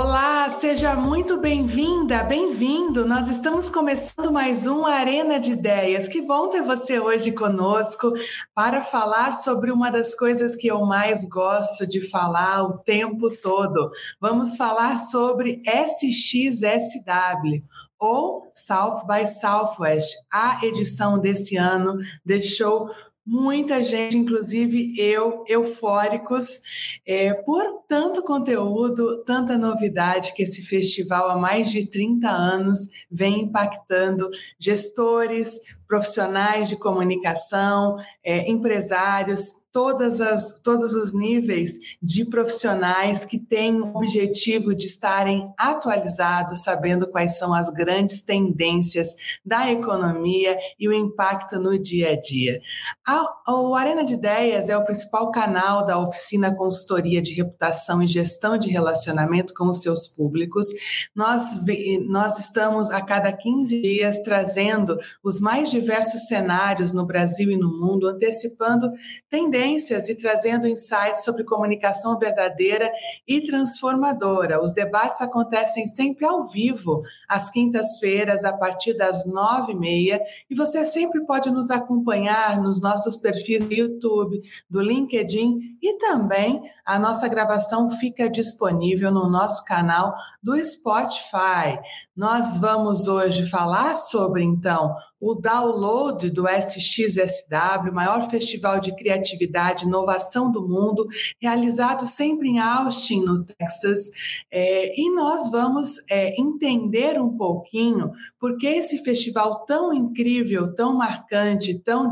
Olá, 0.00 0.48
seja 0.48 0.94
muito 0.94 1.40
bem-vinda, 1.40 2.22
bem-vindo. 2.22 3.04
Nós 3.04 3.28
estamos 3.28 3.68
começando 3.68 4.30
mais 4.30 4.64
um 4.64 4.86
Arena 4.86 5.40
de 5.40 5.54
Ideias. 5.54 6.06
Que 6.06 6.22
bom 6.22 6.48
ter 6.50 6.62
você 6.62 7.00
hoje 7.00 7.32
conosco 7.32 8.12
para 8.54 8.84
falar 8.84 9.32
sobre 9.32 9.72
uma 9.72 9.90
das 9.90 10.14
coisas 10.14 10.54
que 10.54 10.68
eu 10.68 10.86
mais 10.86 11.28
gosto 11.28 11.84
de 11.84 12.00
falar 12.00 12.62
o 12.62 12.78
tempo 12.78 13.28
todo. 13.42 13.90
Vamos 14.20 14.56
falar 14.56 14.94
sobre 14.94 15.60
SXSW 15.66 17.64
ou 17.98 18.52
South 18.54 19.04
by 19.04 19.26
Southwest. 19.26 20.14
A 20.32 20.64
edição 20.64 21.18
desse 21.18 21.56
ano 21.56 21.98
deixou 22.24 22.88
muita 23.28 23.82
gente, 23.84 24.16
inclusive 24.16 24.98
eu, 24.98 25.44
eufóricos 25.46 26.62
é, 27.04 27.34
por 27.34 27.82
tanto 27.86 28.22
conteúdo, 28.22 29.22
tanta 29.22 29.58
novidade 29.58 30.32
que 30.32 30.42
esse 30.42 30.62
festival 30.62 31.28
há 31.28 31.36
mais 31.36 31.70
de 31.70 31.86
30 31.86 32.26
anos 32.26 32.88
vem 33.10 33.42
impactando 33.42 34.30
gestores, 34.58 35.60
profissionais 35.88 36.68
de 36.68 36.76
comunicação, 36.76 37.96
é, 38.22 38.48
empresários, 38.48 39.66
todas 39.72 40.20
as, 40.20 40.60
todos 40.60 40.94
os 40.94 41.14
níveis 41.14 41.78
de 42.02 42.24
profissionais 42.24 43.24
que 43.24 43.38
têm 43.38 43.80
o 43.80 43.96
objetivo 43.96 44.74
de 44.74 44.86
estarem 44.86 45.52
atualizados, 45.58 46.62
sabendo 46.62 47.06
quais 47.06 47.38
são 47.38 47.54
as 47.54 47.68
grandes 47.70 48.22
tendências 48.22 49.14
da 49.44 49.70
economia 49.70 50.58
e 50.78 50.88
o 50.88 50.92
impacto 50.92 51.58
no 51.58 51.78
dia 51.78 52.10
a 52.10 52.20
dia. 52.20 52.60
A, 53.06 53.52
o 53.52 53.74
Arena 53.74 54.04
de 54.04 54.14
Ideias 54.14 54.68
é 54.68 54.76
o 54.76 54.84
principal 54.84 55.30
canal 55.30 55.86
da 55.86 55.98
oficina 55.98 56.54
consultoria 56.54 57.20
de 57.20 57.34
reputação 57.34 58.02
e 58.02 58.06
gestão 58.06 58.58
de 58.58 58.70
relacionamento 58.70 59.54
com 59.54 59.68
os 59.68 59.80
seus 59.80 60.08
públicos. 60.08 60.66
Nós, 61.14 61.64
nós 62.08 62.38
estamos 62.38 62.90
a 62.90 63.00
cada 63.00 63.32
15 63.32 63.80
dias 63.80 64.22
trazendo 64.22 64.98
os 65.22 65.40
mais 65.40 65.70
diversos 65.78 66.26
cenários 66.26 66.92
no 66.92 67.06
Brasil 67.06 67.50
e 67.50 67.56
no 67.56 67.68
mundo, 67.68 68.08
antecipando 68.08 68.90
tendências 69.30 70.08
e 70.08 70.18
trazendo 70.18 70.66
insights 70.66 71.24
sobre 71.24 71.44
comunicação 71.44 72.18
verdadeira 72.18 72.90
e 73.26 73.42
transformadora. 73.42 74.62
Os 74.62 74.72
debates 74.72 75.20
acontecem 75.20 75.86
sempre 75.86 76.26
ao 76.26 76.48
vivo, 76.48 77.02
às 77.28 77.50
quintas-feiras, 77.50 78.44
a 78.44 78.56
partir 78.56 78.94
das 78.94 79.24
nove 79.26 79.72
e 79.72 79.76
meia, 79.76 80.20
e 80.50 80.54
você 80.54 80.84
sempre 80.84 81.24
pode 81.24 81.50
nos 81.50 81.70
acompanhar 81.70 82.60
nos 82.60 82.80
nossos 82.80 83.16
perfis 83.16 83.68
do 83.68 83.74
YouTube, 83.74 84.40
do 84.68 84.80
LinkedIn 84.80 85.78
e 85.80 85.96
também 85.98 86.60
a 86.84 86.98
nossa 86.98 87.28
gravação 87.28 87.90
fica 87.90 88.28
disponível 88.28 89.10
no 89.10 89.28
nosso 89.30 89.64
canal 89.64 90.14
do 90.42 90.60
Spotify. 90.62 91.78
Nós 92.16 92.58
vamos 92.58 93.06
hoje 93.06 93.48
falar 93.48 93.94
sobre, 93.94 94.42
então, 94.42 94.94
o 95.20 95.34
download 95.34 96.30
do 96.30 96.46
SXSW, 96.48 97.92
maior 97.92 98.28
festival 98.30 98.80
de 98.80 98.94
criatividade 98.94 99.84
e 99.84 99.88
inovação 99.88 100.52
do 100.52 100.66
mundo, 100.66 101.06
realizado 101.40 102.06
sempre 102.06 102.48
em 102.48 102.58
Austin, 102.58 103.24
no 103.24 103.44
Texas. 103.44 104.10
É, 104.50 105.00
e 105.00 105.14
nós 105.14 105.50
vamos 105.50 105.96
é, 106.08 106.40
entender 106.40 107.20
um 107.20 107.36
pouquinho 107.36 108.12
por 108.38 108.56
que 108.56 108.66
esse 108.66 108.98
festival 108.98 109.64
tão 109.66 109.92
incrível, 109.92 110.74
tão 110.74 110.94
marcante, 110.94 111.78
tão 111.78 112.08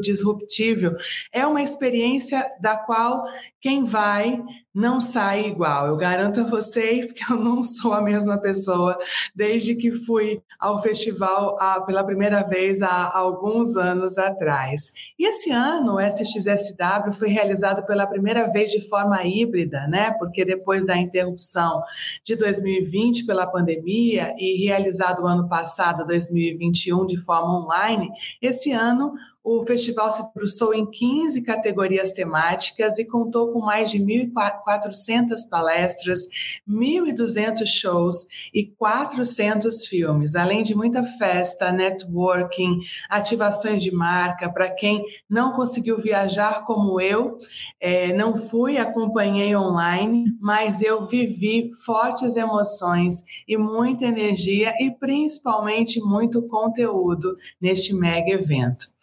disruptível, 0.00 0.96
é 1.32 1.46
uma 1.46 1.62
experiência 1.62 2.44
da 2.60 2.76
qual 2.76 3.24
quem 3.60 3.84
vai 3.84 4.42
não 4.74 5.00
sai 5.00 5.46
igual. 5.46 5.88
Eu 5.88 5.96
garanto 5.96 6.40
a 6.40 6.44
vocês 6.44 7.10
que 7.10 7.32
eu 7.32 7.36
não 7.36 7.64
sou 7.64 7.92
a 7.92 8.00
mesma 8.00 8.40
pessoa 8.40 8.96
desde 9.34 9.74
que 9.74 9.90
fui 9.90 10.40
ao 10.58 10.80
festival 10.80 11.56
a, 11.60 11.80
pela 11.80 12.04
primeira 12.04 12.42
vez 12.42 12.80
há 12.80 13.16
alguns 13.16 13.76
anos 13.76 14.16
atrás. 14.18 14.92
E 15.18 15.26
esse 15.26 15.50
ano 15.50 15.96
o 15.96 16.00
SXSW 16.00 17.12
foi 17.12 17.28
realizado 17.28 17.84
pela 17.86 18.06
primeira 18.06 18.50
vez 18.52 18.70
de 18.70 18.88
forma 18.88 19.24
híbrida, 19.24 19.86
né? 19.88 20.12
Porque 20.18 20.44
depois 20.44 20.86
da 20.86 20.96
interrupção 20.96 21.82
de 22.24 22.36
2020 22.36 23.26
pela 23.26 23.46
pandemia 23.46 24.32
e 24.38 24.64
realizado 24.64 25.22
o 25.22 25.26
ano 25.26 25.48
passado, 25.48 26.06
2021, 26.06 27.06
de 27.06 27.18
forma 27.18 27.64
online, 27.64 28.08
esse 28.40 28.70
ano 28.70 29.12
o 29.48 29.64
festival 29.64 30.10
se 30.10 30.26
debruçou 30.26 30.74
em 30.74 30.84
15 30.84 31.42
categorias 31.42 32.12
temáticas 32.12 32.98
e 32.98 33.06
contou 33.06 33.50
com 33.50 33.60
mais 33.60 33.90
de 33.90 33.98
1.400 33.98 35.48
palestras, 35.50 36.26
1.200 36.68 37.64
shows 37.64 38.26
e 38.52 38.66
400 38.66 39.86
filmes, 39.86 40.36
além 40.36 40.62
de 40.62 40.74
muita 40.74 41.02
festa, 41.02 41.72
networking, 41.72 42.80
ativações 43.08 43.82
de 43.82 43.90
marca. 43.90 44.52
Para 44.52 44.68
quem 44.68 45.02
não 45.30 45.52
conseguiu 45.52 45.96
viajar 45.98 46.66
como 46.66 47.00
eu, 47.00 47.38
é, 47.80 48.12
não 48.12 48.36
fui, 48.36 48.76
acompanhei 48.76 49.56
online, 49.56 50.26
mas 50.42 50.82
eu 50.82 51.06
vivi 51.06 51.70
fortes 51.86 52.36
emoções 52.36 53.24
e 53.48 53.56
muita 53.56 54.04
energia 54.04 54.74
e 54.78 54.90
principalmente 54.90 56.00
muito 56.00 56.42
conteúdo 56.42 57.34
neste 57.58 57.94
mega 57.94 58.30
evento. 58.30 58.97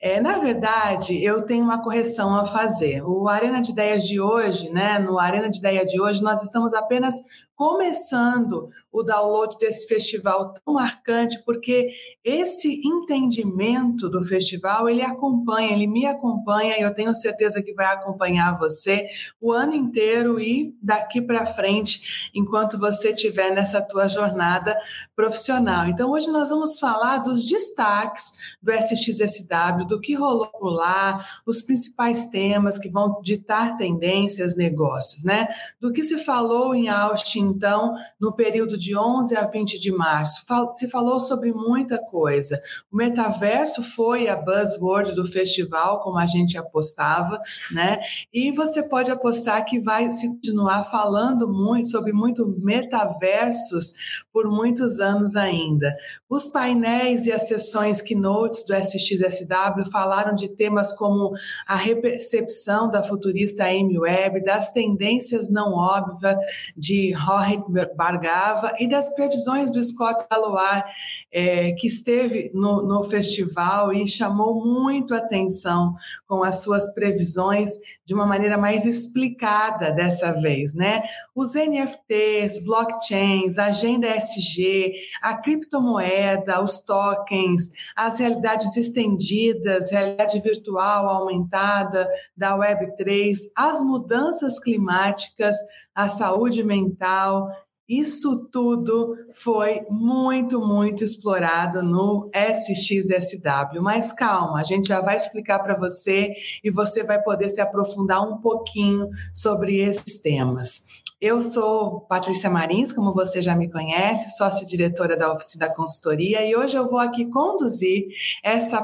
É, 0.00 0.20
na 0.20 0.38
verdade, 0.38 1.22
eu 1.22 1.42
tenho 1.42 1.64
uma 1.64 1.82
correção 1.82 2.34
a 2.36 2.44
fazer. 2.44 3.02
O 3.02 3.28
Arena 3.28 3.60
de 3.60 3.72
Ideias 3.72 4.04
de 4.04 4.20
hoje, 4.20 4.70
né? 4.70 4.98
No 4.98 5.18
Arena 5.18 5.48
de 5.48 5.58
Ideia 5.58 5.84
de 5.84 6.00
hoje, 6.00 6.22
nós 6.22 6.42
estamos 6.42 6.72
apenas 6.74 7.16
começando 7.60 8.70
o 8.90 9.02
download 9.02 9.58
desse 9.58 9.86
festival 9.86 10.54
tão 10.54 10.72
marcante, 10.72 11.44
porque 11.44 11.90
esse 12.24 12.80
entendimento 12.82 14.08
do 14.08 14.22
festival, 14.22 14.88
ele 14.88 15.02
acompanha, 15.02 15.70
ele 15.70 15.86
me 15.86 16.06
acompanha 16.06 16.78
e 16.78 16.80
eu 16.80 16.94
tenho 16.94 17.14
certeza 17.14 17.62
que 17.62 17.74
vai 17.74 17.84
acompanhar 17.84 18.58
você 18.58 19.06
o 19.38 19.52
ano 19.52 19.74
inteiro 19.74 20.40
e 20.40 20.74
daqui 20.82 21.20
para 21.20 21.44
frente, 21.44 22.30
enquanto 22.34 22.78
você 22.78 23.10
estiver 23.10 23.50
nessa 23.50 23.82
tua 23.82 24.08
jornada 24.08 24.74
profissional. 25.14 25.86
Então, 25.86 26.12
hoje 26.12 26.30
nós 26.30 26.48
vamos 26.48 26.78
falar 26.78 27.18
dos 27.18 27.46
destaques 27.46 28.56
do 28.62 28.72
SXSW, 28.72 29.86
do 29.86 30.00
que 30.00 30.14
rolou 30.14 30.48
lá, 30.62 31.22
os 31.46 31.60
principais 31.60 32.30
temas 32.30 32.78
que 32.78 32.88
vão 32.88 33.20
ditar 33.20 33.76
tendências, 33.76 34.56
negócios, 34.56 35.24
né? 35.24 35.46
Do 35.78 35.92
que 35.92 36.02
se 36.02 36.24
falou 36.24 36.74
em 36.74 36.88
Austin 36.88 37.49
então, 37.50 37.94
no 38.20 38.32
período 38.32 38.76
de 38.76 38.96
11 38.96 39.36
a 39.36 39.46
20 39.46 39.78
de 39.78 39.92
março. 39.92 40.44
Se 40.72 40.88
falou 40.88 41.20
sobre 41.20 41.52
muita 41.52 41.98
coisa. 41.98 42.60
O 42.90 42.96
metaverso 42.96 43.82
foi 43.82 44.28
a 44.28 44.36
buzzword 44.36 45.12
do 45.12 45.24
festival, 45.24 46.00
como 46.00 46.18
a 46.18 46.26
gente 46.26 46.56
apostava, 46.56 47.40
né? 47.70 48.00
E 48.32 48.52
você 48.52 48.88
pode 48.88 49.10
apostar 49.10 49.64
que 49.64 49.80
vai 49.80 50.10
se 50.10 50.26
continuar 50.26 50.84
falando 50.84 51.48
muito 51.48 51.90
sobre 51.90 52.12
muito 52.12 52.46
metaversos 52.60 53.92
por 54.32 54.48
muitos 54.48 55.00
anos 55.00 55.36
ainda. 55.36 55.92
Os 56.28 56.46
painéis 56.46 57.26
e 57.26 57.32
as 57.32 57.48
sessões 57.48 58.00
keynotes 58.00 58.64
do 58.64 58.74
SXSW 58.74 59.90
falaram 59.90 60.34
de 60.34 60.48
temas 60.48 60.92
como 60.92 61.32
a 61.66 61.76
recepção 61.76 62.90
da 62.90 63.02
futurista 63.02 63.64
Amy 63.64 63.98
Webb, 63.98 64.44
das 64.44 64.72
tendências 64.72 65.50
não 65.50 65.72
óbvias 65.72 66.36
de 66.76 67.12
Rohit 67.40 67.64
Bargava 67.96 68.74
e 68.78 68.88
das 68.88 69.14
previsões 69.14 69.70
do 69.70 69.82
Scott 69.82 70.24
Galois, 70.30 70.84
é, 71.32 71.72
que 71.72 71.86
esteve 71.86 72.50
no, 72.52 72.82
no 72.82 73.02
festival 73.02 73.92
e 73.92 74.06
chamou 74.06 74.64
muito 74.64 75.14
atenção 75.14 75.94
com 76.26 76.44
as 76.44 76.62
suas 76.62 76.94
previsões 76.94 77.72
de 78.04 78.14
uma 78.14 78.26
maneira 78.26 78.58
mais 78.58 78.86
explicada 78.86 79.92
dessa 79.92 80.32
vez, 80.40 80.74
né? 80.74 81.02
Os 81.34 81.54
NFTs, 81.54 82.64
blockchains, 82.64 83.58
agenda 83.58 84.06
SG, 84.06 84.94
a 85.22 85.36
criptomoeda, 85.36 86.62
os 86.62 86.84
tokens, 86.84 87.72
as 87.96 88.18
realidades 88.18 88.76
estendidas, 88.76 89.90
realidade 89.90 90.40
virtual 90.40 91.08
aumentada 91.08 92.08
da 92.36 92.56
Web3, 92.56 93.36
as 93.56 93.82
mudanças 93.82 94.58
climáticas, 94.58 95.56
a 96.02 96.08
saúde 96.08 96.62
mental, 96.62 97.48
isso 97.90 98.48
tudo 98.52 99.16
foi 99.32 99.80
muito, 99.90 100.60
muito 100.60 101.02
explorado 101.02 101.82
no 101.82 102.30
SXSW. 102.32 103.82
Mas 103.82 104.12
calma, 104.12 104.60
a 104.60 104.62
gente 104.62 104.86
já 104.86 105.00
vai 105.00 105.16
explicar 105.16 105.58
para 105.58 105.76
você 105.76 106.32
e 106.62 106.70
você 106.70 107.02
vai 107.02 107.20
poder 107.20 107.48
se 107.48 107.60
aprofundar 107.60 108.22
um 108.22 108.38
pouquinho 108.40 109.08
sobre 109.34 109.80
esses 109.80 110.22
temas. 110.22 110.86
Eu 111.20 111.40
sou 111.42 112.00
Patrícia 112.02 112.48
Marins, 112.48 112.92
como 112.92 113.12
você 113.12 113.42
já 113.42 113.54
me 113.54 113.70
conhece, 113.70 114.38
sócia-diretora 114.38 115.16
da 115.16 115.32
Oficina 115.32 115.68
Consultoria, 115.68 116.46
e 116.46 116.56
hoje 116.56 116.78
eu 116.78 116.88
vou 116.88 116.98
aqui 116.98 117.26
conduzir 117.26 118.06
essa 118.42 118.80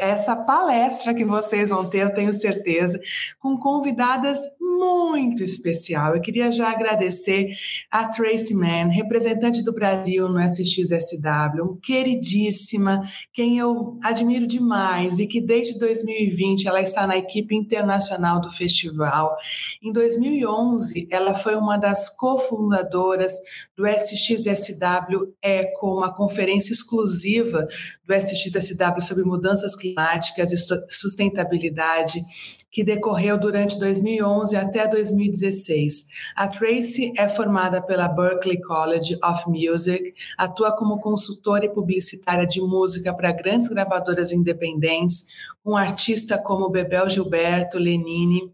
essa 0.00 0.34
palestra 0.34 1.12
que 1.12 1.26
vocês 1.26 1.68
vão 1.68 1.88
ter, 1.88 1.98
eu 1.98 2.14
tenho 2.14 2.32
certeza, 2.32 2.98
com 3.38 3.58
convidadas 3.58 4.38
muito 4.80 5.44
especial. 5.44 6.14
Eu 6.14 6.22
queria 6.22 6.50
já 6.50 6.70
agradecer 6.70 7.50
a 7.90 8.08
Tracy 8.08 8.54
Mann, 8.54 8.88
representante 8.88 9.62
do 9.62 9.74
Brasil 9.74 10.26
no 10.26 10.40
SXSW, 10.40 11.78
queridíssima, 11.82 13.02
quem 13.30 13.58
eu 13.58 13.98
admiro 14.02 14.46
demais 14.46 15.18
e 15.18 15.26
que 15.26 15.40
desde 15.40 15.78
2020 15.78 16.66
ela 16.66 16.80
está 16.80 17.06
na 17.06 17.18
equipe 17.18 17.54
internacional 17.54 18.40
do 18.40 18.50
festival. 18.50 19.36
Em 19.82 19.92
2011, 19.92 21.08
ela 21.10 21.34
foi 21.34 21.54
uma 21.56 21.76
das 21.76 22.08
cofundadoras 22.16 23.34
do 23.76 23.86
SXSW 23.86 25.34
Eco, 25.42 25.98
uma 25.98 26.14
conferência 26.14 26.72
exclusiva 26.72 27.66
do 28.06 28.14
SXSW 28.14 29.00
sobre 29.02 29.24
mudanças 29.24 29.76
climáticas 29.76 30.52
e 30.52 30.56
sustentabilidade 30.88 32.20
que 32.70 32.84
decorreu 32.84 33.38
durante 33.38 33.78
2011 33.78 34.56
até 34.56 34.86
2016. 34.86 36.06
A 36.36 36.46
Tracy 36.46 37.12
é 37.18 37.28
formada 37.28 37.82
pela 37.82 38.08
Berklee 38.08 38.60
College 38.60 39.18
of 39.22 39.44
Music, 39.48 40.14
atua 40.38 40.74
como 40.76 41.00
consultora 41.00 41.64
e 41.64 41.68
publicitária 41.68 42.46
de 42.46 42.60
música 42.60 43.12
para 43.12 43.32
grandes 43.32 43.68
gravadoras 43.68 44.32
independentes, 44.32 45.26
com 45.64 45.76
artistas 45.76 46.42
como 46.42 46.70
Bebel 46.70 47.08
Gilberto, 47.08 47.78
Lenine, 47.78 48.52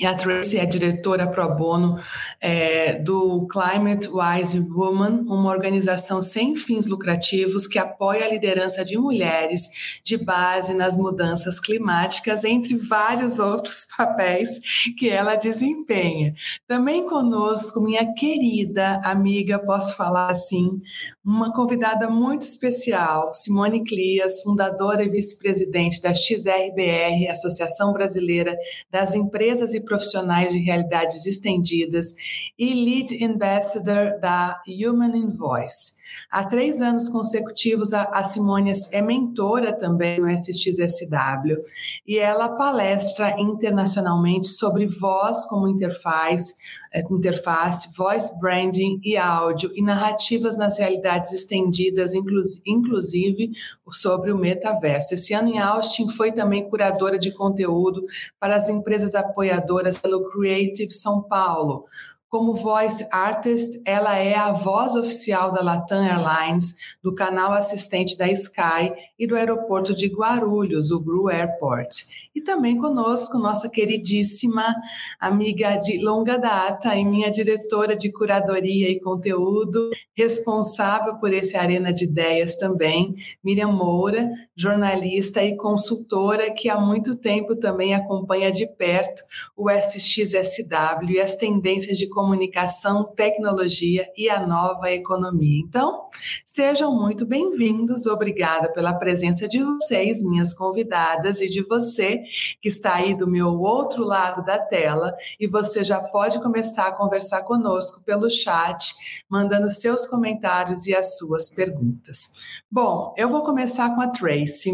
e 0.00 0.06
a 0.06 0.14
Tracy 0.14 0.58
é 0.58 0.64
diretora 0.64 1.26
pro 1.26 1.48
bono 1.54 1.98
é, 2.40 2.94
do 3.00 3.46
Climate 3.48 4.08
Wise 4.08 4.60
Woman, 4.70 5.22
uma 5.26 5.50
organização 5.50 6.22
sem 6.22 6.54
fins 6.54 6.86
lucrativos 6.86 7.66
que 7.66 7.78
apoia 7.78 8.24
a 8.24 8.28
liderança 8.28 8.84
de 8.84 8.96
mulheres 8.96 10.00
de 10.04 10.16
base 10.16 10.74
nas 10.74 10.96
mudanças 10.96 11.58
climáticas, 11.58 12.44
entre 12.44 12.76
vários 12.76 13.38
outros 13.38 13.86
papéis 13.96 14.60
que 14.96 15.08
ela 15.08 15.34
desempenha. 15.34 16.34
Também 16.66 17.04
conosco, 17.06 17.80
minha 17.80 18.12
querida 18.14 19.00
amiga, 19.04 19.58
posso 19.58 19.96
falar 19.96 20.30
assim, 20.30 20.80
uma 21.24 21.52
convidada 21.52 22.08
muito 22.08 22.42
especial, 22.42 23.34
Simone 23.34 23.84
Clias, 23.84 24.40
fundadora 24.42 25.04
e 25.04 25.10
vice-presidente 25.10 26.00
da 26.00 26.14
XRBR, 26.14 27.28
Associação 27.28 27.92
Brasileira 27.92 28.56
das 28.90 29.14
Empresas 29.14 29.74
e 29.74 29.80
Profissionais 29.88 30.52
de 30.52 30.58
Realidades 30.58 31.26
Estendidas, 31.26 32.14
e 32.58 32.74
Lead 32.74 33.24
Ambassador 33.24 34.20
da 34.20 34.62
Human 34.68 35.16
Invoice. 35.16 35.98
Há 36.30 36.44
três 36.44 36.80
anos 36.82 37.08
consecutivos, 37.08 37.94
a, 37.94 38.22
Simone 38.22 38.72
é 38.92 39.00
mentora 39.00 39.72
também 39.72 40.20
no 40.20 40.30
SXSW 40.30 41.62
e 42.06 42.18
ela 42.18 42.50
palestra 42.50 43.40
internacionalmente 43.40 44.48
sobre 44.48 44.86
voz 44.86 45.46
como 45.46 45.68
interface, 45.68 46.54
é, 46.92 47.00
interface, 47.10 47.96
voice 47.96 48.38
branding 48.40 49.00
e 49.02 49.16
áudio 49.16 49.70
e 49.74 49.82
narrativas 49.82 50.56
nas 50.56 50.78
realidades 50.78 51.32
estendidas, 51.32 52.12
inclusive 52.14 53.52
sobre 53.90 54.32
o 54.32 54.38
metaverso. 54.38 55.14
Esse 55.14 55.34
ano 55.34 55.48
em 55.48 55.58
Austin 55.58 56.08
foi 56.08 56.32
também 56.32 56.68
curadora 56.68 57.18
de 57.18 57.32
conteúdo 57.32 58.04
para 58.38 58.56
as 58.56 58.68
empresas 58.68 59.14
apoiadoras 59.14 59.98
pelo 59.98 60.28
Creative 60.30 60.92
São 60.92 61.22
Paulo, 61.22 61.86
como 62.28 62.54
voice 62.54 63.06
artist, 63.10 63.82
ela 63.86 64.16
é 64.16 64.34
a 64.34 64.52
voz 64.52 64.94
oficial 64.94 65.50
da 65.50 65.62
Latam 65.62 66.04
Airlines, 66.04 66.96
do 67.02 67.14
canal 67.14 67.52
assistente 67.52 68.18
da 68.18 68.28
Sky 68.28 68.92
e 69.18 69.26
do 69.26 69.34
aeroporto 69.34 69.94
de 69.94 70.08
Guarulhos, 70.08 70.90
o 70.90 71.00
Gru 71.00 71.28
Airport. 71.28 72.17
E 72.34 72.40
também 72.40 72.78
conosco 72.78 73.38
nossa 73.38 73.68
queridíssima 73.68 74.74
amiga 75.20 75.76
de 75.76 76.02
longa 76.02 76.36
data 76.38 76.94
e 76.94 77.04
minha 77.04 77.30
diretora 77.30 77.96
de 77.96 78.12
curadoria 78.12 78.88
e 78.88 79.00
conteúdo, 79.00 79.90
responsável 80.16 81.16
por 81.16 81.32
esse 81.32 81.56
Arena 81.56 81.92
de 81.92 82.04
Ideias 82.04 82.56
também, 82.56 83.14
Miriam 83.42 83.72
Moura, 83.72 84.28
jornalista 84.56 85.42
e 85.42 85.56
consultora 85.56 86.52
que 86.52 86.68
há 86.68 86.78
muito 86.78 87.18
tempo 87.20 87.56
também 87.56 87.94
acompanha 87.94 88.50
de 88.50 88.66
perto 88.76 89.22
o 89.56 89.70
SXSW 89.70 91.10
e 91.10 91.20
as 91.20 91.36
tendências 91.36 91.98
de 91.98 92.08
comunicação, 92.08 93.04
tecnologia 93.04 94.08
e 94.16 94.28
a 94.28 94.46
nova 94.46 94.90
economia. 94.90 95.62
Então, 95.66 96.06
sejam 96.44 96.94
muito 96.94 97.26
bem-vindos. 97.26 98.06
Obrigada 98.06 98.70
pela 98.72 98.94
presença 98.94 99.48
de 99.48 99.62
vocês, 99.62 100.22
minhas 100.22 100.54
convidadas, 100.54 101.40
e 101.40 101.48
de 101.48 101.62
você 101.62 102.17
que 102.60 102.68
está 102.68 102.94
aí 102.94 103.14
do 103.14 103.26
meu 103.26 103.60
outro 103.60 104.04
lado 104.04 104.44
da 104.44 104.58
tela. 104.58 105.14
E 105.38 105.46
você 105.46 105.84
já 105.84 106.00
pode 106.00 106.42
começar 106.42 106.88
a 106.88 106.92
conversar 106.92 107.42
conosco 107.42 108.04
pelo 108.04 108.30
chat, 108.30 108.94
mandando 109.28 109.70
seus 109.70 110.06
comentários 110.06 110.86
e 110.86 110.94
as 110.94 111.18
suas 111.18 111.50
perguntas. 111.50 112.34
Bom, 112.70 113.14
eu 113.16 113.30
vou 113.30 113.42
começar 113.42 113.94
com 113.94 114.02
a 114.02 114.08
Tracy. 114.08 114.70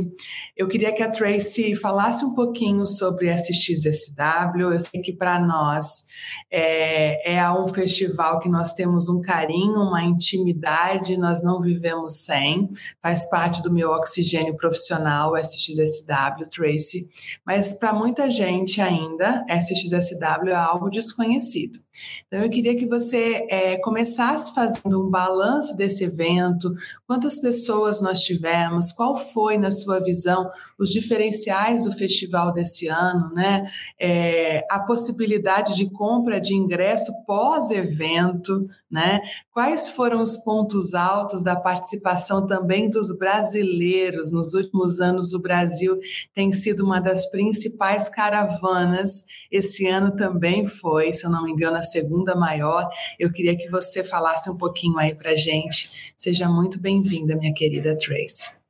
Eu 0.57 0.67
queria 0.67 0.93
que 0.93 1.01
a 1.01 1.09
Tracy 1.09 1.77
falasse 1.77 2.25
um 2.25 2.35
pouquinho 2.35 2.89
sobre 2.89 3.33
SXSW. 3.33 4.73
Eu 4.73 4.81
sei 4.81 5.01
que 5.01 5.13
para 5.13 5.39
nós 5.39 6.07
é, 6.51 7.37
é 7.37 7.51
um 7.53 7.69
festival 7.69 8.41
que 8.41 8.49
nós 8.49 8.73
temos 8.75 9.09
um 9.09 9.23
carinho, 9.23 9.79
uma 9.79 10.03
intimidade, 10.03 11.17
nós 11.17 11.45
não 11.45 11.61
vivemos 11.61 12.25
sem. 12.25 12.69
Faz 13.01 13.31
parte 13.31 13.63
do 13.63 13.73
meu 13.73 13.91
oxigênio 13.91 14.57
profissional, 14.57 15.37
SXSW, 15.37 16.51
Tracy. 16.51 17.09
Mas 17.47 17.79
para 17.79 17.93
muita 17.93 18.29
gente 18.29 18.81
ainda, 18.81 19.45
SXSW 19.49 20.49
é 20.49 20.55
algo 20.57 20.91
desconhecido. 20.91 21.84
Então, 22.27 22.41
eu 22.41 22.51
queria 22.51 22.77
que 22.77 22.87
você 22.87 23.47
é, 23.49 23.77
começasse 23.79 24.55
fazendo 24.55 25.07
um 25.07 25.11
balanço 25.11 25.77
desse 25.77 26.05
evento, 26.05 26.75
quantas 27.07 27.39
pessoas 27.39 28.01
nós 28.01 28.21
tivemos, 28.21 28.93
qual 28.93 29.17
foi, 29.17 29.59
na 29.59 29.71
sua 29.71 30.01
visão, 30.01 30.51
os 30.79 30.91
diferenciais 30.91 31.85
do 31.85 31.93
festival 31.93 32.53
desse 32.53 32.89
ano, 32.89 33.33
né? 33.35 33.69
É, 33.99 34.67
a 34.71 34.81
possibilidade 34.81 35.75
de 35.75 35.91
compra 35.91 36.41
de 36.41 36.55
ingresso 36.55 37.13
pós-evento, 37.27 38.69
né? 38.91 39.21
Quais 39.53 39.89
foram 39.89 40.23
os 40.23 40.37
pontos 40.37 40.95
altos 40.95 41.43
da 41.43 41.57
participação 41.57 42.47
também 42.47 42.91
dos 42.91 43.17
brasileiros? 43.19 44.33
Nos 44.33 44.55
últimos 44.55 45.01
anos, 45.01 45.33
o 45.33 45.41
Brasil 45.41 45.99
tem 46.35 46.53
sido 46.53 46.85
uma 46.85 47.01
das 47.01 47.31
principais 47.31 48.09
caravanas. 48.09 49.27
Esse 49.55 49.87
ano 49.87 50.17
também 50.17 50.67
foi, 50.67 51.13
se 51.13 51.25
eu 51.25 51.31
não 51.31 51.45
me 51.45 51.53
engano, 51.53 51.77
a 51.77 51.83
segunda 51.83 52.35
maior. 52.35 52.91
Eu 53.17 53.33
queria 53.33 53.57
que 53.57 53.71
você 53.71 54.03
falasse 54.03 54.51
um 54.51 54.59
pouquinho 54.59 54.99
aí 54.99 55.15
para 55.15 55.37
gente. 55.37 56.13
Seja 56.17 56.49
muito 56.49 56.81
bem-vinda, 56.81 57.37
minha 57.37 57.55
querida 57.55 57.97
Trace. 57.97 58.65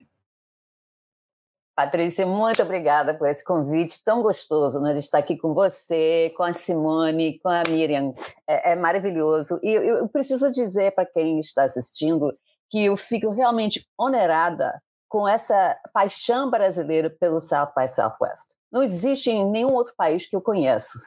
Patrícia, 1.75 2.26
muito 2.26 2.62
obrigada 2.62 3.14
por 3.14 3.26
esse 3.26 3.43
convite 3.43 4.05
tão 4.05 4.21
gostoso 4.21 4.79
né, 4.83 4.93
de 4.93 4.99
estar 4.99 5.17
aqui 5.17 5.38
com 5.38 5.55
você, 5.55 6.31
com 6.37 6.43
a 6.43 6.53
Simone, 6.53 7.38
com 7.38 7.49
a 7.49 7.62
Miriam. 7.67 8.12
É, 8.47 8.73
é 8.73 8.76
maravilhoso. 8.76 9.59
E 9.62 9.71
eu, 9.71 9.83
eu 9.83 10.09
preciso 10.11 10.50
dizer 10.50 10.95
para 10.95 11.07
quem 11.07 11.41
está 11.41 11.64
assistindo 11.64 12.31
que 12.69 12.85
eu 12.85 12.95
fico 12.99 13.31
realmente 13.31 13.88
onerada 13.99 14.83
com 15.14 15.28
essa 15.28 15.78
paixão 15.92 16.50
brasileira 16.50 17.09
pelo 17.09 17.40
South 17.40 17.71
by 17.76 17.87
Southwest. 17.87 18.56
Não 18.73 18.83
existe 18.83 19.30
em 19.30 19.49
nenhum 19.49 19.73
outro 19.73 19.94
país 19.97 20.26
que 20.26 20.35
eu 20.35 20.40
conheço. 20.40 20.99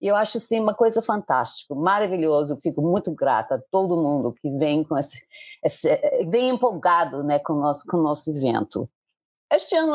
E 0.00 0.06
eu 0.06 0.14
acho 0.14 0.38
assim 0.38 0.60
uma 0.60 0.74
coisa 0.74 1.02
fantástica, 1.02 1.74
maravilhoso. 1.74 2.56
Fico 2.62 2.80
muito 2.80 3.10
grata 3.10 3.56
a 3.56 3.62
todo 3.72 3.96
mundo 3.96 4.32
que 4.32 4.48
vem 4.58 4.84
com 4.84 4.96
esse, 4.96 5.26
esse 5.64 5.88
vem 6.30 6.50
empolgado, 6.50 7.24
né, 7.24 7.40
com 7.40 7.54
o 7.54 7.60
nosso 7.60 7.84
com 7.84 7.96
o 7.96 8.00
nosso 8.00 8.30
evento. 8.30 8.88
Este 9.52 9.74
ano 9.74 9.92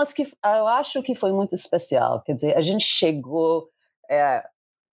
eu 0.58 0.68
acho 0.68 1.02
que 1.02 1.16
foi 1.16 1.32
muito 1.32 1.56
especial. 1.56 2.22
Quer 2.22 2.34
dizer, 2.34 2.58
a 2.58 2.62
gente 2.62 2.84
chegou 2.84 3.70
é, 4.12 4.44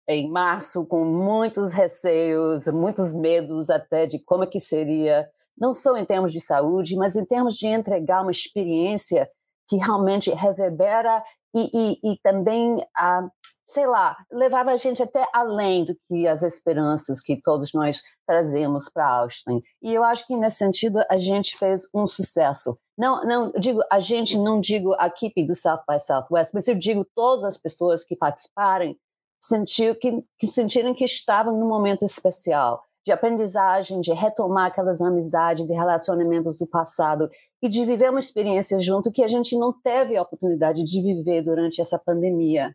em 0.08 0.28
março 0.28 0.84
com 0.86 1.04
muitos 1.04 1.72
receios, 1.72 2.66
muitos 2.66 3.14
medos 3.14 3.70
até 3.70 4.06
de 4.06 4.18
como 4.18 4.42
é 4.42 4.48
que 4.48 4.58
seria, 4.58 5.30
não 5.58 5.72
só 5.72 5.96
em 5.96 6.04
termos 6.04 6.32
de 6.32 6.40
saúde, 6.40 6.96
mas 6.96 7.16
em 7.16 7.24
termos 7.24 7.56
de 7.56 7.66
entregar 7.66 8.22
uma 8.22 8.30
experiência 8.30 9.28
que 9.68 9.76
realmente 9.76 10.30
reverbera 10.30 11.22
e, 11.54 11.70
e, 11.72 12.12
e 12.12 12.18
também 12.22 12.84
a 12.96 13.28
sei 13.68 13.86
lá, 13.86 14.16
levava 14.30 14.70
a 14.70 14.76
gente 14.76 15.02
até 15.02 15.26
além 15.32 15.84
do 15.84 15.96
que 16.06 16.26
as 16.28 16.42
esperanças 16.42 17.20
que 17.20 17.40
todos 17.40 17.72
nós 17.74 18.00
trazemos 18.24 18.88
para 18.88 19.08
Austin. 19.08 19.60
E 19.82 19.92
eu 19.92 20.04
acho 20.04 20.26
que 20.26 20.36
nesse 20.36 20.58
sentido 20.58 21.02
a 21.10 21.18
gente 21.18 21.58
fez 21.58 21.88
um 21.92 22.06
sucesso. 22.06 22.78
Não, 22.96 23.24
não 23.24 23.50
digo 23.58 23.82
a 23.90 23.98
gente, 23.98 24.38
não 24.38 24.60
digo 24.60 24.94
a 24.98 25.08
equipe 25.08 25.44
do 25.44 25.54
South 25.54 25.82
by 25.88 25.98
Southwest, 25.98 26.52
mas 26.54 26.68
eu 26.68 26.76
digo 26.76 27.04
todas 27.14 27.44
as 27.44 27.58
pessoas 27.58 28.04
que 28.04 28.14
participarem 28.14 28.96
sentir 29.40 29.98
que, 29.98 30.24
que 30.38 30.46
sentiram 30.46 30.94
que 30.94 31.04
estavam 31.04 31.56
num 31.56 31.68
momento 31.68 32.04
especial 32.04 32.82
de 33.06 33.12
aprendizagem, 33.12 34.00
de 34.00 34.12
retomar 34.12 34.66
aquelas 34.66 35.00
amizades 35.00 35.70
e 35.70 35.74
relacionamentos 35.74 36.58
do 36.58 36.66
passado 36.66 37.30
e 37.62 37.68
de 37.68 37.84
viver 37.84 38.10
uma 38.10 38.18
experiência 38.18 38.80
junto 38.80 39.12
que 39.12 39.22
a 39.22 39.28
gente 39.28 39.56
não 39.56 39.72
teve 39.72 40.16
a 40.16 40.22
oportunidade 40.22 40.82
de 40.82 41.00
viver 41.00 41.42
durante 41.42 41.80
essa 41.80 42.00
pandemia. 42.00 42.74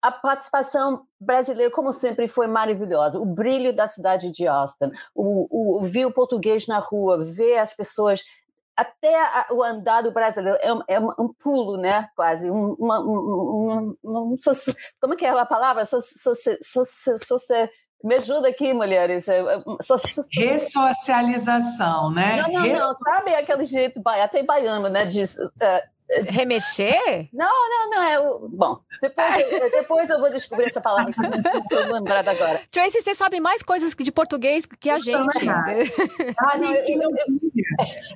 A 0.00 0.12
participação 0.12 1.02
brasileira, 1.20 1.72
como 1.72 1.90
sempre, 1.90 2.28
foi 2.28 2.46
maravilhosa. 2.46 3.18
O 3.18 3.26
brilho 3.26 3.74
da 3.74 3.88
cidade 3.88 4.30
de 4.30 4.46
Austin, 4.46 4.92
o, 5.12 5.78
o, 5.78 5.80
ver 5.80 6.06
o 6.06 6.12
português 6.12 6.68
na 6.68 6.78
rua, 6.78 7.24
ver 7.24 7.58
as 7.58 7.74
pessoas 7.74 8.22
até 8.76 9.20
a, 9.20 9.48
o 9.50 9.62
andar 9.62 10.02
do 10.02 10.12
brasileiro 10.12 10.58
é, 10.60 10.94
é 10.94 11.00
um 11.00 11.32
pulo, 11.32 11.76
né? 11.76 12.08
Quase 12.14 12.50
um, 12.50 12.74
uma, 12.74 13.00
um, 13.00 13.96
um, 14.04 14.36
como 15.00 15.14
é 15.14 15.16
que 15.16 15.24
é 15.24 15.30
a 15.30 15.46
palavra? 15.46 15.84
So, 15.84 16.00
so, 16.00 16.34
so, 16.34 17.38
me 18.04 18.16
ajuda 18.16 18.48
aqui, 18.48 18.74
mulheres. 18.74 19.26
Ressocialização, 20.36 22.10
né? 22.10 22.42
Não, 22.42 22.52
não, 22.52 22.62
Resso... 22.62 22.84
não. 22.84 22.92
Sabe 22.92 23.34
aquele 23.34 23.64
jeito 23.64 24.02
até 24.04 24.42
baiano, 24.42 24.90
né? 24.90 25.06
De, 25.06 25.22
uh, 25.22 26.26
Remexer? 26.28 27.30
Não, 27.32 27.70
não, 27.70 27.90
não. 27.90 28.02
É 28.02 28.20
o... 28.20 28.46
Bom, 28.48 28.78
depois, 29.00 29.52
eu, 29.52 29.70
depois 29.70 30.10
eu 30.10 30.20
vou 30.20 30.30
descobrir 30.30 30.66
essa 30.66 30.82
palavra 30.82 31.10
estou 31.10 31.92
lembrada 31.92 32.30
agora. 32.30 32.60
Tracy, 32.70 33.00
você 33.00 33.14
sabe 33.14 33.40
mais 33.40 33.62
coisas 33.62 33.94
de 33.94 34.12
português 34.12 34.66
que 34.66 34.90
a 34.90 35.00
gente. 35.00 35.14
Ah, 36.38 36.58
não, 36.58 36.72
eu, 36.72 37.10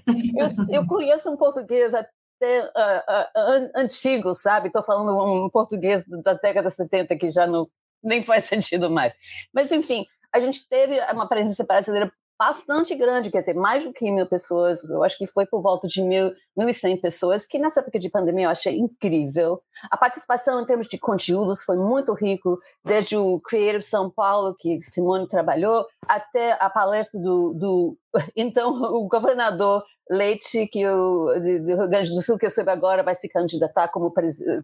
eu, 0.07 0.49
eu, 0.71 0.87
conheço 0.87 1.31
um 1.31 1.37
português 1.37 1.95
até 1.95 2.61
uh, 2.61 3.65
uh, 3.65 3.71
antigo, 3.75 4.35
sabe? 4.35 4.67
Estou 4.67 4.83
falando 4.83 5.17
um 5.17 5.49
português 5.49 6.07
da 6.07 6.35
década 6.35 6.69
de 6.69 6.75
70 6.75 7.17
que 7.17 7.31
já 7.31 7.47
não 7.47 7.67
nem 8.03 8.23
faz 8.23 8.45
sentido 8.47 8.91
mais. 8.91 9.15
Mas, 9.53 9.73
enfim, 9.73 10.05
a 10.33 10.41
gente 10.41 10.69
teve 10.69 11.01
uma 11.13 11.29
presença 11.29 11.65
brasileira 11.65 12.13
bastante 12.39 12.95
grande, 12.95 13.33
quer 13.33 13.41
dizer, 13.41 13.55
mais 13.55 13.85
do 13.85 13.93
que 13.93 14.09
mil 14.13 14.27
pessoas, 14.29 14.85
eu 14.85 15.03
acho 15.03 15.19
que 15.19 15.27
foi 15.27 15.45
por 15.45 15.61
volta 15.61 15.89
de 15.89 16.01
mil, 16.01 16.31
mil 16.57 16.69
e 16.69 16.73
cem 16.73 16.97
pessoas, 16.97 17.47
que 17.47 17.59
nessa 17.59 17.81
época 17.81 17.99
de 17.99 18.09
pandemia 18.09 18.47
eu 18.47 18.51
achei 18.51 18.79
incrível. 18.79 19.61
A 19.91 19.97
participação 19.97 20.63
em 20.63 20.65
termos 20.65 20.87
de 20.87 20.99
conteúdos 20.99 21.65
foi 21.65 21.77
muito 21.77 22.15
rico, 22.15 22.61
desde 22.85 23.17
o 23.17 23.41
Creative 23.41 23.83
São 23.83 24.09
Paulo, 24.09 24.55
que 24.57 24.81
Simone 24.81 25.27
trabalhou, 25.27 25.85
até 26.07 26.53
a 26.61 26.71
palestra 26.71 27.21
do, 27.21 27.55
do 27.55 27.99
então, 28.37 28.71
o 28.71 29.09
governador 29.09 29.83
Leite, 30.09 30.69
que 30.69 30.87
o, 30.87 31.35
do 31.35 31.67
Rio 31.67 31.89
Grande 31.89 32.15
do 32.15 32.23
Sul, 32.23 32.39
que 32.39 32.47
eu 32.47 32.51
soube 32.51 32.71
agora, 32.71 33.03
vai 33.03 33.17
se 33.17 33.29
candidatar 33.29 33.89
como 33.89 34.13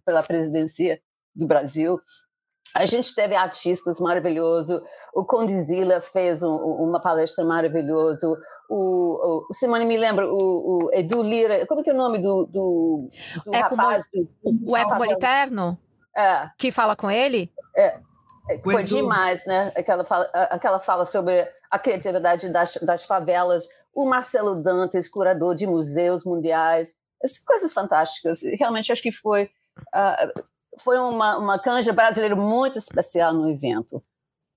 pela 0.04 0.22
presidência 0.22 1.00
do 1.34 1.46
Brasil. 1.46 1.98
A 2.74 2.86
gente 2.86 3.14
teve 3.14 3.36
artistas 3.36 4.00
maravilhosos, 4.00 4.82
o 5.14 5.24
Condizila 5.24 6.00
fez 6.00 6.42
um, 6.42 6.56
uma 6.56 7.00
palestra 7.00 7.44
maravilhosa, 7.44 8.28
o, 8.68 9.46
o, 9.48 9.54
Simone 9.54 9.84
me 9.84 9.96
lembra, 9.96 10.26
o, 10.26 10.34
o, 10.34 10.90
Edu 10.92 11.22
Lira, 11.22 11.64
como 11.66 11.82
é 11.82 11.84
que 11.84 11.90
é 11.90 11.94
o 11.94 11.96
nome 11.96 12.20
do, 12.20 12.46
do, 12.46 13.08
do 13.44 13.54
Eco 13.54 13.76
rapaz? 13.76 14.04
Do, 14.12 14.28
o 14.66 14.76
Eco 14.76 14.94
Moliterno? 14.96 15.78
É. 16.16 16.50
Que 16.58 16.72
fala 16.72 16.96
com 16.96 17.08
ele? 17.08 17.52
É. 17.76 18.00
Foi 18.62 18.82
demais, 18.82 19.46
né? 19.46 19.72
Aquela 19.76 20.04
fala, 20.04 20.24
aquela 20.50 20.80
fala 20.80 21.06
sobre 21.06 21.48
a 21.70 21.78
criatividade 21.78 22.48
das, 22.48 22.76
das 22.82 23.04
favelas, 23.04 23.68
o 23.94 24.04
Marcelo 24.04 24.56
Dantas, 24.56 25.08
curador 25.08 25.54
de 25.54 25.66
museus 25.66 26.24
mundiais, 26.24 26.96
essas 27.22 27.38
coisas 27.38 27.72
fantásticas. 27.72 28.40
Realmente 28.58 28.90
acho 28.90 29.02
que 29.02 29.12
foi... 29.12 29.44
Uh, 29.94 30.44
foi 30.78 30.98
uma, 30.98 31.38
uma 31.38 31.58
canja 31.58 31.92
brasileira 31.92 32.36
muito 32.36 32.78
especial 32.78 33.32
no 33.32 33.48
evento. 33.48 34.02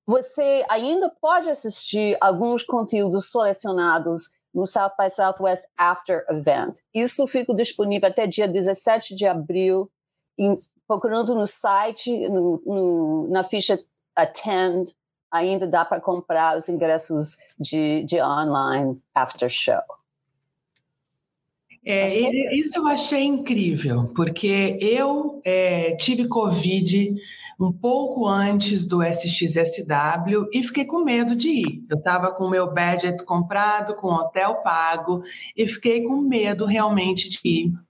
Você 0.05 0.65
ainda 0.69 1.09
pode 1.09 1.49
assistir 1.49 2.17
alguns 2.21 2.63
conteúdos 2.63 3.29
selecionados 3.29 4.31
no 4.53 4.65
South 4.65 4.93
by 4.97 5.09
Southwest 5.09 5.65
After 5.77 6.25
Event. 6.29 6.79
Isso 6.93 7.27
fica 7.27 7.53
disponível 7.53 8.09
até 8.09 8.25
dia 8.25 8.47
17 8.47 9.13
de 9.15 9.27
abril, 9.27 9.91
em, 10.37 10.61
procurando 10.87 11.35
no 11.35 11.45
site, 11.45 12.29
no, 12.29 12.61
no, 12.65 13.27
na 13.29 13.43
ficha 13.43 13.79
Attend, 14.15 14.95
ainda 15.31 15.67
dá 15.67 15.83
para 15.83 16.01
comprar 16.01 16.57
os 16.57 16.69
ingressos 16.69 17.37
de, 17.59 18.03
de 18.05 18.21
online 18.21 18.99
after 19.13 19.49
show. 19.49 19.96
É, 21.89 22.55
isso 22.55 22.77
eu 22.77 22.87
achei 22.87 23.23
incrível, 23.23 24.11
porque 24.13 24.77
eu 24.81 25.41
é, 25.45 25.95
tive 25.95 26.27
Covid 26.27 27.15
um 27.59 27.71
pouco 27.71 28.27
antes 28.27 28.85
do 28.85 29.01
SXSW 29.01 30.47
e 30.53 30.61
fiquei 30.63 30.85
com 30.85 31.03
medo 31.03 31.35
de 31.35 31.49
ir. 31.49 31.85
Eu 31.89 31.97
estava 31.97 32.31
com 32.31 32.45
o 32.45 32.49
meu 32.49 32.67
budget 32.67 33.23
comprado, 33.25 33.95
com 33.95 34.07
hotel 34.07 34.55
pago, 34.61 35.23
e 35.55 35.67
fiquei 35.67 36.03
com 36.03 36.17
medo 36.17 36.65
realmente 36.65 37.29
de 37.29 37.39
ir. 37.43 37.86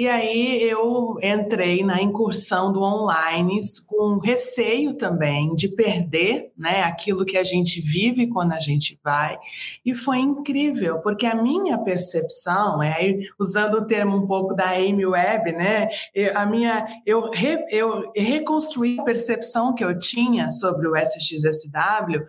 E 0.00 0.08
aí 0.08 0.62
eu 0.62 1.18
entrei 1.22 1.84
na 1.84 2.00
incursão 2.00 2.72
do 2.72 2.80
online 2.80 3.60
com 3.86 4.18
receio 4.18 4.94
também 4.94 5.54
de 5.54 5.68
perder 5.68 6.52
né, 6.56 6.84
aquilo 6.84 7.24
que 7.24 7.36
a 7.36 7.44
gente 7.44 7.80
vive 7.80 8.28
quando 8.28 8.52
a 8.52 8.58
gente 8.58 8.98
vai. 9.04 9.38
E 9.84 9.94
foi 9.94 10.18
incrível, 10.18 11.00
porque 11.00 11.26
a 11.26 11.34
minha 11.34 11.76
percepção, 11.76 12.82
é, 12.82 13.18
usando 13.38 13.74
o 13.74 13.86
termo 13.86 14.16
um 14.16 14.26
pouco 14.26 14.54
da 14.54 14.70
Amy 14.70 15.04
Webb, 15.04 15.52
né, 15.52 15.88
a 16.34 16.46
minha, 16.46 16.86
eu, 17.04 17.28
re, 17.30 17.62
eu 17.70 18.10
reconstruí 18.16 18.98
a 18.98 19.04
percepção 19.04 19.74
que 19.74 19.84
eu 19.84 19.98
tinha 19.98 20.48
sobre 20.48 20.88
o 20.88 20.96
SXSW 20.96 22.24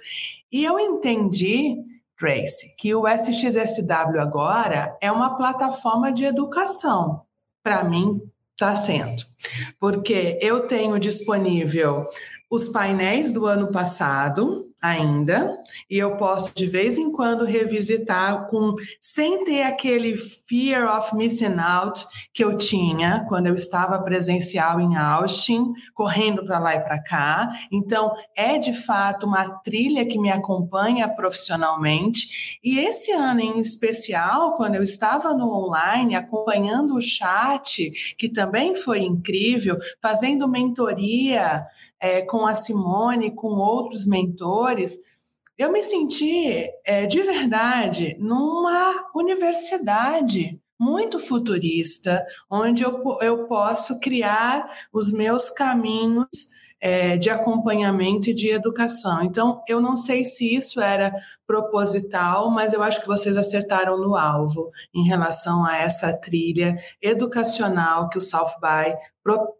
e 0.51 0.65
eu 0.65 0.77
entendi 0.77 1.77
Tracy, 2.19 2.75
que 2.77 2.93
o 2.93 3.07
SXSW 3.07 4.19
agora 4.19 4.95
é 5.01 5.11
uma 5.11 5.37
plataforma 5.37 6.11
de 6.11 6.25
educação 6.25 7.21
para 7.63 7.83
mim 7.83 8.21
está 8.53 8.75
sendo, 8.75 9.23
porque 9.79 10.37
eu 10.41 10.61
tenho 10.67 10.99
disponível 10.99 12.07
os 12.49 12.67
painéis 12.67 13.31
do 13.31 13.45
ano 13.45 13.71
passado, 13.71 14.70
ainda, 14.81 15.59
e 15.89 15.97
eu 15.97 16.17
posso 16.17 16.55
de 16.55 16.65
vez 16.65 16.97
em 16.97 17.11
quando 17.11 17.45
revisitar 17.45 18.47
com 18.47 18.73
sem 18.99 19.43
ter 19.43 19.61
aquele 19.61 20.17
fear 20.17 20.97
of 20.97 21.15
missing 21.15 21.59
out 21.59 22.03
que 22.33 22.43
eu 22.43 22.57
tinha 22.57 23.23
quando 23.29 23.45
eu 23.47 23.53
estava 23.53 24.01
presencial 24.01 24.79
em 24.79 24.97
Austin, 24.97 25.73
correndo 25.93 26.43
para 26.43 26.57
lá 26.57 26.75
e 26.75 26.79
para 26.79 27.01
cá. 27.01 27.49
Então, 27.71 28.11
é 28.35 28.57
de 28.57 28.73
fato 28.73 29.27
uma 29.27 29.47
trilha 29.59 30.05
que 30.05 30.17
me 30.17 30.31
acompanha 30.31 31.07
profissionalmente. 31.07 32.59
E 32.63 32.79
esse 32.79 33.11
ano 33.11 33.41
em 33.41 33.59
especial, 33.59 34.55
quando 34.55 34.75
eu 34.75 34.83
estava 34.83 35.33
no 35.33 35.53
online 35.53 36.15
acompanhando 36.15 36.95
o 36.95 37.01
chat, 37.01 38.15
que 38.17 38.27
também 38.27 38.75
foi 38.75 39.01
incrível, 39.01 39.77
fazendo 40.01 40.47
mentoria 40.47 41.65
é, 42.01 42.21
com 42.21 42.47
a 42.47 42.55
Simone, 42.55 43.35
com 43.35 43.49
outros 43.49 44.07
mentores, 44.07 44.97
eu 45.57 45.71
me 45.71 45.83
senti 45.83 46.67
é, 46.83 47.05
de 47.05 47.21
verdade 47.21 48.17
numa 48.19 49.11
universidade 49.13 50.59
muito 50.79 51.19
futurista, 51.19 52.25
onde 52.49 52.81
eu, 52.81 53.19
eu 53.21 53.45
posso 53.45 53.99
criar 53.99 54.67
os 54.91 55.11
meus 55.11 55.51
caminhos 55.51 56.27
é, 56.81 57.15
de 57.15 57.29
acompanhamento 57.29 58.31
e 58.31 58.33
de 58.33 58.49
educação. 58.49 59.23
Então, 59.23 59.61
eu 59.67 59.79
não 59.79 59.95
sei 59.95 60.25
se 60.25 60.55
isso 60.55 60.81
era 60.81 61.13
proposital, 61.45 62.49
mas 62.49 62.73
eu 62.73 62.81
acho 62.81 63.01
que 63.01 63.07
vocês 63.07 63.37
acertaram 63.37 63.97
no 63.97 64.15
alvo 64.15 64.71
em 64.93 65.05
relação 65.05 65.63
a 65.63 65.77
essa 65.77 66.11
trilha 66.11 66.77
educacional 67.01 68.09
que 68.09 68.17
o 68.17 68.21
South 68.21 68.55
by 68.59 68.95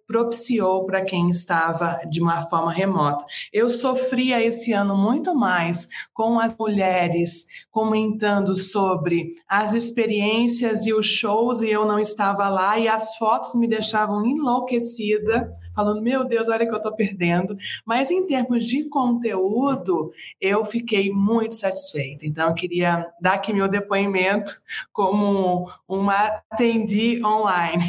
propiciou 0.08 0.86
para 0.86 1.06
quem 1.06 1.30
estava 1.30 2.00
de 2.10 2.20
uma 2.20 2.42
forma 2.44 2.74
remota. 2.74 3.24
Eu 3.54 3.70
sofria 3.70 4.42
esse 4.42 4.74
ano 4.74 4.98
muito 4.98 5.36
mais 5.36 5.88
com 6.14 6.40
as 6.40 6.56
mulheres 6.58 7.46
comentando 7.70 8.58
sobre 8.58 9.36
as 9.48 9.76
experiências 9.76 10.88
e 10.88 10.94
os 10.94 11.06
shows 11.06 11.62
e 11.62 11.70
eu 11.70 11.86
não 11.86 12.00
estava 12.00 12.50
lá 12.50 12.80
e 12.80 12.88
as 12.88 13.16
fotos 13.18 13.54
me 13.54 13.68
deixavam 13.68 14.26
enlouquecida 14.26 15.52
falando, 15.82 16.02
meu 16.02 16.24
Deus, 16.24 16.48
olha 16.48 16.66
que 16.66 16.72
eu 16.72 16.78
estou 16.78 16.94
perdendo. 16.94 17.58
Mas 17.86 18.12
em 18.12 18.26
termos 18.28 18.66
de 18.66 18.88
conteúdo, 18.90 20.14
eu 20.40 20.64
fiquei 20.64 21.12
muito 21.12 21.56
satisfeita. 21.56 22.26
Então, 22.26 22.50
eu 22.50 22.54
queria 22.54 23.08
dar 23.20 23.34
aqui 23.34 23.52
meu 23.52 23.68
depoimento 23.68 24.54
como 24.94 25.70
uma 25.88 26.42
atendi 26.52 27.22
online. 27.26 27.84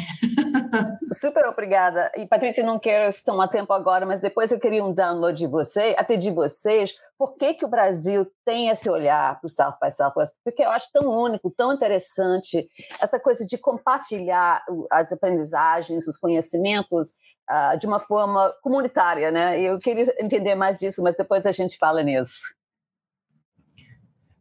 Super 1.13 1.45
obrigada. 1.45 2.11
E, 2.17 2.25
Patrícia, 2.25 2.63
não 2.63 2.79
quero 2.79 3.13
tomar 3.23 3.47
tempo 3.47 3.71
agora, 3.71 4.05
mas 4.05 4.19
depois 4.19 4.51
eu 4.51 4.59
queria 4.59 4.83
um 4.83 4.93
download 4.93 5.37
de 5.37 5.47
você, 5.47 5.95
até 5.97 6.15
de 6.15 6.31
vocês, 6.31 6.95
por 7.17 7.35
que, 7.37 7.53
que 7.53 7.65
o 7.65 7.69
Brasil 7.69 8.25
tem 8.45 8.69
esse 8.69 8.89
olhar 8.89 9.39
para 9.39 9.47
o 9.47 9.49
South 9.49 9.77
by 9.81 9.91
Southwest? 9.91 10.35
Porque 10.43 10.63
eu 10.63 10.69
acho 10.69 10.89
tão 10.91 11.07
único, 11.09 11.51
tão 11.51 11.73
interessante, 11.73 12.67
essa 12.99 13.19
coisa 13.19 13.45
de 13.45 13.57
compartilhar 13.57 14.63
as 14.91 15.11
aprendizagens, 15.11 16.07
os 16.07 16.17
conhecimentos 16.17 17.09
uh, 17.49 17.77
de 17.77 17.87
uma 17.87 17.99
forma 17.99 18.53
comunitária, 18.61 19.31
né? 19.31 19.59
Eu 19.61 19.79
queria 19.79 20.13
entender 20.19 20.55
mais 20.55 20.79
disso, 20.79 21.01
mas 21.01 21.15
depois 21.15 21.45
a 21.45 21.51
gente 21.51 21.77
fala 21.77 22.01
nisso. 22.03 22.53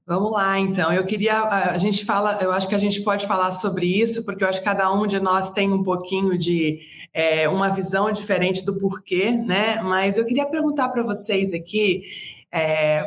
Vamos 0.04 0.32
lá, 0.32 0.58
então. 0.58 0.92
Eu 0.92 1.04
queria. 1.04 1.42
A 1.42 1.78
gente 1.78 2.04
fala, 2.04 2.38
eu 2.42 2.50
acho 2.52 2.68
que 2.68 2.74
a 2.74 2.78
gente 2.78 3.02
pode 3.02 3.26
falar 3.26 3.52
sobre 3.52 3.86
isso, 3.86 4.24
porque 4.24 4.42
eu 4.42 4.48
acho 4.48 4.58
que 4.58 4.64
cada 4.64 4.92
um 4.92 5.06
de 5.06 5.20
nós 5.20 5.52
tem 5.52 5.72
um 5.72 5.82
pouquinho 5.82 6.36
de 6.36 6.80
é, 7.14 7.48
uma 7.48 7.68
visão 7.68 8.10
diferente 8.10 8.64
do 8.64 8.78
porquê, 8.78 9.30
né? 9.30 9.80
Mas 9.82 10.18
eu 10.18 10.26
queria 10.26 10.46
perguntar 10.46 10.88
para 10.88 11.02
vocês 11.02 11.52
aqui. 11.52 12.02
É, 12.52 13.04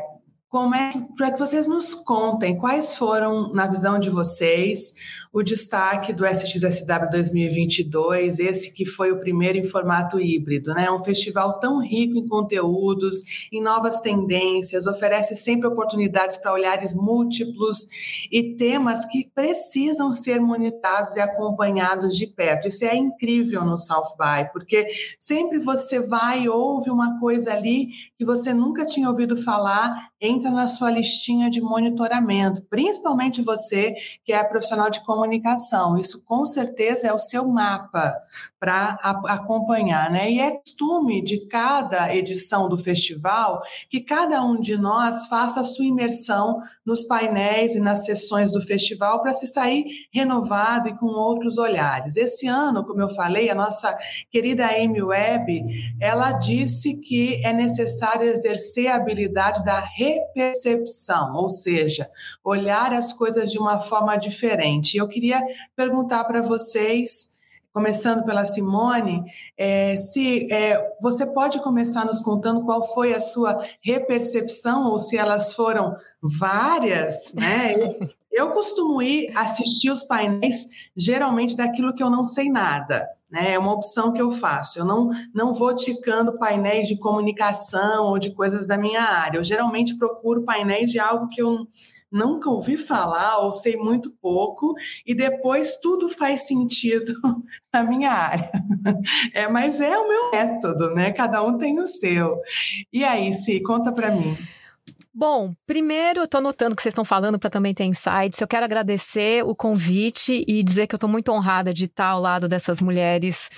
como 0.50 0.74
é 0.74 0.94
para 1.18 1.32
que 1.32 1.40
vocês 1.40 1.68
nos 1.68 1.94
contem 1.94 2.58
quais 2.58 2.96
foram, 2.96 3.52
na 3.54 3.68
visão 3.68 4.00
de 4.00 4.10
vocês, 4.10 5.25
o 5.36 5.44
destaque 5.44 6.14
do 6.14 6.26
SXSW 6.26 7.10
2022, 7.12 8.40
esse 8.40 8.74
que 8.74 8.86
foi 8.86 9.12
o 9.12 9.20
primeiro 9.20 9.58
em 9.58 9.66
formato 9.66 10.18
híbrido, 10.18 10.74
né? 10.74 10.90
Um 10.90 11.04
festival 11.04 11.60
tão 11.60 11.82
rico 11.82 12.18
em 12.18 12.26
conteúdos, 12.26 13.50
em 13.52 13.62
novas 13.62 14.00
tendências, 14.00 14.88
oferece 14.88 15.36
sempre 15.36 15.68
oportunidades 15.68 16.38
para 16.38 16.54
olhares 16.54 16.96
múltiplos 16.96 17.80
e 18.32 18.56
temas 18.56 19.06
que 19.08 19.30
precisam 19.36 20.14
ser 20.14 20.40
monitorados 20.40 21.18
e 21.18 21.20
acompanhados 21.20 22.16
de 22.16 22.28
perto. 22.28 22.70
Isso 22.70 22.86
é 22.86 22.96
incrível 22.96 23.66
no 23.66 23.78
South 23.78 24.16
by, 24.18 24.50
porque 24.54 24.88
sempre 25.20 25.60
você 25.60 26.08
vai 26.08 26.44
e 26.44 26.50
ouve 26.50 26.90
uma 26.90 27.20
coisa 27.20 27.52
ali 27.52 27.90
que 28.18 28.24
você 28.24 28.54
nunca 28.54 28.86
tinha 28.86 29.10
ouvido 29.10 29.36
falar, 29.36 30.12
entra 30.26 30.50
na 30.50 30.68
sua 30.68 30.92
listinha 30.92 31.50
de 31.50 31.62
monitoramento, 31.62 32.64
principalmente 32.70 33.42
você 33.42 33.96
que 34.24 34.34
é 34.34 34.44
profissional 34.44 34.90
de 34.90 35.04
comunicação. 35.06 35.98
Isso 35.98 36.26
com 36.26 36.46
certeza 36.46 37.08
é 37.08 37.14
o 37.14 37.20
seu 37.20 37.48
mapa 37.48 38.16
para 38.60 38.98
acompanhar, 39.26 40.10
né? 40.10 40.32
E 40.32 40.40
é 40.40 40.52
costume 40.52 41.24
de 41.24 41.48
cada 41.48 42.14
edição 42.16 42.68
do 42.68 42.78
festival 42.78 43.62
que 43.90 44.00
cada 44.00 44.44
um 44.44 44.60
de 44.60 44.76
nós 44.76 45.28
faça 45.28 45.60
a 45.60 45.64
sua 45.64 45.86
imersão 45.86 46.60
nos 46.84 47.04
painéis 47.04 47.76
e 47.76 47.80
nas 47.80 48.06
sessões 48.06 48.52
do 48.52 48.62
festival 48.62 49.22
para 49.22 49.34
se 49.34 49.46
sair 49.46 49.86
renovado 50.12 50.90
e 50.90 50.98
com 50.98 51.06
outros 51.06 51.58
olhares. 51.58 52.18
Esse 52.18 52.48
ano, 52.48 52.84
como 52.84 53.02
eu 53.02 53.10
falei, 53.10 53.50
a 53.50 53.56
nossa 53.56 53.96
querida 54.32 54.66
Amy 54.68 55.02
Webb, 55.02 55.66
ela 56.02 56.32
disse 56.32 57.02
que 57.02 57.42
é 57.46 57.54
necessário 57.54 58.28
exercer 58.28 58.88
a 58.88 58.96
habilidade 58.96 59.64
da 59.64 59.80
repercepção, 60.16 61.36
ou 61.36 61.50
seja, 61.50 62.08
olhar 62.44 62.94
as 62.94 63.14
coisas 63.14 63.52
de 63.52 63.58
uma 63.58 63.80
forma 63.80 64.16
diferente. 64.18 64.98
Eu 64.98 65.08
queria 65.08 65.42
perguntar 65.76 66.24
para 66.24 66.42
vocês, 66.42 67.38
começando 67.74 68.24
pela 68.24 68.46
Simone, 68.46 69.24
é, 69.58 69.96
se 69.96 70.52
é, 70.52 70.96
você 71.02 71.26
pode 71.34 71.60
começar 71.62 72.06
nos 72.06 72.22
contando 72.22 72.64
qual 72.64 72.84
foi 72.94 73.14
a 73.14 73.20
sua 73.20 73.66
repercepção, 73.82 74.90
ou 74.90 74.98
se 75.00 75.18
elas 75.18 75.54
foram 75.54 75.96
várias, 76.22 77.34
né? 77.34 77.74
Eu, 77.74 78.10
eu 78.32 78.52
costumo 78.52 79.02
ir 79.02 79.32
assistir 79.36 79.90
os 79.92 80.04
painéis, 80.04 80.90
geralmente 80.96 81.56
daquilo 81.56 81.94
que 81.94 82.04
eu 82.04 82.10
não 82.10 82.24
sei 82.24 82.50
nada. 82.50 83.10
Né? 83.30 83.54
É 83.54 83.60
uma 83.60 83.74
opção 83.74 84.14
que 84.14 84.22
eu 84.22 84.32
faço. 84.32 84.80
Eu 84.80 84.86
não, 84.86 85.10
não 85.34 85.54
vou 85.54 85.76
ticando 85.76 86.38
painéis 86.38 86.88
de 86.88 86.98
comunicação 87.00 88.06
ou 88.06 88.20
de 88.20 88.34
coisas 88.34 88.68
da 88.68 88.78
minha 88.78 89.02
área. 89.02 89.38
Eu 89.38 89.44
geralmente 89.44 89.98
procuro 89.98 90.44
painéis 90.44 90.92
de 90.92 91.00
algo 91.00 91.28
que 91.30 91.42
eu 91.42 91.68
nunca 92.16 92.50
ouvi 92.50 92.78
falar 92.78 93.40
ou 93.40 93.52
sei 93.52 93.76
muito 93.76 94.10
pouco, 94.22 94.74
e 95.06 95.14
depois 95.14 95.78
tudo 95.82 96.08
faz 96.08 96.48
sentido 96.48 97.14
na 97.74 97.84
minha 97.84 98.12
área. 98.12 98.52
É, 99.34 99.48
mas 99.50 99.82
é 99.82 99.98
o 99.98 100.08
meu 100.08 100.32
método, 100.32 100.94
né? 100.94 101.12
Cada 101.12 101.44
um 101.44 101.58
tem 101.58 101.80
o 101.80 101.86
seu. 101.86 102.40
E 102.94 103.04
aí, 103.04 103.34
Si, 103.34 103.62
conta 103.62 103.92
para 103.92 104.12
mim. 104.12 104.38
Bom, 105.18 105.56
primeiro, 105.66 106.20
eu 106.20 106.26
estou 106.26 106.42
notando 106.42 106.76
que 106.76 106.82
vocês 106.82 106.92
estão 106.92 107.06
falando 107.06 107.40
para 107.40 107.50
também 107.50 107.74
ter 107.74 107.86
insights. 107.86 108.42
Eu 108.42 108.48
quero 108.50 108.66
agradecer 108.66 109.46
o 109.46 109.56
convite 109.56 110.44
e 110.46 110.62
dizer 110.62 110.88
que 110.88 110.94
eu 110.94 110.98
estou 110.98 111.10
muito 111.10 111.32
honrada 111.32 111.74
de 111.74 111.86
estar 111.86 112.08
ao 112.08 112.20
lado 112.20 112.50
dessas 112.50 112.82
mulheres 112.82 113.50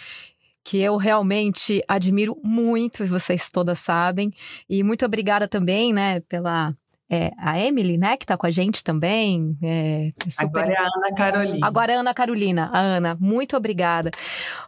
que 0.64 0.80
eu 0.80 0.98
realmente 0.98 1.84
admiro 1.88 2.40
muito 2.44 3.04
e 3.04 3.08
vocês 3.08 3.50
todas 3.50 3.80
sabem. 3.80 4.32
E 4.70 4.84
muito 4.84 5.04
obrigada 5.04 5.48
também, 5.48 5.92
né, 5.92 6.20
pela 6.20 6.76
é, 7.10 7.32
a 7.40 7.60
Emily, 7.60 7.98
né, 7.98 8.18
que 8.18 8.26
está 8.26 8.38
com 8.38 8.46
a 8.46 8.52
gente 8.52 8.84
também. 8.84 9.58
É, 9.64 10.12
super... 10.30 10.60
Agora 10.60 10.74
é 10.74 10.78
a 10.78 10.84
Ana 10.84 11.16
Carolina. 11.18 11.68
Agora 11.68 11.92
é 11.92 11.96
a 11.96 12.00
Ana 12.02 12.14
Carolina. 12.14 12.70
A 12.72 12.80
Ana, 12.80 13.18
muito 13.20 13.58
obrigada. 13.58 14.12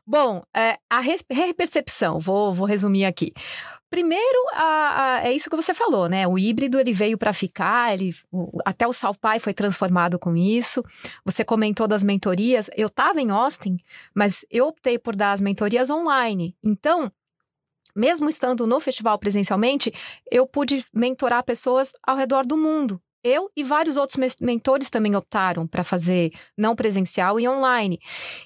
Bom, 0.08 0.42
é, 0.56 0.80
a 0.90 1.02
repercepção, 1.02 2.20
vou, 2.20 2.52
vou 2.52 2.66
resumir 2.66 3.06
aqui. 3.06 3.32
Primeiro, 3.90 4.40
a, 4.54 5.04
a, 5.04 5.28
é 5.28 5.34
isso 5.34 5.50
que 5.50 5.56
você 5.56 5.74
falou, 5.74 6.08
né? 6.08 6.28
O 6.28 6.38
híbrido 6.38 6.80
ele 6.80 6.94
veio 6.94 7.18
para 7.18 7.34
ficar, 7.34 7.94
ele, 7.94 8.14
o, 8.32 8.60
até 8.64 8.88
o 8.88 8.94
Salpai 8.94 9.40
foi 9.40 9.54
transformado 9.54 10.20
com 10.20 10.38
isso. 10.38 10.84
Você 11.26 11.44
comentou 11.44 11.88
das 11.88 12.04
mentorias. 12.04 12.70
Eu 12.78 12.88
estava 12.88 13.20
em 13.20 13.32
Austin, 13.32 13.78
mas 14.14 14.46
eu 14.52 14.68
optei 14.68 15.00
por 15.00 15.16
dar 15.16 15.32
as 15.32 15.42
mentorias 15.42 15.90
online. 15.90 16.56
Então, 16.64 17.12
mesmo 17.96 18.30
estando 18.30 18.68
no 18.68 18.80
festival 18.80 19.18
presencialmente, 19.18 19.92
eu 20.32 20.46
pude 20.46 20.86
mentorar 20.94 21.44
pessoas 21.44 21.92
ao 22.04 22.16
redor 22.16 22.46
do 22.46 22.56
mundo. 22.56 23.02
Eu 23.24 23.50
e 23.56 23.64
vários 23.64 23.98
outros 23.98 24.18
mentores 24.40 24.90
também 24.90 25.16
optaram 25.16 25.68
para 25.68 25.84
fazer 25.84 26.32
não 26.58 26.76
presencial 26.76 27.40
e 27.40 27.48
online. 27.48 28.00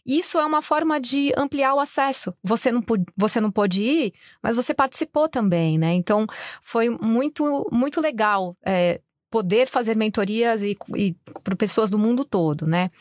Isso 0.05 0.37
é 0.39 0.45
uma 0.45 0.61
forma 0.61 0.99
de 0.99 1.31
ampliar 1.37 1.75
o 1.75 1.79
acesso. 1.79 2.33
Você 2.43 2.71
não, 2.71 2.83
você 3.15 3.39
não 3.39 3.51
pôde 3.51 3.83
ir, 3.83 4.13
mas 4.41 4.55
você 4.55 4.73
participou 4.73 5.29
também, 5.29 5.77
né? 5.77 5.93
Então, 5.93 6.25
foi 6.61 6.89
muito, 6.89 7.67
muito 7.71 8.01
legal 8.01 8.57
é, 8.65 8.99
poder 9.33 9.67
fazer 9.67 9.95
mentorias 9.95 10.61
e, 10.61 10.77
e 10.95 11.15
para 11.43 11.55
pessoas 11.55 11.89
do 11.89 11.97
mundo 11.97 12.23
todo, 12.23 12.67
né? 12.67 12.91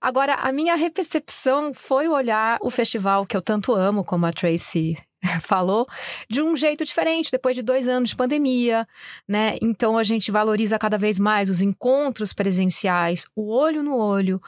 Agora, 0.00 0.34
a 0.34 0.52
minha 0.52 0.76
repercepção 0.76 1.74
foi 1.74 2.06
olhar 2.06 2.58
o 2.62 2.70
festival 2.70 3.26
que 3.26 3.36
eu 3.36 3.42
tanto 3.42 3.74
amo, 3.74 4.04
como 4.04 4.24
a 4.24 4.32
Tracy 4.32 4.96
falou, 5.40 5.86
de 6.28 6.42
um 6.42 6.56
jeito 6.56 6.84
diferente, 6.84 7.30
depois 7.30 7.54
de 7.54 7.62
dois 7.62 7.88
anos 7.88 8.10
de 8.10 8.16
pandemia, 8.16 8.86
né? 9.26 9.56
Então 9.60 9.98
a 9.98 10.02
gente 10.02 10.30
valoriza 10.30 10.78
cada 10.78 10.98
vez 10.98 11.18
mais 11.18 11.50
os 11.50 11.60
encontros 11.60 12.32
presenciais, 12.32 13.26
o 13.34 13.50
olho 13.50 13.82
no 13.82 13.96
olho, 13.96 14.40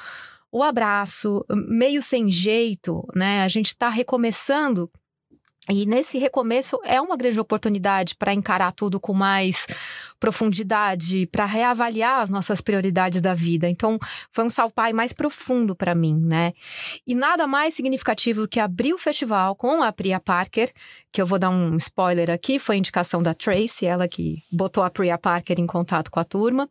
o 0.52 0.62
abraço, 0.62 1.44
meio 1.48 2.02
sem 2.02 2.30
jeito, 2.30 3.06
né? 3.14 3.42
A 3.42 3.48
gente 3.48 3.66
está 3.66 3.88
recomeçando 3.88 4.90
e 5.68 5.85
nesse 5.85 6.18
recomeço 6.18 6.81
é 6.85 7.01
uma 7.01 7.16
grande 7.16 7.38
oportunidade 7.38 8.16
para 8.16 8.33
encarar 8.33 8.73
tudo 8.73 8.99
com 8.99 9.12
mais 9.12 9.66
profundidade, 10.18 11.27
para 11.27 11.44
reavaliar 11.44 12.20
as 12.20 12.31
nossas 12.31 12.61
prioridades 12.61 13.20
da 13.20 13.35
vida. 13.35 13.68
Então, 13.68 13.99
foi 14.33 14.44
um 14.44 14.51
salpai 14.51 14.92
mais 14.92 15.12
profundo 15.12 15.75
para 15.75 15.94
mim, 15.94 16.18
né? 16.18 16.53
E 17.07 17.14
nada 17.14 17.46
mais 17.46 17.75
significativo 17.75 18.42
do 18.42 18.49
que 18.49 18.59
abrir 18.59 18.94
o 18.94 18.99
festival 18.99 19.55
com 19.55 19.83
a 19.83 19.92
Priya 19.92 20.18
Parker, 20.18 20.73
que 21.12 21.20
eu 21.20 21.27
vou 21.27 21.38
dar 21.38 21.51
um 21.51 21.77
spoiler 21.77 22.31
aqui, 22.31 22.59
foi 22.59 22.77
indicação 22.77 23.23
da 23.23 23.35
Tracy, 23.35 23.87
ela 23.87 24.09
que 24.09 24.42
botou 24.51 24.83
a 24.83 24.90
Priya 24.90 25.18
Parker 25.18 25.59
em 25.59 25.66
contato 25.66 26.11
com 26.11 26.20
a 26.20 26.25
turma, 26.25 26.68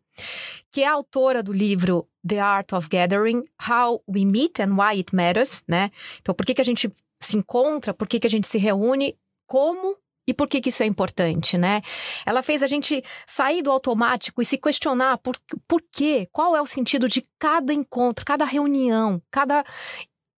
que 0.71 0.81
é 0.81 0.87
autora 0.87 1.41
do 1.41 1.53
livro 1.53 2.07
The 2.27 2.39
Art 2.39 2.73
of 2.73 2.89
Gathering, 2.89 3.43
How 3.67 4.03
We 4.07 4.25
Meet 4.25 4.59
and 4.59 4.75
Why 4.75 4.97
It 4.97 5.15
Matters, 5.15 5.63
né? 5.67 5.91
Então, 6.21 6.35
por 6.35 6.45
que, 6.45 6.53
que 6.53 6.61
a 6.61 6.65
gente 6.65 6.89
se 7.19 7.37
encontra, 7.37 7.93
por 7.93 8.07
que, 8.07 8.19
que 8.19 8.27
a 8.27 8.29
gente 8.29 8.47
se 8.47 8.57
reúne, 8.57 9.17
como 9.47 9.97
e 10.29 10.33
por 10.33 10.47
que, 10.47 10.61
que 10.61 10.69
isso 10.69 10.83
é 10.83 10.85
importante, 10.85 11.57
né? 11.57 11.81
Ela 12.23 12.43
fez 12.43 12.61
a 12.61 12.67
gente 12.67 13.03
sair 13.25 13.63
do 13.63 13.71
automático 13.71 14.41
e 14.41 14.45
se 14.45 14.59
questionar 14.59 15.17
por, 15.17 15.35
por 15.67 15.81
quê, 15.91 16.29
qual 16.31 16.55
é 16.55 16.61
o 16.61 16.67
sentido 16.67 17.07
de 17.07 17.23
cada 17.39 17.73
encontro, 17.73 18.23
cada 18.23 18.45
reunião, 18.45 19.19
cada, 19.31 19.65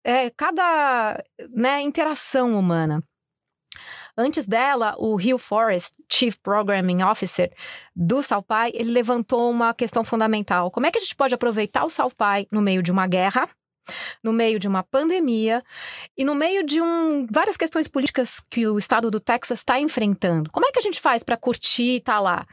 é, 0.03 0.29
cada 0.29 1.21
né, 1.53 1.81
interação 1.81 2.57
humana. 2.57 3.03
Antes 4.17 4.45
dela, 4.45 4.95
o 4.97 5.15
Hugh 5.15 5.37
Forrest, 5.37 5.93
Chief 6.09 6.37
Programming 6.37 7.03
Officer 7.03 7.51
do 7.93 8.21
Salpai, 8.21 8.71
ele 8.73 8.91
levantou 8.91 9.49
uma 9.49 9.73
questão 9.73 10.03
fundamental. 10.03 10.71
Como 10.71 10.85
é 10.85 10.91
que 10.91 10.97
a 10.97 11.01
gente 11.01 11.15
pode 11.15 11.33
aproveitar 11.33 11.83
o 11.83 11.89
Salpai 11.89 12.47
no 12.51 12.61
meio 12.61 12.81
de 12.81 12.91
uma 12.91 13.07
guerra 13.07 13.49
no 14.23 14.31
meio 14.31 14.59
de 14.59 14.67
uma 14.67 14.83
pandemia 14.83 15.63
e 16.17 16.23
no 16.23 16.35
meio 16.35 16.65
de 16.65 16.81
um, 16.81 17.25
várias 17.29 17.57
questões 17.57 17.87
políticas 17.87 18.39
que 18.49 18.67
o 18.67 18.77
estado 18.77 19.09
do 19.09 19.19
Texas 19.19 19.59
está 19.59 19.79
enfrentando. 19.79 20.49
Como 20.51 20.65
é 20.65 20.71
que 20.71 20.79
a 20.79 20.81
gente 20.81 20.99
faz 20.99 21.23
para 21.23 21.37
curtir 21.37 21.83
e 21.83 21.97
estar 21.97 22.13
tá 22.13 22.19
lá? 22.19 22.47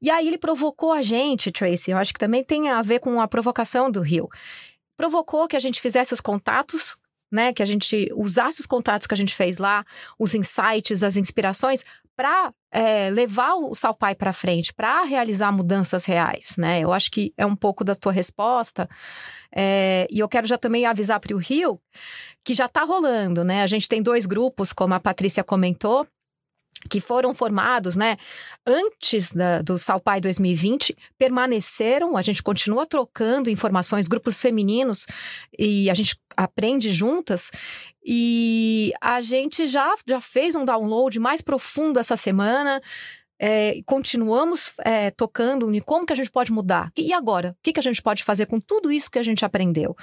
E 0.00 0.10
aí 0.10 0.28
ele 0.28 0.38
provocou 0.38 0.92
a 0.92 1.02
gente, 1.02 1.50
Tracy, 1.50 1.90
eu 1.90 1.98
acho 1.98 2.12
que 2.12 2.20
também 2.20 2.44
tem 2.44 2.68
a 2.68 2.82
ver 2.82 3.00
com 3.00 3.20
a 3.20 3.28
provocação 3.28 3.90
do 3.90 4.00
Rio. 4.00 4.28
Provocou 4.96 5.48
que 5.48 5.56
a 5.56 5.60
gente 5.60 5.80
fizesse 5.80 6.12
os 6.12 6.20
contatos 6.20 6.96
né, 7.30 7.52
que 7.52 7.62
a 7.62 7.66
gente 7.66 8.10
usasse 8.14 8.60
os 8.60 8.66
contatos 8.66 9.06
que 9.06 9.14
a 9.14 9.16
gente 9.16 9.34
fez 9.34 9.58
lá, 9.58 9.84
os 10.18 10.34
insights, 10.34 11.02
as 11.02 11.16
inspirações, 11.16 11.84
para 12.18 12.52
é, 12.72 13.10
levar 13.10 13.54
o 13.54 13.76
Salpai 13.76 14.12
para 14.12 14.32
frente, 14.32 14.74
para 14.74 15.04
realizar 15.04 15.52
mudanças 15.52 16.04
reais, 16.04 16.56
né? 16.58 16.80
Eu 16.80 16.92
acho 16.92 17.12
que 17.12 17.32
é 17.36 17.46
um 17.46 17.54
pouco 17.54 17.84
da 17.84 17.94
tua 17.94 18.10
resposta. 18.10 18.90
É, 19.54 20.04
e 20.10 20.18
eu 20.18 20.28
quero 20.28 20.44
já 20.44 20.58
também 20.58 20.84
avisar 20.84 21.20
para 21.20 21.32
o 21.32 21.38
Rio 21.38 21.80
que 22.44 22.54
já 22.54 22.64
está 22.66 22.82
rolando, 22.82 23.44
né? 23.44 23.62
A 23.62 23.68
gente 23.68 23.88
tem 23.88 24.02
dois 24.02 24.26
grupos, 24.26 24.72
como 24.72 24.94
a 24.94 25.00
Patrícia 25.00 25.44
comentou, 25.44 26.08
que 26.90 27.00
foram 27.00 27.34
formados, 27.34 27.96
né, 27.96 28.16
antes 28.66 29.32
da, 29.32 29.60
do 29.60 29.78
Salpai 29.78 30.20
2020, 30.20 30.96
permaneceram, 31.18 32.16
a 32.16 32.22
gente 32.22 32.42
continua 32.42 32.86
trocando 32.86 33.50
informações, 33.50 34.06
grupos 34.06 34.40
femininos, 34.40 35.06
e 35.58 35.90
a 35.90 35.94
gente 35.94 36.16
aprende 36.36 36.92
juntas, 36.92 37.50
e 38.10 38.90
a 39.02 39.20
gente 39.20 39.66
já, 39.66 39.94
já 40.06 40.18
fez 40.18 40.54
um 40.54 40.64
download 40.64 41.20
mais 41.20 41.42
profundo 41.42 42.00
essa 42.00 42.16
semana, 42.16 42.80
é, 43.38 43.82
continuamos 43.84 44.72
é, 44.78 45.10
tocando 45.10 45.70
em 45.74 45.80
como 45.82 46.06
que 46.06 46.14
a 46.14 46.16
gente 46.16 46.30
pode 46.30 46.50
mudar. 46.50 46.90
E 46.96 47.12
agora? 47.12 47.50
O 47.50 47.62
que, 47.62 47.70
que 47.70 47.78
a 47.78 47.82
gente 47.82 48.00
pode 48.00 48.24
fazer 48.24 48.46
com 48.46 48.58
tudo 48.58 48.90
isso 48.90 49.10
que 49.10 49.18
a 49.18 49.22
gente 49.22 49.44
aprendeu? 49.44 49.94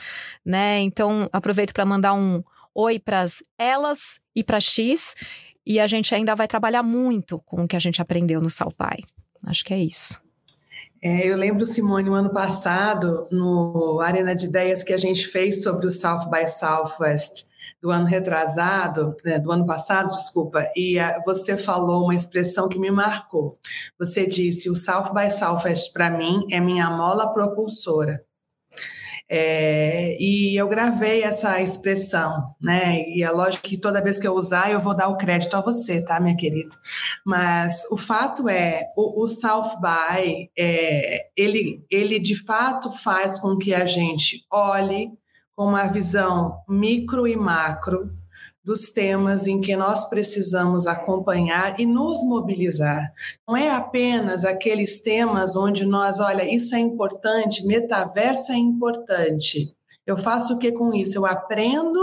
Né? 0.45 0.81
Então, 0.81 1.27
aproveito 1.33 1.73
para 1.73 1.83
mandar 1.83 2.13
um 2.13 2.43
oi 2.75 2.99
para 2.99 3.25
elas 3.57 4.19
e 4.35 4.43
para 4.43 4.59
X 4.59 5.15
e 5.65 5.79
a 5.79 5.87
gente 5.87 6.13
ainda 6.13 6.35
vai 6.35 6.47
trabalhar 6.47 6.83
muito 6.83 7.39
com 7.39 7.63
o 7.63 7.67
que 7.67 7.75
a 7.75 7.79
gente 7.79 8.03
aprendeu 8.03 8.39
no 8.39 8.51
Salpai. 8.51 8.99
Acho 9.47 9.65
que 9.65 9.73
é 9.73 9.79
isso. 9.79 10.21
É, 11.01 11.27
eu 11.27 11.35
lembro, 11.35 11.65
Simone, 11.65 12.07
o 12.07 12.13
ano 12.13 12.31
passado, 12.31 13.27
no 13.31 13.99
Arena 13.99 14.35
de 14.35 14.45
Ideias 14.45 14.83
que 14.83 14.93
a 14.93 14.97
gente 14.97 15.27
fez 15.27 15.63
sobre 15.63 15.87
o 15.87 15.91
South 15.91 16.29
by 16.29 16.47
Southwest 16.47 17.54
do 17.85 17.91
ano 17.91 18.07
retrasado, 18.07 19.15
né, 19.23 19.37
do 19.37 19.51
ano 19.51 19.63
passado, 19.63 20.09
desculpa, 20.09 20.67
e 20.75 20.99
uh, 20.99 21.21
você 21.23 21.55
falou 21.55 22.05
uma 22.05 22.15
expressão 22.15 22.67
que 22.67 22.79
me 22.79 22.89
marcou. 22.89 23.59
Você 23.99 24.25
disse: 24.25 24.71
o 24.71 24.75
South 24.75 25.13
by 25.13 25.29
Southwest 25.29 25.93
para 25.93 26.09
mim 26.09 26.47
é 26.51 26.59
minha 26.59 26.89
mola 26.89 27.31
propulsora. 27.31 28.25
É, 29.29 30.15
e 30.19 30.55
eu 30.59 30.67
gravei 30.67 31.23
essa 31.23 31.59
expressão, 31.61 32.43
né? 32.61 33.03
E 33.07 33.23
é 33.23 33.29
lógico 33.29 33.67
que 33.67 33.77
toda 33.77 34.01
vez 34.01 34.17
que 34.17 34.27
eu 34.27 34.33
usar, 34.33 34.71
eu 34.71 34.79
vou 34.79 34.95
dar 34.95 35.07
o 35.07 35.17
crédito 35.17 35.55
a 35.55 35.61
você, 35.61 36.03
tá, 36.03 36.19
minha 36.19 36.35
querida? 36.35 36.75
Mas 37.25 37.83
o 37.91 37.97
fato 37.97 38.49
é, 38.49 38.83
o, 38.95 39.23
o 39.23 39.27
South 39.27 39.79
by, 39.79 40.49
é, 40.57 41.27
ele, 41.35 41.85
ele 41.89 42.19
de 42.19 42.35
fato 42.35 42.91
faz 42.91 43.39
com 43.39 43.57
que 43.57 43.73
a 43.73 43.85
gente 43.85 44.45
olhe 44.51 45.09
com 45.55 45.65
uma 45.67 45.87
visão 45.87 46.61
micro 46.67 47.27
e 47.27 47.35
macro 47.35 48.11
dos 48.65 48.91
temas 48.91 49.45
em 49.45 49.61
que 49.61 49.75
nós 49.75 50.09
precisamos 50.09 50.87
acompanhar 50.87 51.79
e 51.79 51.85
nos 51.85 52.23
mobilizar. 52.23 53.13
Não 53.47 53.55
é 53.55 53.69
apenas 53.69 54.43
aqueles 54.43 55.01
temas 55.01 55.55
onde 55.55 55.85
nós, 55.85 56.19
olha, 56.19 56.51
isso 56.51 56.75
é 56.75 56.79
importante, 56.79 57.65
metaverso 57.65 58.51
é 58.51 58.57
importante. 58.57 59.75
Eu 60.05 60.17
faço 60.17 60.55
o 60.55 60.59
que 60.59 60.71
com 60.71 60.93
isso? 60.93 61.17
Eu 61.17 61.25
aprendo 61.25 61.99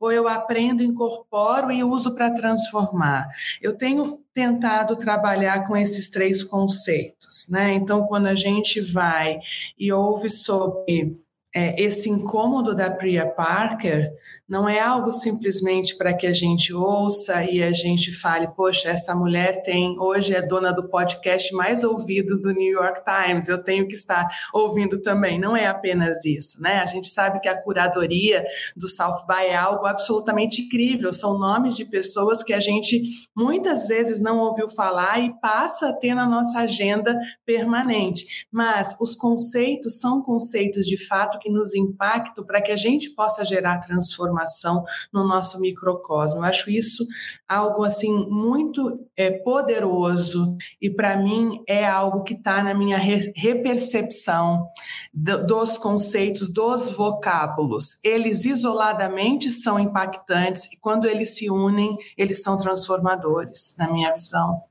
ou 0.00 0.10
eu 0.10 0.26
aprendo, 0.26 0.82
incorporo 0.82 1.70
e 1.70 1.84
uso 1.84 2.14
para 2.14 2.32
transformar? 2.32 3.28
Eu 3.60 3.76
tenho 3.76 4.20
tentado 4.32 4.96
trabalhar 4.96 5.66
com 5.66 5.76
esses 5.76 6.08
três 6.08 6.42
conceitos, 6.42 7.48
né? 7.50 7.74
Então, 7.74 8.06
quando 8.06 8.26
a 8.26 8.34
gente 8.34 8.80
vai 8.80 9.38
e 9.78 9.92
ouve 9.92 10.30
sobre 10.30 11.18
é, 11.54 11.80
esse 11.82 12.08
incômodo 12.08 12.74
da 12.74 12.90
Priya 12.90 13.26
Parker, 13.26 14.12
não 14.52 14.68
é 14.68 14.78
algo 14.78 15.10
simplesmente 15.10 15.96
para 15.96 16.12
que 16.12 16.26
a 16.26 16.32
gente 16.34 16.74
ouça 16.74 17.42
e 17.42 17.62
a 17.62 17.72
gente 17.72 18.12
fale, 18.12 18.46
poxa, 18.48 18.90
essa 18.90 19.14
mulher 19.14 19.62
tem 19.62 19.98
hoje 19.98 20.34
é 20.34 20.46
dona 20.46 20.70
do 20.70 20.90
podcast 20.90 21.54
mais 21.54 21.82
ouvido 21.82 22.38
do 22.38 22.52
New 22.52 22.70
York 22.70 23.00
Times, 23.02 23.48
eu 23.48 23.64
tenho 23.64 23.88
que 23.88 23.94
estar 23.94 24.28
ouvindo 24.52 25.00
também. 25.00 25.40
Não 25.40 25.56
é 25.56 25.68
apenas 25.68 26.26
isso, 26.26 26.60
né? 26.60 26.80
A 26.80 26.84
gente 26.84 27.08
sabe 27.08 27.40
que 27.40 27.48
a 27.48 27.56
curadoria 27.56 28.44
do 28.76 28.86
South 28.88 29.24
by 29.26 29.46
é 29.46 29.56
algo 29.56 29.86
absolutamente 29.86 30.60
incrível, 30.60 31.14
são 31.14 31.38
nomes 31.38 31.74
de 31.74 31.86
pessoas 31.86 32.42
que 32.42 32.52
a 32.52 32.60
gente 32.60 33.00
muitas 33.34 33.86
vezes 33.86 34.20
não 34.20 34.38
ouviu 34.38 34.68
falar 34.68 35.18
e 35.18 35.32
passa 35.40 35.88
a 35.88 35.92
ter 35.94 36.14
na 36.14 36.26
nossa 36.26 36.58
agenda 36.58 37.18
permanente. 37.46 38.46
Mas 38.52 38.94
os 39.00 39.16
conceitos 39.16 39.98
são 39.98 40.20
conceitos 40.20 40.84
de 40.84 41.02
fato 41.06 41.38
que 41.38 41.50
nos 41.50 41.74
impactam 41.74 42.44
para 42.44 42.60
que 42.60 42.70
a 42.70 42.76
gente 42.76 43.14
possa 43.14 43.46
gerar 43.46 43.78
transformação 43.78 44.41
transformação 44.42 44.84
no 45.12 45.26
nosso 45.26 45.60
microcosmo. 45.60 46.38
Eu 46.38 46.44
acho 46.44 46.70
isso 46.70 47.06
algo 47.48 47.84
assim 47.84 48.26
muito 48.28 49.06
é, 49.16 49.30
poderoso 49.30 50.56
e 50.80 50.90
para 50.90 51.16
mim 51.16 51.62
é 51.66 51.86
algo 51.86 52.22
que 52.22 52.34
está 52.34 52.62
na 52.62 52.74
minha 52.74 52.98
re 52.98 53.32
repercepção 53.36 54.66
do, 55.12 55.46
dos 55.46 55.78
conceitos, 55.78 56.52
dos 56.52 56.90
vocábulos. 56.90 57.98
Eles 58.02 58.44
isoladamente 58.44 59.50
são 59.50 59.78
impactantes 59.78 60.64
e 60.72 60.80
quando 60.80 61.06
eles 61.06 61.36
se 61.36 61.50
unem, 61.50 61.96
eles 62.16 62.42
são 62.42 62.56
transformadores, 62.56 63.76
na 63.78 63.90
minha 63.90 64.12
visão. 64.12 64.62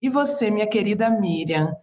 E 0.00 0.08
você, 0.08 0.50
minha 0.50 0.66
querida 0.66 1.08
Miriam, 1.08 1.74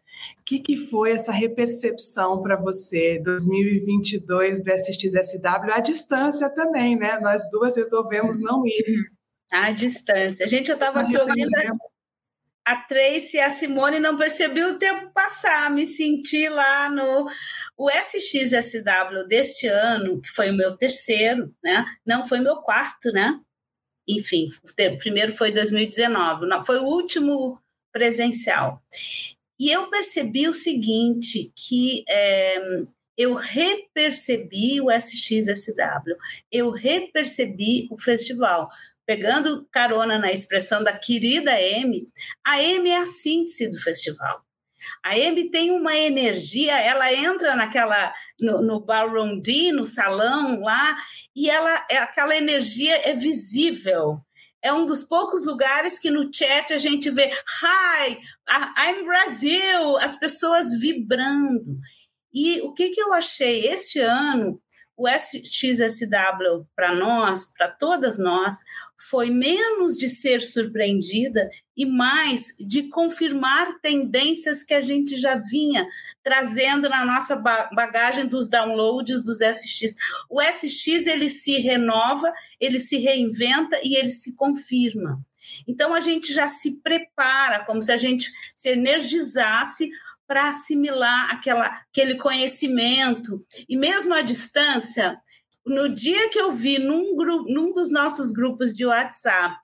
o 0.44 0.46
que, 0.46 0.60
que 0.60 0.76
foi 0.76 1.14
essa 1.14 1.32
repercepção 1.32 2.42
para 2.42 2.58
você, 2.58 3.18
2022 3.24 4.62
do 4.62 4.72
SXSW, 4.72 5.72
à 5.72 5.80
distância 5.80 6.54
também, 6.54 6.98
né? 6.98 7.18
Nós 7.22 7.50
duas 7.50 7.78
resolvemos 7.78 8.42
não 8.42 8.68
ir. 8.68 8.84
À 9.54 9.72
distância. 9.72 10.46
Gente, 10.46 10.68
eu 10.68 10.74
estava 10.74 11.00
aqui 11.00 11.18
ouvindo 11.18 11.50
a, 12.66 12.76
Tracy 12.76 13.38
e 13.38 13.40
a 13.40 13.50
Simone 13.50 14.00
não 14.00 14.18
percebi 14.18 14.66
o 14.66 14.78
tempo 14.78 15.12
passar, 15.14 15.72
me 15.72 15.86
senti 15.86 16.50
lá 16.50 16.90
no 16.90 17.26
o 17.78 17.90
SXSW 17.90 19.26
deste 19.26 19.68
ano, 19.68 20.20
que 20.20 20.28
foi 20.30 20.50
o 20.50 20.58
meu 20.58 20.76
terceiro, 20.76 21.56
né? 21.64 21.86
Não 22.06 22.28
foi 22.28 22.42
meu 22.42 22.58
quarto, 22.58 23.14
né? 23.14 23.40
Enfim, 24.06 24.50
o 24.66 24.98
primeiro 24.98 25.32
foi 25.32 25.52
2019, 25.52 26.48
não, 26.48 26.66
foi 26.66 26.80
o 26.80 26.84
último 26.84 27.58
presencial. 27.94 28.84
E 29.60 29.72
eu 29.72 29.90
percebi 29.90 30.48
o 30.48 30.54
seguinte, 30.54 31.52
que 31.56 32.04
é, 32.10 32.58
eu 33.18 33.36
repercebi 33.36 34.82
o 34.82 34.92
SXSW, 34.92 36.16
eu 36.52 36.72
repercebi 36.72 37.88
o 37.92 37.98
festival. 37.98 38.70
Pegando 39.06 39.68
carona 39.70 40.18
na 40.18 40.32
expressão 40.32 40.82
da 40.82 40.94
querida 40.94 41.52
Amy, 41.52 42.08
a 42.46 42.54
Amy 42.54 42.90
é 42.90 42.98
a 42.98 43.06
síntese 43.06 43.70
do 43.70 43.78
festival. 43.78 44.42
A 45.04 45.12
Amy 45.12 45.50
tem 45.50 45.72
uma 45.72 45.96
energia, 45.96 46.80
ela 46.80 47.14
entra 47.14 47.56
naquela 47.56 48.14
no, 48.40 48.62
no 48.62 48.80
ballroom 48.80 49.40
D, 49.40 49.72
no 49.72 49.86
salão 49.86 50.62
lá, 50.62 50.98
e 51.36 51.50
ela 51.50 51.86
é, 51.90 51.98
aquela 51.98 52.36
energia 52.36 53.10
é 53.10 53.16
visível 53.16 54.22
é 54.64 54.72
um 54.72 54.86
dos 54.86 55.04
poucos 55.04 55.46
lugares 55.46 56.00
que 56.00 56.10
no 56.10 56.34
chat 56.34 56.74
a 56.74 56.80
gente 56.80 57.10
vê 57.10 57.26
Hi, 57.26 58.18
I'm 58.50 59.06
Brasil, 59.06 59.98
as 60.00 60.16
pessoas 60.16 60.80
vibrando. 60.80 61.78
E 62.34 62.62
o 62.62 62.74
que, 62.74 62.90
que 62.90 63.02
eu 63.02 63.14
achei 63.14 63.68
este 63.68 64.00
ano 64.00 64.60
o 64.96 65.08
SXSW 65.08 66.68
para 66.76 66.94
nós, 66.94 67.52
para 67.58 67.68
todas 67.68 68.18
nós, 68.18 68.58
foi 69.10 69.30
menos 69.30 69.98
de 69.98 70.08
ser 70.08 70.42
surpreendida 70.42 71.50
e 71.76 71.86
mais 71.86 72.56
de 72.60 72.84
confirmar 72.84 73.80
tendências 73.82 74.64
que 74.64 74.74
a 74.74 74.82
gente 74.82 75.18
já 75.18 75.36
vinha 75.36 75.88
trazendo 76.24 76.88
na 76.88 77.04
nossa 77.04 77.36
bagagem 77.36 78.28
dos 78.28 78.48
downloads 78.48 79.24
dos 79.24 79.40
SX. 79.40 79.96
O 80.30 80.42
SX 80.42 81.08
ele 81.08 81.30
se 81.30 81.58
renova, 81.58 82.32
ele 82.60 82.80
se 82.80 82.98
reinventa 82.98 83.80
e 83.84 83.96
ele 83.96 84.12
se 84.12 84.36
confirma. 84.36 85.20
Então 85.68 85.94
a 85.94 86.02
gente 86.02 86.32
já 86.34 86.48
se 86.48 86.80
prepara, 86.82 87.66
como 87.66 87.82
se 87.82 87.92
a 87.92 87.98
gente 87.98 88.32
se 88.56 88.70
energizasse 88.70 89.90
para 90.28 90.50
assimilar 90.50 91.32
aquela, 91.32 91.68
aquele 91.68 92.16
conhecimento. 92.16 93.46
E 93.68 93.78
mesmo 93.78 94.14
à 94.14 94.22
distância, 94.22 95.18
no 95.66 95.90
dia 95.90 96.30
que 96.30 96.40
eu 96.40 96.52
vi 96.52 96.80
num, 96.80 97.16
grupo, 97.16 97.52
num 97.52 97.74
dos 97.74 97.92
nossos 97.92 98.32
grupos 98.32 98.74
de 98.74 98.86
WhatsApp, 98.86 99.58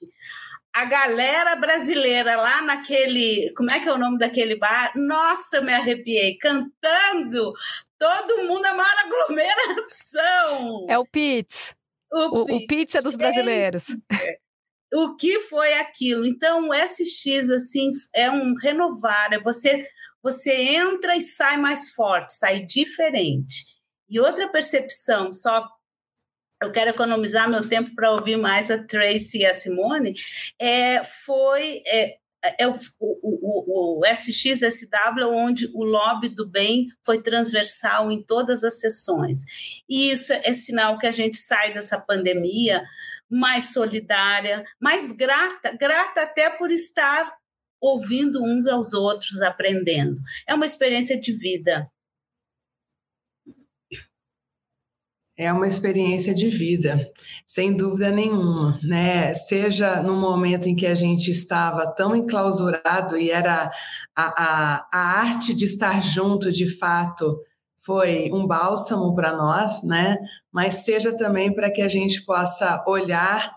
a 0.74 0.86
galera 0.86 1.56
brasileira 1.56 2.36
lá 2.36 2.62
naquele. 2.62 3.52
Como 3.56 3.72
é 3.72 3.80
que 3.80 3.90
é 3.90 3.94
o 3.94 3.98
nome 3.98 4.18
daquele 4.18 4.56
bar? 4.56 4.92
Nossa, 4.96 5.58
eu 5.58 5.64
me 5.64 5.74
arrepiei, 5.74 6.38
cantando, 6.38 7.52
todo 7.98 8.48
mundo, 8.48 8.66
a 8.66 8.74
maior 8.74 8.96
aglomeração. 9.06 10.86
É 10.90 10.98
o 10.98 11.06
Pits. 11.06 11.76
O, 12.12 12.40
o, 12.40 12.56
o 12.56 12.68
Pits 12.68 12.96
é 12.96 13.02
dos 13.02 13.16
brasileiros. 13.16 13.96
O 14.92 15.16
que 15.16 15.40
foi 15.42 15.74
aquilo? 15.74 16.26
Então, 16.26 16.70
o 16.70 16.74
SX, 16.74 17.50
assim, 17.52 17.92
é 18.14 18.32
um 18.32 18.56
renovar, 18.56 19.32
é 19.34 19.40
você 19.40 19.88
você 20.22 20.52
entra 20.52 21.16
e 21.16 21.22
sai 21.22 21.58
mais 21.58 21.90
forte, 21.92 22.34
sai 22.34 22.66
diferente. 22.66 23.66
E 24.10 24.20
outra 24.20 24.50
percepção, 24.50 25.34
só 25.34 25.68
eu 26.62 26.72
quero 26.72 26.90
economizar 26.90 27.50
meu 27.50 27.70
tempo 27.70 27.96
para 27.96 28.12
ouvir 28.12 28.38
mais 28.38 28.70
a 28.70 28.84
Tracy 28.84 29.40
e 29.40 29.46
a 29.46 29.54
Simone, 29.54 30.14
é, 30.60 31.04
foi 31.04 31.82
é, 31.88 32.18
é 32.60 32.68
o, 32.68 32.76
o, 33.00 33.20
o, 33.22 34.00
o 34.00 34.06
SXSW, 34.06 35.30
onde 35.32 35.70
o 35.74 35.84
lobby 35.84 36.30
do 36.30 36.48
bem 36.48 36.88
foi 37.06 37.22
transversal 37.22 38.12
em 38.12 38.22
todas 38.22 38.64
as 38.64 38.80
sessões. 38.80 39.46
E 39.88 40.12
isso 40.12 40.34
é 40.34 40.54
sinal 40.54 40.98
que 40.98 41.08
a 41.08 41.12
gente 41.12 41.38
sai 41.38 41.74
dessa 41.74 42.00
pandemia 42.00 42.84
mais 43.30 43.72
solidária, 43.74 44.66
mais 44.80 45.12
grata, 45.12 45.72
grata 45.80 46.24
até 46.24 46.50
por 46.50 46.72
estar 46.72 47.39
ouvindo 47.82 48.44
uns 48.44 48.68
aos 48.68 48.94
outros, 48.94 49.42
aprendendo. 49.42 50.20
É 50.48 50.54
uma 50.54 50.66
experiência 50.66 51.20
de 51.20 51.34
vida. 51.34 51.90
É 55.38 55.54
uma 55.54 55.68
experiência 55.68 56.36
de 56.36 56.50
vida, 56.50 57.00
sem 57.46 57.74
dúvida 57.74 58.12
nenhuma, 58.12 58.78
né? 58.84 59.34
Seja 59.34 60.04
no 60.04 60.18
momento 60.18 60.68
em 60.68 60.76
que 60.76 60.86
a 60.86 60.94
gente 60.94 61.32
estava 61.32 61.88
tão 61.96 62.14
enclausurado 62.14 63.18
e 63.18 63.32
era 63.32 63.72
a, 64.14 64.44
a, 64.44 64.90
a 64.92 65.00
arte 65.22 65.56
de 65.56 65.64
estar 65.64 66.02
junto, 66.04 66.52
de 66.52 66.68
fato, 66.78 67.40
foi 67.78 68.30
um 68.34 68.46
bálsamo 68.46 69.16
para 69.16 69.36
nós, 69.36 69.82
né? 69.82 70.18
Mas 70.52 70.84
seja 70.84 71.16
também 71.16 71.54
para 71.56 71.72
que 71.72 71.82
a 71.82 71.88
gente 71.88 72.26
possa 72.26 72.84
olhar 72.86 73.50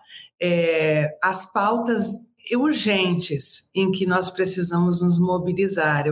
é, 0.43 1.17
as 1.23 1.53
pautas 1.53 2.33
urgentes 2.57 3.71
em 3.73 3.93
que 3.93 4.05
nós 4.05 4.29
precisamos 4.29 5.01
nos 5.01 5.21
mobilizar. 5.21 6.05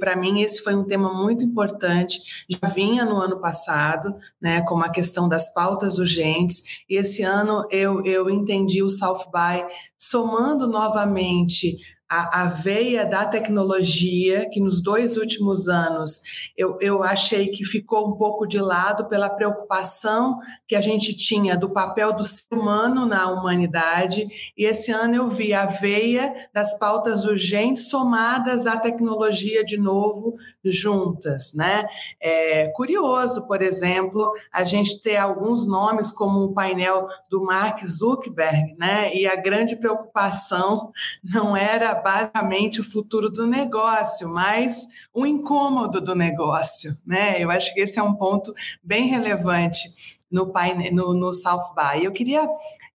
Para 0.00 0.16
mim, 0.16 0.40
esse 0.40 0.60
foi 0.60 0.74
um 0.74 0.82
tema 0.82 1.14
muito 1.14 1.44
importante, 1.44 2.44
já 2.48 2.68
vinha 2.68 3.04
no 3.04 3.20
ano 3.20 3.40
passado, 3.40 4.12
né, 4.42 4.62
como 4.62 4.84
a 4.84 4.90
questão 4.90 5.28
das 5.28 5.54
pautas 5.54 5.98
urgentes, 5.98 6.82
e 6.90 6.96
esse 6.96 7.22
ano 7.22 7.64
eu, 7.70 8.04
eu 8.04 8.28
entendi 8.28 8.82
o 8.82 8.90
South 8.90 9.30
by 9.32 9.64
somando 9.96 10.66
novamente 10.66 11.76
a, 12.08 12.42
a, 12.42 12.44
veia 12.46 13.04
da 13.04 13.24
tecnologia, 13.24 14.48
que 14.50 14.60
nos 14.60 14.80
dois 14.80 15.16
últimos 15.16 15.68
anos 15.68 16.50
eu, 16.56 16.76
eu 16.80 17.02
achei 17.02 17.48
que 17.48 17.64
ficou 17.64 18.08
um 18.08 18.16
pouco 18.16 18.46
de 18.46 18.60
lado 18.60 19.08
pela 19.08 19.28
preocupação 19.28 20.38
que 20.68 20.76
a 20.76 20.80
gente 20.80 21.16
tinha 21.16 21.56
do 21.56 21.70
papel 21.70 22.12
do 22.12 22.22
ser 22.22 22.46
humano 22.52 23.06
na 23.06 23.28
humanidade, 23.28 24.28
e 24.56 24.64
esse 24.64 24.92
ano 24.92 25.16
eu 25.16 25.28
vi 25.28 25.52
a 25.52 25.66
veia 25.66 26.32
das 26.54 26.78
pautas 26.78 27.24
urgentes 27.24 27.88
somadas 27.88 28.66
à 28.66 28.78
tecnologia 28.78 29.64
de 29.64 29.76
novo, 29.76 30.36
juntas. 30.64 31.52
Né? 31.54 31.86
É 32.20 32.68
curioso, 32.68 33.46
por 33.46 33.62
exemplo, 33.62 34.32
a 34.52 34.64
gente 34.64 35.02
ter 35.02 35.16
alguns 35.16 35.66
nomes 35.66 36.10
como 36.10 36.40
o 36.40 36.54
painel 36.54 37.08
do 37.28 37.42
Mark 37.42 37.82
Zuckerberg, 37.84 38.76
né? 38.78 39.14
e 39.14 39.26
a 39.26 39.34
grande 39.36 39.76
preocupação 39.76 40.92
não 41.24 41.56
era 41.56 41.95
basicamente 42.02 42.80
o 42.80 42.84
futuro 42.84 43.30
do 43.30 43.46
negócio, 43.46 44.28
mas 44.28 44.86
o 45.12 45.26
incômodo 45.26 46.00
do 46.00 46.14
negócio, 46.14 46.92
né? 47.06 47.42
Eu 47.42 47.50
acho 47.50 47.72
que 47.74 47.80
esse 47.80 47.98
é 47.98 48.02
um 48.02 48.14
ponto 48.14 48.54
bem 48.82 49.08
relevante 49.08 50.16
no, 50.30 50.52
no, 50.92 51.14
no 51.14 51.32
South 51.32 51.74
By. 51.74 52.04
Eu 52.04 52.12
queria 52.12 52.48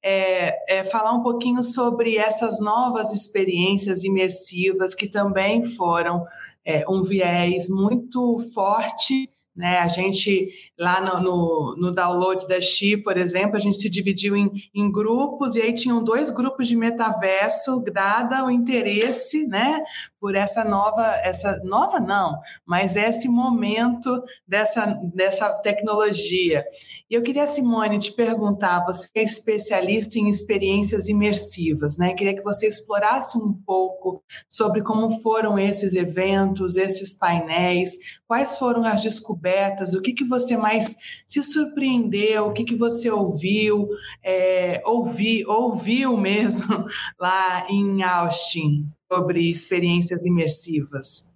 é, 0.03 0.79
é, 0.79 0.83
falar 0.83 1.11
um 1.11 1.21
pouquinho 1.21 1.63
sobre 1.63 2.17
essas 2.17 2.59
novas 2.59 3.13
experiências 3.13 4.03
imersivas 4.03 4.95
que 4.95 5.07
também 5.07 5.63
foram 5.63 6.25
é, 6.65 6.83
um 6.89 7.03
viés 7.03 7.69
muito 7.69 8.39
forte 8.53 9.30
né? 9.55 9.79
A 9.79 9.87
gente, 9.87 10.49
lá 10.79 11.01
no, 11.01 11.21
no, 11.21 11.75
no, 11.77 11.91
download 11.91 12.47
da 12.47 12.59
Xi, 12.61 12.97
por 12.97 13.17
exemplo, 13.17 13.57
a 13.57 13.59
gente 13.59 13.77
se 13.77 13.89
dividiu 13.89 14.35
em, 14.35 14.49
em, 14.73 14.91
grupos, 14.91 15.55
e 15.55 15.61
aí 15.61 15.73
tinham 15.73 16.03
dois 16.03 16.31
grupos 16.31 16.67
de 16.67 16.75
metaverso, 16.75 17.83
dada 17.91 18.45
o 18.45 18.51
interesse 18.51 19.47
né, 19.47 19.83
por 20.21 20.35
essa 20.35 20.63
nova, 20.63 21.03
essa 21.23 21.59
nova 21.63 21.99
não, 21.99 22.39
mas 22.63 22.95
esse 22.95 23.27
momento 23.27 24.23
dessa, 24.47 24.85
dessa 25.15 25.49
tecnologia. 25.63 26.63
E 27.09 27.15
eu 27.15 27.23
queria, 27.23 27.47
Simone, 27.47 27.97
te 27.97 28.13
perguntar, 28.13 28.85
você 28.85 29.09
é 29.15 29.23
especialista 29.23 30.19
em 30.19 30.29
experiências 30.29 31.09
imersivas, 31.09 31.97
né? 31.97 32.13
Queria 32.13 32.35
que 32.35 32.43
você 32.43 32.67
explorasse 32.67 33.35
um 33.35 33.51
pouco 33.65 34.23
sobre 34.47 34.83
como 34.83 35.09
foram 35.21 35.57
esses 35.57 35.95
eventos, 35.95 36.77
esses 36.77 37.17
painéis, 37.17 37.97
quais 38.27 38.59
foram 38.59 38.85
as 38.85 39.01
descobertas, 39.01 39.93
o 39.93 40.03
que, 40.03 40.13
que 40.13 40.23
você 40.23 40.55
mais 40.55 40.95
se 41.25 41.41
surpreendeu, 41.41 42.45
o 42.45 42.53
que, 42.53 42.63
que 42.63 42.75
você 42.75 43.09
ouviu, 43.09 43.89
é, 44.23 44.83
ouvi, 44.85 45.43
ouviu 45.47 46.15
mesmo 46.15 46.85
lá 47.19 47.65
em 47.71 48.03
Austin 48.03 48.87
sobre 49.11 49.51
experiências 49.51 50.25
imersivas? 50.25 51.33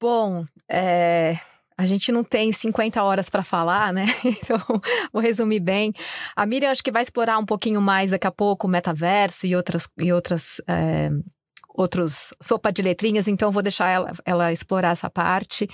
Bom, 0.00 0.44
é, 0.70 1.38
a 1.76 1.86
gente 1.86 2.12
não 2.12 2.22
tem 2.22 2.52
50 2.52 3.02
horas 3.02 3.30
para 3.30 3.42
falar, 3.42 3.92
né? 3.92 4.04
Então, 4.24 4.60
vou 5.12 5.22
resumir 5.22 5.60
bem. 5.60 5.92
A 6.36 6.44
Miriam 6.44 6.70
acho 6.70 6.82
que 6.82 6.92
vai 6.92 7.02
explorar 7.02 7.38
um 7.38 7.46
pouquinho 7.46 7.80
mais 7.80 8.10
daqui 8.10 8.26
a 8.26 8.32
pouco 8.32 8.66
o 8.66 8.70
metaverso 8.70 9.46
e 9.46 9.56
outras, 9.56 9.88
e 9.96 10.12
outras 10.12 10.60
é, 10.68 11.10
outros 11.78 12.34
sopa 12.42 12.72
de 12.72 12.82
letrinhas, 12.82 13.28
então 13.28 13.52
vou 13.52 13.62
deixar 13.62 13.88
ela, 13.88 14.12
ela 14.24 14.52
explorar 14.52 14.90
essa 14.90 15.08
parte. 15.08 15.68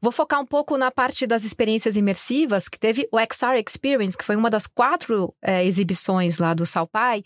Vou 0.00 0.10
focar 0.10 0.40
um 0.40 0.46
pouco 0.46 0.78
na 0.78 0.90
parte 0.90 1.26
das 1.26 1.44
experiências 1.44 1.96
imersivas, 1.96 2.68
que 2.68 2.78
teve 2.78 3.06
o 3.12 3.18
XR 3.18 3.62
Experience, 3.66 4.16
que 4.16 4.24
foi 4.24 4.36
uma 4.36 4.48
das 4.48 4.66
quatro 4.66 5.34
é, 5.42 5.64
exibições 5.64 6.38
lá 6.38 6.54
do 6.54 6.64
Salpai, 6.64 7.22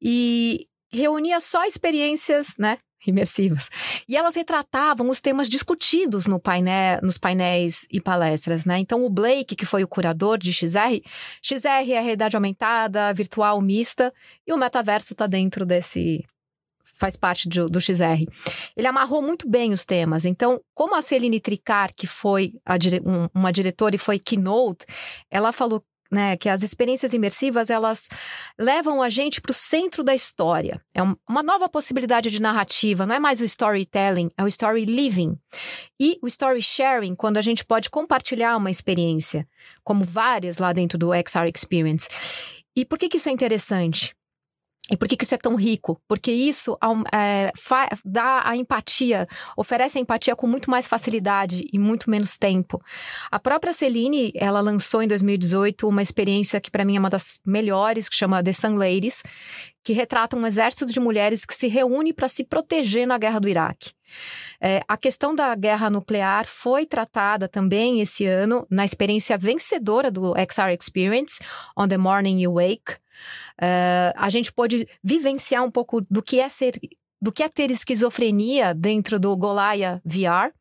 e 0.00 0.68
reunia 0.92 1.40
só 1.40 1.64
experiências, 1.64 2.54
né, 2.58 2.78
imersivas. 3.06 3.70
E 4.08 4.16
elas 4.16 4.34
retratavam 4.34 5.08
os 5.08 5.20
temas 5.20 5.48
discutidos 5.48 6.26
no 6.26 6.38
painel, 6.38 7.00
nos 7.02 7.18
painéis 7.18 7.86
e 7.90 8.00
palestras, 8.00 8.64
né? 8.64 8.78
Então, 8.78 9.04
o 9.04 9.10
Blake, 9.10 9.56
que 9.56 9.66
foi 9.66 9.82
o 9.82 9.88
curador 9.88 10.38
de 10.38 10.52
XR, 10.52 11.00
XR 11.42 11.66
é 11.68 11.82
realidade 11.82 12.36
aumentada, 12.36 13.12
virtual 13.12 13.60
mista, 13.60 14.12
e 14.46 14.52
o 14.52 14.56
metaverso 14.56 15.14
está 15.14 15.26
dentro 15.26 15.66
desse, 15.66 16.24
faz 16.94 17.16
parte 17.16 17.48
do, 17.48 17.68
do, 17.68 17.80
XR. 17.80 18.24
Ele 18.76 18.86
amarrou 18.86 19.20
muito 19.20 19.48
bem 19.48 19.72
os 19.72 19.84
temas. 19.84 20.24
Então, 20.24 20.60
como 20.74 20.94
a 20.94 21.02
Celine 21.02 21.40
Tricar, 21.40 21.92
que 21.94 22.06
foi 22.06 22.54
um, 23.04 23.40
uma 23.40 23.52
diretora 23.52 23.96
e 23.96 23.98
foi 23.98 24.18
keynote, 24.18 24.86
ela 25.30 25.52
falou 25.52 25.82
né, 26.12 26.36
que 26.36 26.50
as 26.50 26.62
experiências 26.62 27.14
imersivas 27.14 27.70
elas 27.70 28.06
levam 28.58 29.00
a 29.00 29.08
gente 29.08 29.40
para 29.40 29.50
o 29.50 29.54
centro 29.54 30.04
da 30.04 30.14
história. 30.14 30.78
É 30.94 31.02
uma 31.02 31.42
nova 31.42 31.70
possibilidade 31.70 32.30
de 32.30 32.40
narrativa, 32.40 33.06
não 33.06 33.14
é 33.14 33.18
mais 33.18 33.40
o 33.40 33.44
storytelling, 33.44 34.30
é 34.36 34.44
o 34.44 34.48
story 34.48 34.84
living. 34.84 35.38
E 35.98 36.18
o 36.22 36.26
story 36.26 36.62
sharing, 36.62 37.14
quando 37.14 37.38
a 37.38 37.42
gente 37.42 37.64
pode 37.64 37.88
compartilhar 37.88 38.58
uma 38.58 38.70
experiência, 38.70 39.48
como 39.82 40.04
várias 40.04 40.58
lá 40.58 40.72
dentro 40.74 40.98
do 40.98 41.12
XR 41.14 41.50
Experience. 41.54 42.08
E 42.76 42.84
por 42.84 42.98
que, 42.98 43.08
que 43.08 43.16
isso 43.16 43.30
é 43.30 43.32
interessante? 43.32 44.14
E 44.90 44.96
por 44.96 45.06
que, 45.06 45.16
que 45.16 45.24
isso 45.24 45.34
é 45.34 45.38
tão 45.38 45.54
rico? 45.54 46.00
Porque 46.08 46.32
isso 46.32 46.76
é, 47.12 47.52
dá 48.04 48.42
a 48.44 48.56
empatia, 48.56 49.28
oferece 49.56 49.96
a 49.96 50.00
empatia 50.00 50.34
com 50.34 50.46
muito 50.46 50.68
mais 50.68 50.88
facilidade 50.88 51.64
e 51.72 51.78
muito 51.78 52.10
menos 52.10 52.36
tempo. 52.36 52.82
A 53.30 53.38
própria 53.38 53.72
Celine, 53.72 54.32
ela 54.34 54.60
lançou 54.60 55.00
em 55.00 55.06
2018 55.06 55.88
uma 55.88 56.02
experiência 56.02 56.60
que 56.60 56.70
para 56.70 56.84
mim 56.84 56.96
é 56.96 56.98
uma 56.98 57.08
das 57.08 57.40
melhores, 57.46 58.08
que 58.08 58.16
chama 58.16 58.42
The 58.42 58.52
Sun 58.52 58.74
Ladies, 58.74 59.22
que 59.84 59.92
retrata 59.92 60.36
um 60.36 60.46
exército 60.46 60.86
de 60.86 60.98
mulheres 60.98 61.44
que 61.44 61.54
se 61.54 61.68
reúne 61.68 62.12
para 62.12 62.28
se 62.28 62.44
proteger 62.44 63.06
na 63.06 63.18
guerra 63.18 63.38
do 63.38 63.48
Iraque. 63.48 63.92
É, 64.60 64.82
a 64.86 64.96
questão 64.96 65.34
da 65.34 65.54
guerra 65.54 65.90
nuclear 65.90 66.46
foi 66.46 66.86
tratada 66.86 67.48
também 67.48 68.00
esse 68.00 68.26
ano 68.26 68.66
na 68.68 68.84
experiência 68.84 69.38
vencedora 69.38 70.10
do 70.10 70.34
XR 70.34 70.76
Experience, 70.78 71.40
On 71.76 71.88
the 71.88 71.96
Morning 71.96 72.42
You 72.42 72.54
Wake, 72.54 72.96
Uh, 73.60 74.12
a 74.16 74.30
gente 74.30 74.52
pôde 74.52 74.88
vivenciar 75.02 75.64
um 75.64 75.70
pouco 75.70 76.00
do 76.10 76.22
que 76.22 76.40
é 76.40 76.48
ser, 76.48 76.74
do 77.20 77.32
que 77.32 77.42
é 77.42 77.48
ter 77.48 77.70
esquizofrenia 77.70 78.74
dentro 78.74 79.18
do 79.20 79.36
Golaia 79.36 80.00
VR. 80.04 80.52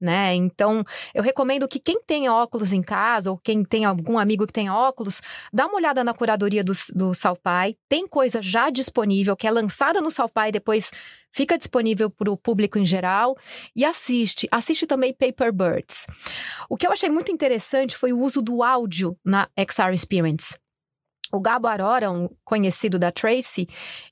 Né? 0.00 0.34
Então, 0.34 0.84
eu 1.14 1.22
recomendo 1.22 1.68
que 1.68 1.78
quem 1.78 2.00
tem 2.02 2.28
óculos 2.28 2.72
em 2.72 2.82
casa 2.82 3.30
ou 3.30 3.38
quem 3.38 3.64
tem 3.64 3.84
algum 3.84 4.18
amigo 4.18 4.46
que 4.46 4.52
tem 4.52 4.70
óculos, 4.70 5.20
dá 5.52 5.66
uma 5.66 5.76
olhada 5.76 6.02
na 6.02 6.14
curadoria 6.14 6.64
do, 6.64 6.72
do 6.94 7.14
Salpai. 7.14 7.76
Tem 7.88 8.06
coisa 8.06 8.40
já 8.40 8.70
disponível 8.70 9.36
que 9.36 9.46
é 9.46 9.50
lançada 9.50 10.00
no 10.00 10.10
Salpai 10.10 10.50
depois 10.50 10.90
fica 11.30 11.58
disponível 11.58 12.08
para 12.08 12.30
o 12.30 12.36
público 12.36 12.78
em 12.78 12.86
geral 12.86 13.36
e 13.74 13.84
assiste. 13.84 14.48
Assiste 14.50 14.86
também 14.86 15.12
Paper 15.12 15.52
Birds. 15.52 16.06
O 16.68 16.76
que 16.76 16.86
eu 16.86 16.92
achei 16.92 17.10
muito 17.10 17.30
interessante 17.30 17.94
foi 17.94 18.12
o 18.12 18.20
uso 18.20 18.40
do 18.40 18.62
áudio 18.62 19.18
na 19.22 19.46
XR 19.58 19.92
Experience. 19.92 20.56
O 21.32 21.40
Gabo 21.40 21.66
Arora, 21.66 22.10
um 22.10 22.28
conhecido 22.44 22.98
da 22.98 23.10
Tracy, 23.10 23.68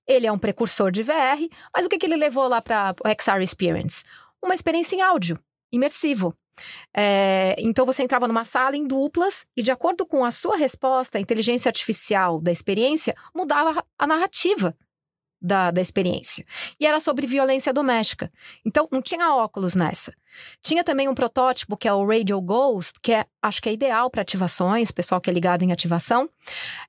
ele 0.07 0.27
é 0.27 0.33
um 0.33 0.39
precursor 0.39 0.91
de 0.91 1.03
VR, 1.03 1.49
mas 1.75 1.87
o 1.87 1.89
que, 1.89 1.99
que 1.99 2.07
ele 2.07 2.17
levou 2.17 2.49
lá 2.49 2.61
para 2.61 2.95
o 3.05 3.09
XR 3.09 3.43
Experience? 3.43 4.05
Uma 4.43 4.55
experiência 4.55 4.97
em 4.97 5.03
áudio, 5.03 5.39
imersivo. 5.73 6.35
É, 6.97 7.57
então 7.59 7.85
você 7.85 8.03
entrava 8.03 8.29
numa 8.29 8.45
sala 8.45 8.77
em 8.77 8.87
duplas 8.87 9.47
e, 9.57 9.63
de 9.63 9.73
acordo 9.73 10.07
com 10.07 10.25
a 10.25 10.31
sua 10.31 10.57
resposta, 10.57 11.19
a 11.19 11.21
inteligência 11.21 11.69
artificial 11.69 12.41
da 12.41 12.53
experiência 12.53 13.15
mudava 13.35 13.85
a 13.99 14.07
narrativa 14.07 14.77
da, 15.45 15.71
da 15.71 15.81
experiência. 15.81 16.47
E 16.81 16.87
era 16.87 16.99
sobre 16.99 17.27
violência 17.27 17.71
doméstica. 17.71 18.33
Então, 18.65 18.89
não 18.91 19.03
tinha 19.03 19.35
óculos 19.35 19.77
nessa. 19.77 20.15
Tinha 20.63 20.83
também 20.83 21.07
um 21.07 21.15
protótipo 21.15 21.77
que 21.77 21.87
é 21.87 21.93
o 21.93 22.07
Radio 22.07 22.41
Ghost, 22.41 22.99
que 23.03 23.13
é, 23.13 23.27
acho 23.43 23.61
que 23.61 23.69
é 23.69 23.73
ideal 23.73 24.11
para 24.11 24.23
ativações, 24.23 24.91
pessoal 24.91 25.21
que 25.21 25.29
é 25.29 25.33
ligado 25.33 25.63
em 25.63 25.71
ativação. 25.71 26.31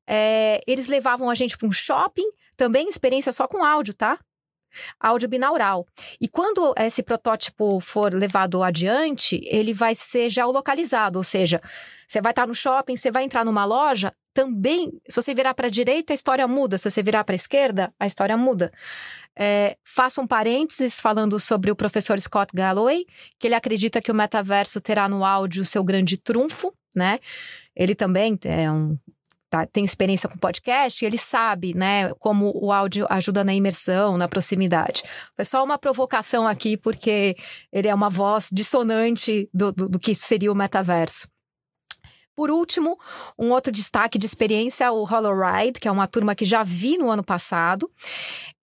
É, 0.07 0.61
eles 0.65 0.87
levavam 0.87 1.29
a 1.29 1.35
gente 1.35 1.57
para 1.57 1.67
um 1.67 1.71
shopping, 1.71 2.29
também 2.55 2.87
experiência 2.87 3.33
só 3.33 3.45
com 3.45 3.63
áudio, 3.63 3.93
tá? 3.93 4.17
Áudio 4.99 5.27
binaural. 5.27 5.85
E 6.19 6.27
quando 6.27 6.73
esse 6.77 7.03
protótipo 7.03 7.81
for 7.81 8.13
levado 8.13 8.63
adiante, 8.63 9.41
ele 9.45 9.73
vai 9.73 9.93
ser 9.95 10.29
geolocalizado, 10.29 11.19
ou 11.19 11.23
seja, 11.23 11.61
você 12.07 12.21
vai 12.21 12.31
estar 12.31 12.47
no 12.47 12.55
shopping, 12.55 12.95
você 12.95 13.11
vai 13.11 13.23
entrar 13.23 13.43
numa 13.43 13.65
loja, 13.65 14.13
também, 14.35 14.91
se 15.07 15.15
você 15.15 15.33
virar 15.33 15.53
para 15.53 15.67
a 15.67 15.69
direita, 15.69 16.11
a 16.11 16.13
história 16.13 16.45
muda, 16.45 16.77
se 16.77 16.91
você 16.91 17.01
virar 17.01 17.23
para 17.23 17.33
a 17.33 17.37
esquerda, 17.37 17.93
a 17.97 18.05
história 18.05 18.35
muda. 18.35 18.69
É, 19.33 19.77
faço 19.81 20.19
um 20.19 20.27
parênteses 20.27 20.99
falando 20.99 21.39
sobre 21.39 21.71
o 21.71 21.75
professor 21.75 22.19
Scott 22.19 22.51
Galloway, 22.53 23.05
que 23.39 23.47
ele 23.47 23.55
acredita 23.55 24.01
que 24.01 24.11
o 24.11 24.15
metaverso 24.15 24.81
terá 24.81 25.07
no 25.07 25.23
áudio 25.23 25.63
o 25.63 25.65
seu 25.65 25.85
grande 25.85 26.17
trunfo, 26.17 26.73
né? 26.93 27.19
Ele 27.73 27.95
também 27.95 28.37
é 28.43 28.69
um, 28.69 28.97
tá, 29.49 29.65
tem 29.65 29.85
experiência 29.85 30.27
com 30.27 30.37
podcast, 30.37 31.05
ele 31.05 31.17
sabe, 31.17 31.73
né, 31.73 32.13
como 32.15 32.51
o 32.53 32.73
áudio 32.73 33.07
ajuda 33.09 33.41
na 33.41 33.53
imersão, 33.53 34.17
na 34.17 34.27
proximidade. 34.27 35.01
Foi 35.33 35.45
só 35.45 35.63
uma 35.63 35.77
provocação 35.77 36.45
aqui, 36.45 36.75
porque 36.75 37.37
ele 37.71 37.87
é 37.87 37.95
uma 37.95 38.09
voz 38.09 38.49
dissonante 38.51 39.49
do, 39.53 39.71
do, 39.71 39.87
do 39.87 39.97
que 39.97 40.13
seria 40.13 40.51
o 40.51 40.55
metaverso. 40.55 41.25
Por 42.35 42.51
último, 42.51 42.99
um 43.39 43.51
outro 43.51 43.71
destaque 43.71 44.17
de 44.17 44.25
experiência, 44.25 44.91
o 44.91 45.03
Holoride, 45.03 45.79
que 45.79 45.87
é 45.87 45.91
uma 45.91 46.07
turma 46.07 46.35
que 46.35 46.43
já 46.43 46.63
vi 46.63 46.97
no 46.97 47.09
ano 47.09 47.23
passado. 47.23 47.89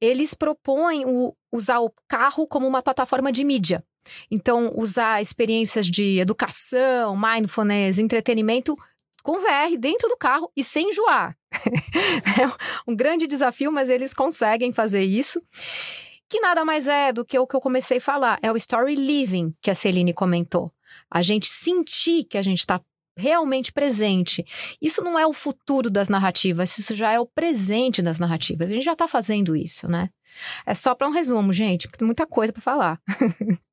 Eles 0.01 0.35
propõem 0.35 1.05
o, 1.07 1.35
usar 1.51 1.81
o 1.81 1.91
carro 2.07 2.47
como 2.47 2.67
uma 2.67 2.83
plataforma 2.83 3.33
de 3.33 3.43
mídia. 3.43 3.83
Então, 4.31 4.73
usar 4.77 5.23
experiências 5.23 5.87
de 5.87 6.19
educação, 6.19 7.17
mindfulness, 7.17 7.99
entretenimento 7.99 8.77
com 9.23 9.41
VR 9.41 9.79
dentro 9.79 10.09
do 10.09 10.17
carro 10.17 10.51
e 10.57 10.65
sem 10.65 10.91
enjoar. 10.91 11.37
é 11.63 12.91
um 12.91 12.95
grande 12.95 13.27
desafio, 13.27 13.73
mas 13.73 13.89
eles 13.89 14.13
conseguem 14.13 14.73
fazer 14.73 15.03
isso. 15.03 15.41
Que 16.29 16.41
nada 16.41 16.65
mais 16.65 16.87
é 16.87 17.13
do 17.13 17.25
que 17.25 17.39
o 17.39 17.47
que 17.47 17.55
eu 17.55 17.61
comecei 17.61 17.99
a 17.99 18.01
falar, 18.01 18.39
é 18.43 18.51
o 18.51 18.57
story 18.57 18.95
living 18.95 19.55
que 19.61 19.71
a 19.71 19.75
Celine 19.75 20.13
comentou. 20.13 20.73
A 21.11 21.23
gente 21.23 21.47
sentir 21.47 22.25
que 22.25 22.39
a 22.39 22.43
gente 22.43 22.61
está 22.61 22.81
realmente 23.17 23.73
presente. 23.73 24.45
Isso 24.81 25.03
não 25.03 25.19
é 25.19 25.27
o 25.27 25.33
futuro 25.33 25.91
das 25.91 26.09
narrativas, 26.09 26.77
isso 26.79 26.95
já 26.95 27.13
é 27.13 27.21
o 27.21 27.27
presente 27.27 28.03
das 28.03 28.19
narrativas. 28.19 28.71
A 28.71 28.73
gente 28.73 28.85
já 28.85 28.93
está 28.93 29.07
fazendo 29.09 29.55
isso, 29.55 29.89
né? 29.89 30.11
É 30.67 30.75
só 30.75 30.95
para 30.95 31.09
um 31.09 31.13
resumo, 31.13 31.53
gente, 31.53 31.87
porque 31.87 31.99
tem 31.99 32.07
muita 32.07 32.27
coisa 32.27 32.53
para 32.53 32.63
falar. 32.63 33.01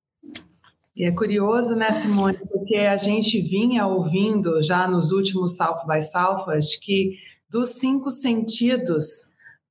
E 1.00 1.06
é 1.06 1.12
curioso, 1.14 1.76
né, 1.76 1.94
Simone, 1.94 2.38
porque 2.52 2.76
a 2.76 2.98
gente 2.98 3.40
vinha 3.40 3.88
ouvindo 3.88 4.62
já 4.62 4.86
nos 4.86 5.12
últimos 5.12 5.56
South 5.56 5.88
by 5.88 6.02
Southwest 6.02 6.78
que 6.82 7.14
dos 7.50 7.80
cinco 7.80 8.12
sentidos, 8.12 9.06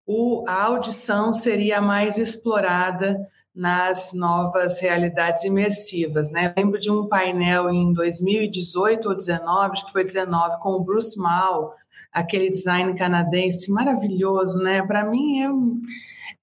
o, 0.07 0.42
a 0.48 0.64
audição 0.64 1.35
seria 1.35 1.83
mais 1.83 2.16
explorada 2.16 3.14
nas 3.59 4.12
novas 4.14 4.81
realidades 4.81 5.42
imersivas. 5.42 6.31
Né? 6.31 6.55
Lembro 6.57 6.79
de 6.79 6.90
um 6.90 7.09
painel 7.09 7.68
em 7.68 7.92
2018 7.92 9.09
ou 9.09 9.16
19, 9.16 9.73
acho 9.73 9.87
que 9.87 9.92
foi 9.92 10.05
19, 10.05 10.61
com 10.61 10.71
o 10.75 10.85
Bruce 10.85 11.18
Mal, 11.18 11.75
aquele 12.12 12.49
design 12.51 12.94
canadense 12.94 13.73
maravilhoso, 13.73 14.62
né? 14.62 14.81
Para 14.83 15.05
mim 15.05 15.40
é 15.40 15.51
um 15.51 15.81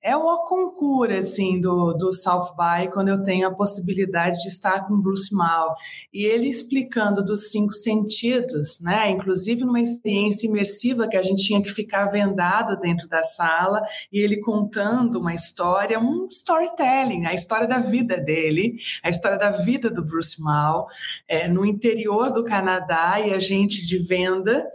é 0.01 0.15
o 0.15 0.43
concurso 0.43 0.85
assim 1.13 1.59
do, 1.59 1.93
do 1.93 2.11
South 2.11 2.55
by 2.55 2.91
quando 2.91 3.09
eu 3.09 3.23
tenho 3.23 3.47
a 3.47 3.53
possibilidade 3.53 4.37
de 4.37 4.47
estar 4.47 4.87
com 4.87 4.99
Bruce 4.99 5.33
Mal 5.33 5.75
e 6.13 6.23
ele 6.23 6.47
explicando 6.47 7.23
dos 7.23 7.51
cinco 7.51 7.73
sentidos, 7.73 8.79
né? 8.81 9.11
Inclusive 9.11 9.65
numa 9.65 9.81
experiência 9.81 10.47
imersiva 10.47 11.07
que 11.07 11.17
a 11.17 11.23
gente 11.23 11.43
tinha 11.43 11.61
que 11.61 11.69
ficar 11.69 12.05
vendado 12.05 12.79
dentro 12.79 13.07
da 13.07 13.23
sala 13.23 13.81
e 14.11 14.19
ele 14.19 14.37
contando 14.37 15.19
uma 15.19 15.33
história, 15.33 15.99
um 15.99 16.27
storytelling, 16.29 17.25
a 17.25 17.33
história 17.33 17.67
da 17.67 17.79
vida 17.79 18.17
dele, 18.19 18.77
a 19.03 19.09
história 19.09 19.37
da 19.37 19.51
vida 19.51 19.89
do 19.89 20.03
Bruce 20.03 20.41
Mal 20.41 20.87
é, 21.27 21.47
no 21.47 21.65
interior 21.65 22.31
do 22.31 22.43
Canadá 22.43 23.19
e 23.19 23.33
a 23.33 23.39
gente 23.39 23.85
de 23.85 23.97
venda 23.97 24.65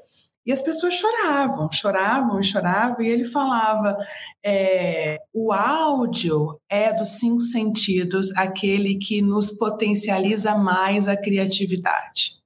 e 0.51 0.53
as 0.53 0.61
pessoas 0.61 0.95
choravam, 0.95 1.71
choravam 1.71 2.41
e 2.41 2.43
choravam, 2.43 3.01
e 3.01 3.09
ele 3.09 3.23
falava: 3.23 3.97
é, 4.45 5.21
o 5.33 5.53
áudio 5.53 6.61
é 6.69 6.93
dos 6.93 7.21
cinco 7.21 7.41
sentidos 7.41 8.37
aquele 8.37 8.97
que 8.97 9.23
nos 9.23 9.57
potencializa 9.57 10.57
mais 10.57 11.07
a 11.07 11.17
criatividade. 11.17 12.41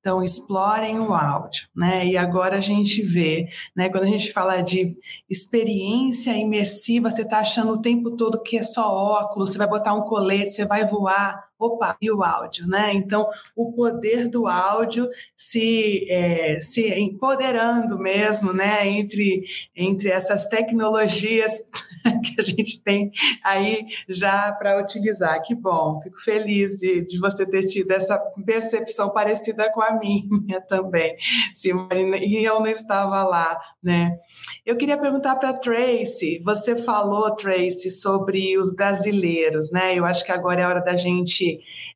Então, 0.00 0.24
explorem 0.24 0.98
o 0.98 1.14
áudio, 1.14 1.68
né? 1.74 2.04
E 2.04 2.16
agora 2.16 2.56
a 2.56 2.60
gente 2.60 3.00
vê, 3.00 3.48
né? 3.76 3.88
Quando 3.90 4.04
a 4.04 4.08
gente 4.08 4.32
fala 4.32 4.60
de 4.60 4.96
experiência 5.30 6.36
imersiva, 6.36 7.12
você 7.12 7.22
está 7.22 7.38
achando 7.38 7.74
o 7.74 7.80
tempo 7.80 8.16
todo 8.16 8.42
que 8.42 8.56
é 8.56 8.62
só 8.62 8.92
óculos, 8.92 9.50
você 9.50 9.58
vai 9.58 9.68
botar 9.68 9.94
um 9.94 10.02
colete, 10.02 10.50
você 10.50 10.64
vai 10.64 10.84
voar 10.84 11.44
opa, 11.58 11.96
e 12.00 12.10
o 12.10 12.22
áudio, 12.22 12.66
né? 12.66 12.92
Então, 12.94 13.28
o 13.54 13.72
poder 13.72 14.28
do 14.28 14.46
áudio 14.46 15.08
se, 15.34 16.06
é, 16.10 16.60
se 16.60 16.88
empoderando 16.98 17.98
mesmo, 17.98 18.52
né? 18.52 18.86
Entre, 18.86 19.44
entre 19.74 20.10
essas 20.10 20.48
tecnologias 20.48 21.70
que 22.24 22.40
a 22.40 22.42
gente 22.42 22.80
tem 22.82 23.10
aí 23.42 23.86
já 24.08 24.52
para 24.52 24.80
utilizar. 24.80 25.42
Que 25.42 25.54
bom, 25.54 26.00
fico 26.02 26.20
feliz 26.20 26.78
de, 26.78 27.06
de 27.06 27.18
você 27.18 27.48
ter 27.48 27.64
tido 27.64 27.90
essa 27.90 28.18
percepção 28.44 29.12
parecida 29.12 29.70
com 29.72 29.82
a 29.82 29.98
minha 29.98 30.60
também, 30.68 31.16
Simone, 31.54 32.18
e 32.26 32.44
eu 32.44 32.60
não 32.60 32.66
estava 32.66 33.22
lá, 33.24 33.58
né? 33.82 34.18
Eu 34.64 34.76
queria 34.76 34.98
perguntar 34.98 35.36
para 35.36 35.52
Tracy, 35.52 36.40
você 36.44 36.76
falou, 36.76 37.34
Tracy, 37.36 37.90
sobre 37.90 38.58
os 38.58 38.74
brasileiros, 38.74 39.70
né? 39.70 39.94
Eu 39.94 40.04
acho 40.04 40.24
que 40.24 40.32
agora 40.32 40.62
é 40.62 40.66
hora 40.66 40.80
da 40.80 40.96
gente 40.96 41.45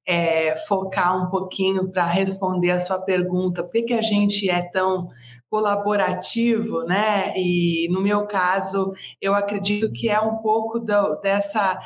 é, 0.06 0.54
focar 0.68 1.16
um 1.16 1.30
pouquinho 1.30 1.90
para 1.90 2.06
responder 2.06 2.70
a 2.70 2.80
sua 2.80 2.98
pergunta, 2.98 3.62
por 3.62 3.72
que, 3.72 3.82
que 3.82 3.94
a 3.94 4.02
gente 4.02 4.48
é 4.48 4.62
tão 4.62 5.08
colaborativo, 5.50 6.84
né? 6.84 7.32
E 7.36 7.88
no 7.90 8.00
meu 8.00 8.26
caso, 8.26 8.92
eu 9.20 9.34
acredito 9.34 9.90
que 9.90 10.08
é 10.08 10.20
um 10.20 10.36
pouco 10.36 10.78
do, 10.78 11.16
dessa 11.16 11.78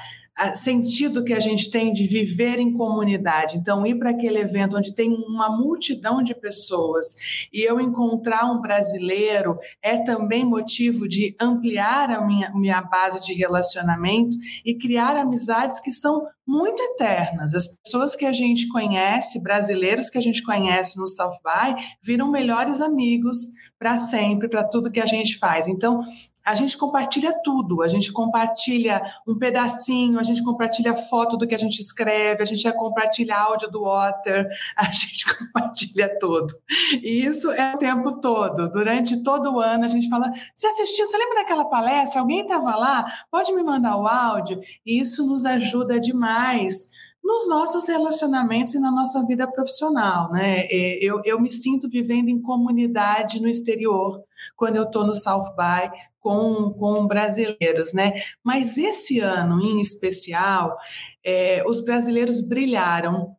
sentido 0.57 1.25
que 1.25 1.33
a 1.33 1.41
gente 1.41 1.71
tem 1.71 1.93
de 1.93 2.07
viver 2.07 2.59
em 2.59 2.73
comunidade. 2.73 3.57
Então, 3.57 3.87
ir 3.87 3.97
para 3.97 4.11
aquele 4.11 4.41
evento 4.41 4.77
onde 4.77 4.93
tem 4.93 5.13
uma 5.13 5.49
multidão 5.49 6.23
de 6.23 6.35
pessoas 6.35 7.47
e 7.53 7.63
eu 7.63 7.81
encontrar 7.81 8.45
um 8.45 8.61
brasileiro 8.61 9.59
é 9.81 9.99
também 9.99 10.45
motivo 10.45 11.09
de 11.09 11.37
ampliar 11.41 12.11
a 12.11 12.27
minha, 12.27 12.53
minha 12.55 12.83
base 12.83 13.21
de 13.23 13.33
relacionamento 13.33 14.37
e 14.65 14.77
criar 14.77 15.17
amizades 15.17 15.79
que 15.81 15.91
são 15.91 16.27
muito 16.47 16.81
eternas. 16.83 17.55
As 17.55 17.77
pessoas 17.79 18.17
que 18.17 18.27
a 18.27 18.33
gente 18.33 18.69
conhece, 18.69 19.43
brasileiros 19.43 20.11
que 20.11 20.19
a 20.19 20.21
gente 20.21 20.43
conhece 20.43 20.99
no 20.99 21.09
South 21.09 21.39
By, 21.43 21.81
viram 22.03 22.31
melhores 22.31 22.81
amigos 22.81 23.39
para 23.79 23.97
sempre, 23.97 24.49
para 24.49 24.65
tudo 24.65 24.91
que 24.91 25.01
a 25.01 25.07
gente 25.07 25.39
faz. 25.39 25.69
Então, 25.69 26.03
a 26.45 26.55
gente 26.55 26.77
compartilha 26.77 27.33
tudo, 27.43 27.83
a 27.83 27.89
gente 27.89 28.13
compartilha 28.13 29.03
um 29.27 29.39
pedacinho, 29.39 30.19
a 30.19 30.23
gente 30.23 30.45
compartilha 30.45 30.95
foto 30.95 31.37
do 31.37 31.47
que 31.47 31.55
a 31.55 31.59
gente 31.59 31.81
escreve, 31.81 32.43
a 32.43 32.47
gente 32.47 32.71
compartilha 32.73 33.37
áudio 33.37 33.71
do 33.71 33.83
Water, 33.83 34.47
a 34.77 34.85
gente 34.85 35.25
compartilha 35.39 36.19
tudo. 36.19 36.55
E 37.03 37.27
isso 37.27 37.51
é 37.51 37.75
o 37.75 37.79
tempo 37.79 38.21
todo, 38.21 38.71
durante 38.71 39.23
todo 39.23 39.55
o 39.55 39.61
ano 39.61 39.85
a 39.85 39.89
gente 39.89 40.09
fala, 40.09 40.31
você 40.55 40.67
assistiu, 40.67 41.07
você 41.07 41.17
lembra 41.17 41.37
daquela 41.37 41.65
palestra? 41.65 42.21
Alguém 42.21 42.43
estava 42.43 42.77
lá? 42.77 43.07
Pode 43.31 43.53
me 43.55 43.63
mandar 43.63 43.97
o 43.97 44.07
áudio? 44.07 44.61
E 44.85 45.01
isso 45.01 45.27
nos 45.27 45.47
ajuda 45.47 45.99
demais 45.99 46.91
nos 47.23 47.49
nossos 47.49 47.89
relacionamentos 47.89 48.75
e 48.75 48.79
na 48.79 48.91
nossa 48.91 49.25
vida 49.27 49.51
profissional, 49.51 50.31
né? 50.31 50.67
Eu, 51.01 51.23
eu 51.25 51.41
me 51.41 51.51
sinto 51.51 51.89
vivendo 51.89 52.29
em 52.29 52.43
comunidade 52.43 53.41
no 53.41 53.49
exterior 53.49 54.23
quando 54.55 54.77
eu 54.77 54.83
estou 54.83 55.07
no 55.07 55.15
South 55.15 55.55
By 55.57 55.91
com, 56.25 56.71
com 56.71 57.07
brasileiros, 57.07 57.93
né? 57.93 58.15
Mas 58.43 58.79
esse 58.79 59.21
ano, 59.21 59.61
em 59.61 59.79
especial, 59.79 60.75
é, 61.23 61.63
os 61.67 61.85
brasileiros 61.85 62.41
brilharam 62.41 63.37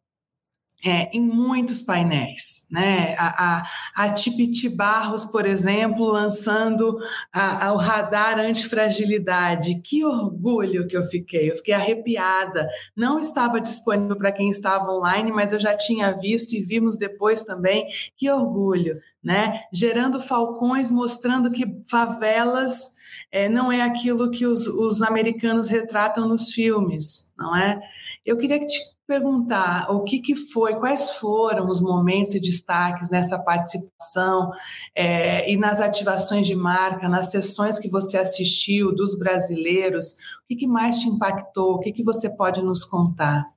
é, 0.85 1.09
em 1.17 1.19
muitos 1.19 1.81
painéis, 1.81 2.67
né? 2.69 3.15
A, 3.17 3.57
a, 3.57 3.63
a 3.95 4.13
Tipiti 4.13 4.69
Barros, 4.69 5.25
por 5.25 5.47
exemplo, 5.47 6.05
lançando 6.05 6.99
a, 7.33 7.67
a, 7.67 7.73
o 7.73 7.77
radar 7.77 8.37
antifragilidade. 8.37 9.81
Que 9.81 10.05
orgulho 10.05 10.85
que 10.85 10.95
eu 10.95 11.03
fiquei, 11.05 11.49
eu 11.49 11.55
fiquei 11.55 11.73
arrepiada. 11.73 12.69
Não 12.95 13.17
estava 13.17 13.59
disponível 13.59 14.15
para 14.15 14.31
quem 14.31 14.51
estava 14.51 14.91
online, 14.91 15.31
mas 15.31 15.53
eu 15.53 15.59
já 15.59 15.75
tinha 15.75 16.11
visto 16.11 16.53
e 16.53 16.61
vimos 16.61 16.99
depois 16.99 17.43
também. 17.43 17.87
Que 18.15 18.29
orgulho, 18.29 18.95
né? 19.25 19.63
Gerando 19.73 20.21
falcões, 20.21 20.91
mostrando 20.91 21.49
que 21.49 21.65
favelas 21.89 22.91
é, 23.31 23.49
não 23.49 23.71
é 23.71 23.81
aquilo 23.81 24.29
que 24.29 24.45
os, 24.45 24.67
os 24.67 25.01
americanos 25.01 25.67
retratam 25.67 26.27
nos 26.27 26.51
filmes, 26.51 27.33
não 27.35 27.57
é? 27.57 27.79
Eu 28.23 28.37
queria 28.37 28.65
te 28.65 28.79
perguntar 29.07 29.91
o 29.91 30.03
que, 30.03 30.19
que 30.19 30.35
foi, 30.35 30.75
quais 30.75 31.11
foram 31.11 31.69
os 31.69 31.81
momentos 31.81 32.33
e 32.35 32.39
destaques 32.39 33.09
nessa 33.09 33.37
participação 33.39 34.51
é, 34.95 35.51
e 35.51 35.57
nas 35.57 35.79
ativações 35.81 36.45
de 36.45 36.55
marca, 36.55 37.09
nas 37.09 37.31
sessões 37.31 37.79
que 37.79 37.89
você 37.89 38.17
assistiu 38.17 38.93
dos 38.93 39.17
brasileiros, 39.17 40.13
o 40.43 40.47
que, 40.47 40.55
que 40.55 40.67
mais 40.67 40.99
te 40.99 41.07
impactou, 41.07 41.73
o 41.73 41.79
que, 41.79 41.91
que 41.91 42.03
você 42.03 42.29
pode 42.35 42.61
nos 42.61 42.83
contar? 42.83 43.54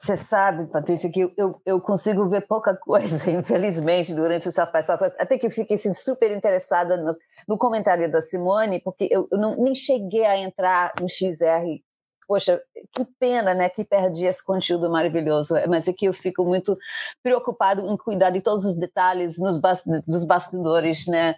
Você 0.00 0.16
sabe, 0.16 0.66
Patrícia, 0.66 1.10
que 1.10 1.32
eu, 1.36 1.60
eu 1.66 1.80
consigo 1.80 2.28
ver 2.28 2.46
pouca 2.46 2.74
coisa, 2.76 3.28
infelizmente, 3.32 4.14
durante 4.14 4.48
o 4.48 4.52
by 4.52 4.82
Southwest, 4.82 5.16
até 5.18 5.36
que 5.36 5.46
eu 5.46 5.50
fiquei 5.50 5.74
assim, 5.74 5.92
super 5.92 6.30
interessada 6.30 6.96
no, 6.96 7.12
no, 7.48 7.58
comentário 7.58 8.08
da 8.10 8.20
Simone, 8.20 8.80
porque 8.80 9.08
eu, 9.10 9.26
eu 9.32 9.36
não, 9.36 9.56
nem 9.56 9.74
cheguei 9.74 10.24
a 10.24 10.38
entrar 10.38 10.92
no 11.00 11.08
XR 11.08 11.82
poxa, 12.28 12.60
que 12.92 13.06
pena, 13.18 13.54
né, 13.54 13.70
que 13.70 13.82
perdi 13.82 14.26
esse 14.26 14.44
conteúdo 14.44 14.90
maravilhoso, 14.90 15.54
mas 15.66 15.88
aqui 15.88 16.04
eu 16.04 16.12
fico 16.12 16.44
muito 16.44 16.76
preocupado 17.22 17.80
em 17.80 17.96
cuidar 17.96 18.28
de 18.28 18.42
todos 18.42 18.66
os 18.66 18.76
detalhes 18.76 19.38
nos 19.38 19.58
dos 20.06 20.24
bastidores, 20.26 21.06
né, 21.06 21.34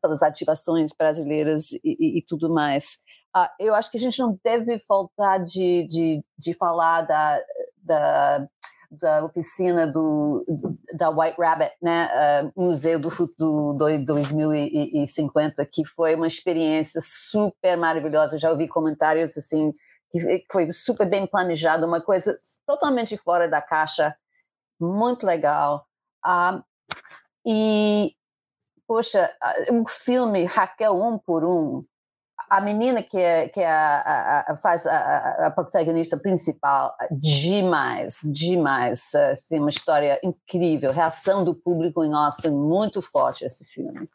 pelas 0.00 0.22
ativações 0.22 0.90
brasileiras 0.96 1.72
e, 1.84 1.96
e, 1.98 2.18
e 2.18 2.24
tudo 2.26 2.52
mais. 2.52 2.98
Uh, 3.36 3.48
eu 3.60 3.74
acho 3.74 3.90
que 3.90 3.98
a 3.98 4.00
gente 4.00 4.18
não 4.18 4.38
deve 4.42 4.78
faltar 4.78 5.42
de, 5.44 5.86
de, 5.86 6.24
de 6.38 6.54
falar 6.54 7.02
da, 7.02 7.40
da 7.82 8.48
da 8.90 9.22
oficina 9.24 9.86
do, 9.86 10.44
da 10.94 11.10
White 11.10 11.36
Rabbit, 11.38 11.72
né, 11.82 12.08
uh, 12.08 12.52
Museu 12.56 12.98
do 12.98 13.10
Futuro 13.10 13.76
2050, 13.76 15.64
que 15.66 15.84
foi 15.84 16.14
uma 16.14 16.26
experiência 16.26 17.00
super 17.02 17.76
maravilhosa. 17.76 18.38
Já 18.38 18.50
ouvi 18.50 18.66
comentários 18.66 19.36
assim 19.36 19.72
que 20.10 20.46
foi 20.50 20.72
super 20.72 21.06
bem 21.06 21.26
planejado, 21.26 21.86
uma 21.86 22.00
coisa 22.00 22.34
totalmente 22.66 23.14
fora 23.18 23.46
da 23.46 23.60
caixa, 23.60 24.16
muito 24.80 25.26
legal. 25.26 25.86
Uh, 26.24 26.62
e 27.46 28.14
poxa, 28.88 29.30
o 29.70 29.86
filme 29.86 30.46
Raquel 30.46 30.96
um 30.96 31.18
por 31.18 31.44
um 31.44 31.84
a 32.48 32.60
menina 32.60 33.02
que, 33.02 33.18
é, 33.18 33.48
que 33.48 33.60
é 33.60 33.70
a, 33.70 34.44
a, 34.48 34.56
faz 34.56 34.86
a, 34.86 35.46
a, 35.46 35.50
protagonista 35.50 36.16
principal, 36.16 36.94
demais, 37.10 38.20
demais. 38.24 39.14
Assim, 39.14 39.58
uma 39.58 39.68
história 39.68 40.18
incrível, 40.22 40.92
reação 40.92 41.44
do 41.44 41.54
público 41.54 42.02
em 42.02 42.14
Austin, 42.14 42.50
muito 42.50 43.02
forte 43.02 43.44
esse 43.44 43.64
filme. 43.66 44.08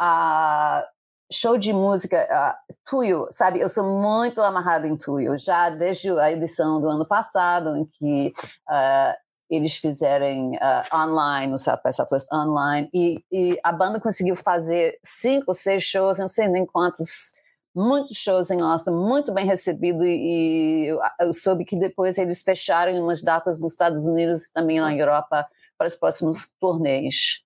Uh, 0.00 0.86
show 1.32 1.58
de 1.58 1.72
música, 1.72 2.28
uh, 2.30 2.74
Tuyo, 2.88 3.26
sabe, 3.30 3.60
eu 3.60 3.68
sou 3.68 3.84
muito 4.00 4.40
amarrada 4.40 4.86
em 4.86 4.96
Tuyo, 4.96 5.36
já 5.36 5.68
desde 5.70 6.10
a 6.18 6.30
edição 6.30 6.80
do 6.80 6.88
ano 6.88 7.06
passado, 7.06 7.76
em 7.76 7.84
que 7.86 8.32
uh, 8.70 9.27
eles 9.50 9.76
fizerem 9.76 10.56
uh, 10.56 10.96
online, 10.96 11.52
no 11.52 11.58
South 11.58 11.80
by 11.84 11.92
Southwest 11.92 12.32
online, 12.32 12.88
e, 12.92 13.24
e, 13.32 13.58
a 13.62 13.72
banda 13.72 14.00
conseguiu 14.00 14.36
fazer 14.36 14.98
cinco 15.02 15.54
seis 15.54 15.82
shows, 15.82 16.18
não 16.18 16.28
sei 16.28 16.48
nem 16.48 16.66
quantos 16.66 17.34
muitos 17.74 18.16
shows 18.16 18.50
em 18.50 18.60
Austin, 18.60 18.90
muito 18.90 19.32
bem 19.32 19.46
recebido 19.46 20.04
e, 20.04 20.86
eu, 20.86 20.98
eu, 21.20 21.32
soube 21.32 21.64
que 21.64 21.78
depois 21.78 22.18
eles 22.18 22.42
fecharam 22.42 22.92
umas 23.02 23.22
datas 23.22 23.60
nos 23.60 23.72
Estados 23.72 24.04
Unidos 24.06 24.46
e 24.46 24.52
também 24.52 24.80
na 24.80 24.92
Europa 24.94 25.46
para 25.76 25.86
os 25.86 25.94
próximos 25.94 26.52
torneios. 26.58 27.44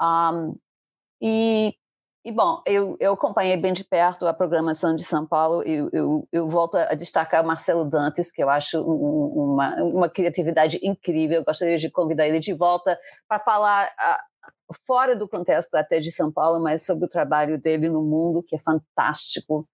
Um, 0.00 0.54
e, 1.20 1.74
e, 2.24 2.30
bom, 2.30 2.62
eu, 2.66 2.96
eu 3.00 3.14
acompanhei 3.14 3.56
bem 3.56 3.72
de 3.72 3.82
perto 3.82 4.26
a 4.26 4.34
programação 4.34 4.94
de 4.94 5.02
São 5.02 5.26
Paulo 5.26 5.66
e 5.66 5.76
eu, 5.76 5.90
eu, 5.92 6.28
eu 6.30 6.48
volto 6.48 6.76
a 6.76 6.94
destacar 6.94 7.44
Marcelo 7.44 7.84
Dantes, 7.84 8.30
que 8.30 8.42
eu 8.42 8.50
acho 8.50 8.78
um, 8.80 9.52
uma, 9.52 9.74
uma 9.82 10.08
criatividade 10.08 10.78
incrível, 10.82 11.38
eu 11.38 11.44
gostaria 11.44 11.78
de 11.78 11.90
convidar 11.90 12.28
ele 12.28 12.38
de 12.38 12.52
volta 12.52 12.98
para 13.26 13.38
falar 13.38 13.90
fora 14.86 15.16
do 15.16 15.28
contexto 15.28 15.74
até 15.74 15.98
de 15.98 16.12
São 16.12 16.30
Paulo, 16.30 16.62
mas 16.62 16.84
sobre 16.84 17.04
o 17.06 17.08
trabalho 17.08 17.58
dele 17.58 17.88
no 17.88 18.02
mundo, 18.02 18.42
que 18.42 18.54
é 18.54 18.58
fantástico. 18.58 19.66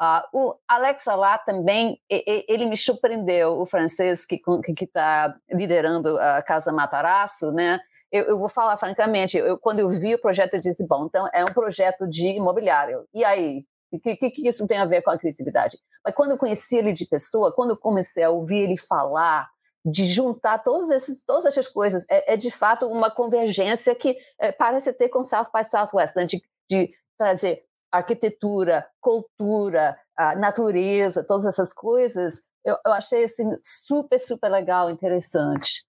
Uh, 0.00 0.22
o 0.32 0.54
Alex 0.68 1.08
Alá 1.08 1.36
também, 1.38 2.00
ele 2.08 2.66
me 2.66 2.76
surpreendeu, 2.76 3.60
o 3.60 3.66
francês 3.66 4.24
que 4.24 4.40
está 4.80 5.34
liderando 5.50 6.16
a 6.18 6.40
Casa 6.42 6.72
Matarazzo, 6.72 7.50
né? 7.50 7.80
Eu, 8.10 8.24
eu, 8.24 8.38
vou 8.38 8.48
falar 8.48 8.76
francamente, 8.76 9.36
eu, 9.36 9.58
quando 9.58 9.80
eu 9.80 9.88
vi 9.88 10.14
o 10.14 10.20
projeto, 10.20 10.54
eu 10.54 10.60
disse, 10.60 10.86
bom, 10.86 11.06
então 11.06 11.28
é 11.32 11.44
um 11.44 11.52
projeto 11.52 12.06
de 12.08 12.28
imobiliário. 12.28 13.06
E 13.12 13.24
aí? 13.24 13.64
O 13.90 13.98
que, 13.98 14.16
que, 14.16 14.30
que 14.30 14.48
isso 14.48 14.66
tem 14.66 14.76
a 14.78 14.84
ver 14.84 15.00
com 15.02 15.10
a 15.10 15.18
criatividade? 15.18 15.78
Mas 16.04 16.14
quando 16.14 16.32
eu 16.32 16.38
conheci 16.38 16.76
ele 16.76 16.92
de 16.92 17.06
pessoa, 17.06 17.54
quando 17.54 17.70
eu 17.70 17.76
comecei 17.76 18.22
a 18.22 18.30
ouvir 18.30 18.58
ele 18.58 18.76
falar, 18.76 19.48
de 19.84 20.04
juntar 20.04 20.58
todos 20.58 20.90
esses, 20.90 21.24
todas 21.24 21.46
essas 21.46 21.68
coisas. 21.68 22.04
É, 22.10 22.34
é 22.34 22.36
de 22.36 22.50
fato 22.50 22.86
uma 22.86 23.10
convergência 23.10 23.94
que 23.94 24.16
é, 24.38 24.52
parece 24.52 24.92
ter 24.92 25.08
com 25.08 25.24
South 25.24 25.48
by 25.54 25.64
Southwest, 25.64 26.16
né? 26.16 26.24
de, 26.24 26.42
de 26.70 26.90
trazer 27.16 27.64
arquitetura, 27.90 28.86
cultura, 29.00 29.98
natureza, 30.36 31.24
todas 31.24 31.46
essas 31.46 31.72
coisas. 31.72 32.42
Eu, 32.64 32.76
eu 32.84 32.92
achei 32.92 33.24
assim 33.24 33.56
super, 33.62 34.18
super 34.18 34.50
legal, 34.50 34.90
interessante. 34.90 35.86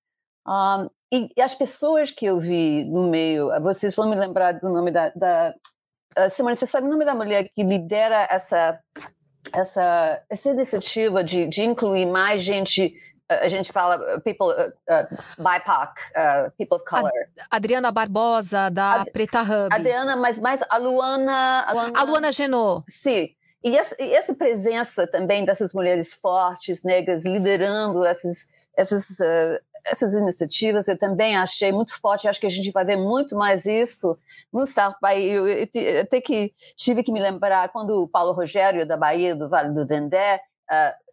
Um, 0.49 0.89
e, 1.11 1.29
e, 1.37 1.41
as 1.41 1.53
pessoas 1.53 2.11
que 2.11 2.25
eu 2.25 2.39
vi 2.39 2.83
no 2.85 3.07
meio, 3.09 3.49
vocês 3.61 3.95
vão 3.95 4.09
me 4.09 4.15
lembrar 4.15 4.53
do 4.53 4.69
nome 4.69 4.91
da, 4.91 5.09
da 5.09 5.53
Simone, 6.29 6.55
você 6.55 6.65
sabe 6.65 6.87
o 6.87 6.89
nome 6.89 7.05
da 7.05 7.13
mulher 7.13 7.49
que 7.49 7.63
lidera 7.63 8.27
essa 8.29 8.79
essa 9.53 10.21
essa 10.29 10.49
iniciativa 10.49 11.23
de, 11.23 11.47
de 11.47 11.63
incluir 11.63 12.05
mais 12.05 12.41
gente 12.41 12.93
a 13.29 13.47
gente 13.47 13.71
fala 13.71 14.15
uh, 14.15 14.21
people 14.21 14.47
uh, 14.47 14.69
uh, 14.89 15.07
BIPOC, 15.37 15.99
uh, 16.15 16.51
people 16.57 16.77
of 16.77 16.85
color. 16.85 17.11
Adriana 17.51 17.91
Barbosa 17.91 18.69
da 18.71 19.01
Ad, 19.01 19.11
Preta 19.11 19.41
Hub. 19.43 19.71
Adriana, 19.71 20.15
mas 20.15 20.39
mais 20.39 20.63
a 20.67 20.77
Luana, 20.77 21.63
a 21.67 21.73
Luana, 21.73 21.99
a 21.99 22.03
Luana 22.03 22.31
Genot. 22.31 22.83
Sim. 22.89 23.29
E 23.63 23.77
essa, 23.77 23.95
e 23.99 24.13
essa, 24.13 24.33
presença 24.33 25.05
também 25.05 25.45
dessas 25.45 25.73
mulheres 25.73 26.13
fortes, 26.13 26.83
negras, 26.83 27.25
liderando 27.25 28.05
essas, 28.05 28.47
essas, 28.75 29.19
uh, 29.19 29.59
essas 29.85 30.13
iniciativas, 30.13 30.87
eu 30.87 30.97
também 30.97 31.35
achei 31.35 31.71
muito 31.71 31.99
forte. 31.99 32.27
Acho 32.27 32.39
que 32.39 32.47
a 32.47 32.51
gente 32.51 32.71
vai 32.71 32.85
ver 32.85 32.97
muito 32.97 33.35
mais 33.35 33.65
isso 33.65 34.17
no 34.51 34.65
South 34.65 34.95
by. 35.01 35.21
Eu, 35.21 35.47
eu, 35.47 35.67
até 36.01 36.21
que 36.21 36.53
tive 36.75 37.03
que 37.03 37.11
me 37.11 37.19
lembrar 37.19 37.69
quando 37.69 38.03
o 38.03 38.07
Paulo 38.07 38.31
Rogério, 38.33 38.87
da 38.87 38.97
Bahia, 38.97 39.35
do 39.35 39.49
Vale 39.49 39.73
do 39.73 39.85
Dendé, 39.85 40.41
uh, 40.71 41.09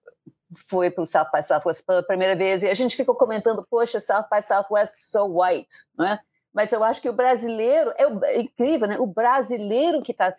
foi 0.68 0.90
para 0.90 1.02
o 1.02 1.06
South 1.06 1.30
by 1.32 1.42
Southwest 1.42 1.84
pela 1.84 2.02
primeira 2.02 2.36
vez 2.36 2.62
e 2.62 2.68
a 2.68 2.74
gente 2.74 2.96
ficou 2.96 3.14
comentando, 3.14 3.66
poxa, 3.68 3.98
South 3.98 4.26
by 4.30 4.40
Southwest 4.40 4.94
so 4.98 5.26
white, 5.26 5.74
não 5.96 6.06
é? 6.06 6.20
Mas 6.56 6.72
eu 6.72 6.82
acho 6.82 7.02
que 7.02 7.08
o 7.10 7.12
brasileiro 7.12 7.92
é, 7.98 8.04
é 8.32 8.40
incrível, 8.40 8.88
né? 8.88 8.98
O 8.98 9.06
brasileiro 9.06 10.00
que 10.00 10.10
está 10.10 10.34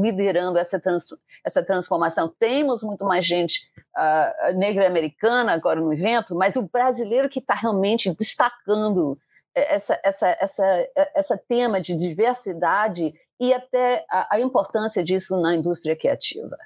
liderando 0.00 0.58
essa, 0.58 0.80
trans, 0.80 1.14
essa 1.44 1.62
transformação. 1.62 2.32
Temos 2.40 2.82
muito 2.82 3.04
mais 3.04 3.26
gente 3.26 3.70
uh, 3.94 4.56
negra 4.56 4.86
americana 4.86 5.52
agora 5.52 5.78
no 5.78 5.92
evento, 5.92 6.34
mas 6.34 6.56
o 6.56 6.62
brasileiro 6.62 7.28
que 7.28 7.38
está 7.38 7.52
realmente 7.52 8.10
destacando 8.18 9.18
essa, 9.54 10.00
essa, 10.02 10.36
essa, 10.40 10.88
essa 11.14 11.36
tema 11.36 11.82
de 11.82 11.94
diversidade 11.94 13.12
e 13.38 13.52
até 13.52 14.06
a, 14.10 14.36
a 14.36 14.40
importância 14.40 15.04
disso 15.04 15.38
na 15.38 15.54
indústria 15.54 15.94
criativa. 15.94 16.56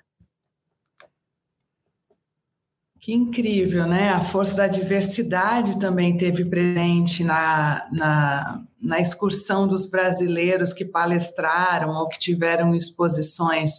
Que 3.00 3.12
incrível, 3.12 3.84
né? 3.84 4.10
A 4.10 4.20
força 4.20 4.58
da 4.58 4.68
diversidade 4.68 5.80
também 5.80 6.16
teve 6.16 6.44
presente 6.44 7.24
na, 7.24 7.84
na, 7.90 8.62
na 8.82 9.00
excursão 9.00 9.68
dos 9.68 9.88
brasileiros 9.88 10.72
que 10.72 10.84
palestraram 10.84 11.90
ou 11.90 12.08
que 12.08 12.18
tiveram 12.18 12.74
exposições 12.74 13.70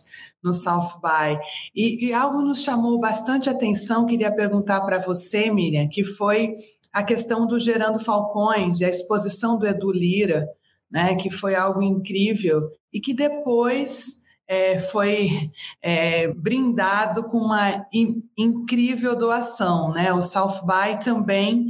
no 0.42 0.54
South 0.54 1.00
By. 1.02 1.38
E, 1.76 2.08
e 2.08 2.14
algo 2.14 2.42
nos 2.42 2.64
chamou 2.64 3.00
bastante 3.00 3.50
atenção, 3.50 4.06
queria 4.06 4.34
perguntar 4.34 4.82
para 4.82 5.00
você, 5.00 5.52
Miriam, 5.52 5.88
que 5.90 6.04
foi 6.04 6.56
a 6.92 7.04
questão 7.04 7.46
do 7.46 7.60
Gerando 7.60 8.00
Falcões 8.00 8.80
e 8.80 8.86
a 8.86 8.90
exposição 8.90 9.58
do 9.58 9.68
Edu 9.68 9.92
Lira, 9.92 10.48
né, 10.92 11.16
que 11.16 11.30
foi 11.30 11.56
algo 11.56 11.82
incrível 11.82 12.70
e 12.94 13.02
que 13.02 13.14
depois 13.14 14.24
é, 14.48 14.78
foi 14.78 15.52
é, 15.82 16.28
brindado 16.34 17.24
com 17.24 17.38
uma 17.38 17.86
in, 17.92 18.22
incrível 18.38 19.18
doação. 19.18 19.92
Né? 19.92 20.14
O 20.14 20.22
South 20.22 20.62
By 20.66 21.04
também 21.04 21.68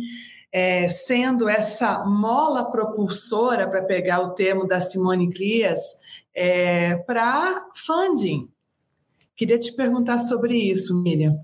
é, 0.53 0.87
sendo 0.87 1.49
essa 1.49 2.05
mola 2.05 2.71
propulsora, 2.71 3.67
para 3.67 3.81
pegar 3.81 4.21
o 4.21 4.35
termo 4.35 4.67
da 4.67 4.79
Simone 4.79 5.33
Clias, 5.33 5.81
é, 6.31 6.95
para 6.97 7.67
funding. 7.73 8.47
Queria 9.35 9.57
te 9.57 9.73
perguntar 9.73 10.19
sobre 10.19 10.55
isso, 10.55 11.01
Miriam. 11.01 11.43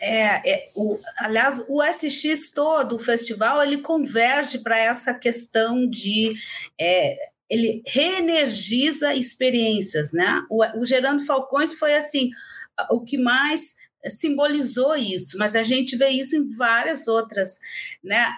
É, 0.00 0.50
é, 0.50 0.70
o, 0.74 0.98
aliás, 1.20 1.64
o 1.68 1.80
SX 1.82 2.50
todo, 2.50 2.96
o 2.96 3.00
festival, 3.00 3.62
ele 3.62 3.78
converge 3.78 4.58
para 4.58 4.76
essa 4.76 5.14
questão 5.14 5.88
de 5.88 6.34
é, 6.80 7.14
ele 7.48 7.82
reenergiza 7.86 9.14
experiências, 9.14 10.12
né? 10.12 10.42
O, 10.50 10.80
o 10.80 10.84
Gerando 10.84 11.24
Falcões 11.24 11.74
foi 11.74 11.94
assim, 11.94 12.30
o 12.90 13.00
que 13.00 13.16
mais 13.16 13.74
simbolizou 14.06 14.96
isso, 14.96 15.36
mas 15.38 15.56
a 15.56 15.62
gente 15.62 15.96
vê 15.96 16.08
isso 16.08 16.36
em 16.36 16.44
várias 16.56 17.08
outras, 17.08 17.58
né? 18.02 18.34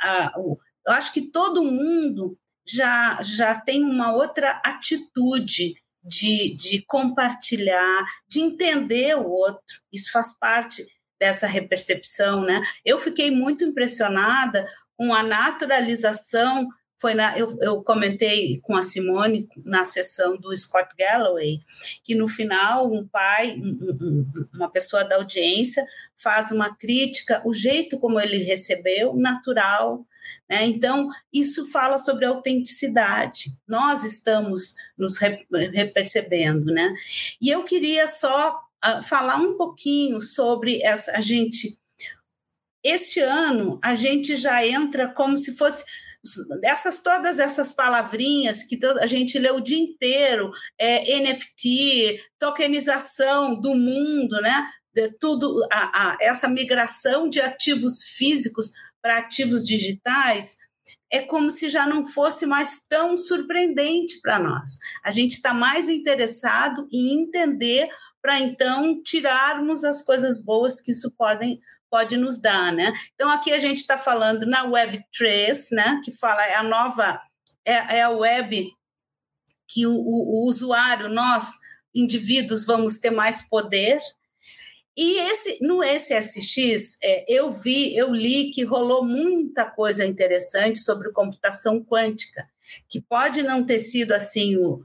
eu 0.86 0.92
acho 0.94 1.12
que 1.12 1.22
todo 1.22 1.64
mundo 1.64 2.38
já, 2.66 3.22
já 3.22 3.60
tem 3.60 3.84
uma 3.84 4.12
outra 4.12 4.60
atitude 4.64 5.74
de, 6.02 6.54
de 6.56 6.82
compartilhar, 6.86 8.04
de 8.28 8.40
entender 8.40 9.16
o 9.16 9.28
outro. 9.28 9.80
Isso 9.92 10.10
faz 10.10 10.36
parte 10.38 10.86
dessa 11.18 11.46
repercepção, 11.46 12.42
né? 12.42 12.60
Eu 12.84 12.98
fiquei 12.98 13.30
muito 13.30 13.64
impressionada 13.64 14.66
com 14.96 15.12
a 15.12 15.22
naturalização 15.22 16.68
foi 17.00 17.14
na, 17.14 17.36
eu, 17.38 17.56
eu 17.60 17.82
comentei 17.82 18.58
com 18.60 18.76
a 18.76 18.82
Simone 18.82 19.48
na 19.64 19.84
sessão 19.84 20.36
do 20.36 20.54
Scott 20.56 20.90
Galloway 20.98 21.60
que 22.04 22.14
no 22.14 22.28
final 22.28 22.92
um 22.92 23.06
pai, 23.08 23.56
um, 23.56 24.26
uma 24.54 24.68
pessoa 24.70 25.02
da 25.02 25.16
audiência 25.16 25.84
faz 26.14 26.50
uma 26.50 26.76
crítica, 26.76 27.40
o 27.44 27.54
jeito 27.54 27.98
como 27.98 28.20
ele 28.20 28.38
recebeu, 28.38 29.16
natural, 29.16 30.06
né? 30.48 30.64
Então, 30.66 31.08
isso 31.32 31.66
fala 31.70 31.96
sobre 31.96 32.26
autenticidade. 32.26 33.56
Nós 33.66 34.04
estamos 34.04 34.74
nos 34.98 35.16
repercebendo, 35.18 36.66
né? 36.66 36.92
E 37.40 37.48
eu 37.48 37.64
queria 37.64 38.06
só 38.06 38.60
uh, 38.84 39.02
falar 39.02 39.36
um 39.36 39.56
pouquinho 39.56 40.20
sobre 40.20 40.82
essa. 40.82 41.12
A 41.12 41.20
gente. 41.20 41.78
Este 42.82 43.20
ano, 43.20 43.78
a 43.82 43.94
gente 43.94 44.36
já 44.36 44.66
entra 44.66 45.06
como 45.06 45.36
se 45.36 45.54
fosse 45.54 45.84
essas 46.62 47.00
todas 47.00 47.38
essas 47.38 47.72
palavrinhas 47.72 48.62
que 48.62 48.78
a 49.00 49.06
gente 49.06 49.38
lê 49.38 49.50
o 49.50 49.60
dia 49.60 49.78
inteiro, 49.78 50.50
é, 50.78 51.18
NFT, 51.20 52.20
tokenização 52.38 53.58
do 53.58 53.74
mundo, 53.74 54.40
né? 54.40 54.66
De 54.94 55.08
tudo 55.18 55.66
a, 55.72 56.10
a, 56.12 56.16
essa 56.20 56.48
migração 56.48 57.28
de 57.28 57.40
ativos 57.40 58.02
físicos 58.04 58.70
para 59.00 59.18
ativos 59.18 59.66
digitais 59.66 60.56
é 61.12 61.20
como 61.20 61.50
se 61.50 61.68
já 61.68 61.86
não 61.86 62.06
fosse 62.06 62.46
mais 62.46 62.84
tão 62.88 63.16
surpreendente 63.16 64.20
para 64.20 64.38
nós. 64.38 64.78
A 65.04 65.10
gente 65.10 65.32
está 65.32 65.52
mais 65.52 65.88
interessado 65.88 66.86
em 66.92 67.22
entender 67.22 67.88
para 68.22 68.38
então 68.38 69.00
tirarmos 69.02 69.84
as 69.84 70.02
coisas 70.02 70.40
boas 70.44 70.80
que 70.80 70.92
isso 70.92 71.12
podem 71.16 71.60
pode 71.90 72.16
nos 72.16 72.40
dar, 72.40 72.72
né? 72.72 72.92
Então 73.14 73.30
aqui 73.30 73.52
a 73.52 73.58
gente 73.58 73.78
está 73.78 73.98
falando 73.98 74.46
na 74.46 74.66
Web3, 74.66 75.68
né? 75.72 76.00
Que 76.04 76.12
fala 76.12 76.44
é 76.44 76.54
a 76.54 76.62
nova 76.62 77.20
é, 77.64 77.98
é 77.98 78.02
a 78.02 78.10
web 78.10 78.72
que 79.68 79.86
o, 79.86 79.92
o, 79.92 80.42
o, 80.42 80.48
usuário, 80.48 81.08
nós 81.08 81.52
indivíduos 81.94 82.64
vamos 82.64 82.98
ter 82.98 83.10
mais 83.10 83.42
poder. 83.42 84.00
E 84.96 85.18
esse 85.18 85.58
no 85.62 85.82
SSX 85.82 86.98
é, 87.02 87.24
eu 87.28 87.50
vi, 87.50 87.96
eu 87.96 88.12
li 88.12 88.50
que 88.50 88.64
rolou 88.64 89.04
muita 89.04 89.64
coisa 89.64 90.04
interessante 90.04 90.80
sobre 90.80 91.12
computação 91.12 91.82
quântica, 91.82 92.48
que 92.88 93.00
pode 93.00 93.42
não 93.42 93.64
ter 93.64 93.78
sido 93.78 94.12
assim 94.12 94.56
o 94.56 94.82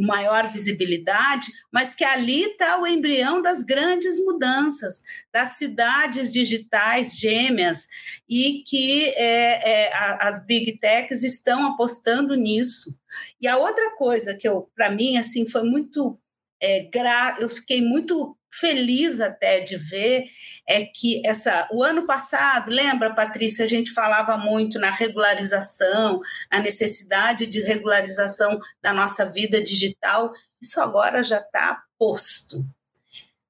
maior 0.00 0.48
visibilidade, 0.48 1.52
mas 1.70 1.94
que 1.94 2.04
ali 2.04 2.42
está 2.44 2.80
o 2.80 2.86
embrião 2.86 3.40
das 3.40 3.62
grandes 3.62 4.18
mudanças, 4.18 5.02
das 5.32 5.50
cidades 5.50 6.32
digitais 6.32 7.18
gêmeas, 7.18 7.86
e 8.28 8.62
que 8.66 9.08
é, 9.16 9.86
é, 9.86 9.90
as 10.20 10.44
big 10.44 10.78
techs 10.78 11.22
estão 11.22 11.66
apostando 11.66 12.34
nisso. 12.34 12.96
E 13.40 13.46
a 13.46 13.56
outra 13.56 13.94
coisa 13.96 14.34
que 14.34 14.48
para 14.74 14.90
mim, 14.90 15.16
assim, 15.16 15.46
foi 15.46 15.62
muito 15.62 16.18
é, 16.62 16.84
gra... 16.84 17.36
eu 17.40 17.48
fiquei 17.48 17.82
muito 17.82 18.36
feliz 18.52 19.20
até 19.20 19.60
de 19.60 19.76
ver 19.76 20.24
é 20.68 20.84
que 20.84 21.26
essa 21.26 21.68
o 21.72 21.82
ano 21.82 22.06
passado, 22.06 22.70
lembra, 22.70 23.14
Patrícia, 23.14 23.64
a 23.64 23.68
gente 23.68 23.92
falava 23.92 24.36
muito 24.36 24.78
na 24.78 24.90
regularização, 24.90 26.20
a 26.50 26.60
necessidade 26.60 27.46
de 27.46 27.60
regularização 27.60 28.58
da 28.80 28.92
nossa 28.92 29.24
vida 29.24 29.62
digital. 29.62 30.32
Isso 30.60 30.80
agora 30.80 31.22
já 31.22 31.38
está 31.38 31.82
posto. 31.98 32.64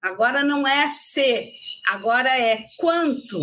Agora 0.00 0.42
não 0.42 0.66
é 0.66 0.88
se, 0.88 1.53
agora 1.86 2.28
é 2.36 2.64
quanto. 2.78 3.40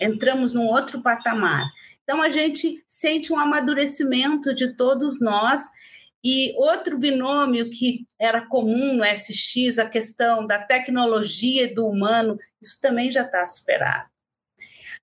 Entramos 0.00 0.52
num 0.52 0.66
outro 0.66 1.00
patamar. 1.00 1.62
Então 2.02 2.20
a 2.20 2.28
gente 2.28 2.82
sente 2.86 3.32
um 3.32 3.38
amadurecimento 3.38 4.54
de 4.54 4.74
todos 4.76 5.20
nós 5.20 5.62
e 6.24 6.52
outro 6.56 6.96
binômio 6.98 7.68
que 7.68 8.06
era 8.18 8.46
comum 8.46 8.96
no 8.96 9.04
SX, 9.04 9.78
a 9.78 9.88
questão 9.88 10.46
da 10.46 10.58
tecnologia 10.58 11.64
e 11.64 11.74
do 11.74 11.86
humano, 11.86 12.38
isso 12.62 12.80
também 12.80 13.10
já 13.10 13.22
está 13.22 13.44
superado. 13.44 14.08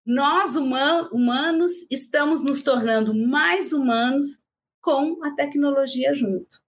Nós, 0.06 0.56
humanos, 0.56 1.72
estamos 1.92 2.42
nos 2.42 2.62
tornando 2.62 3.14
mais 3.14 3.74
humanos 3.74 4.40
com 4.82 5.24
a 5.24 5.32
tecnologia 5.36 6.16
junto. 6.16 6.62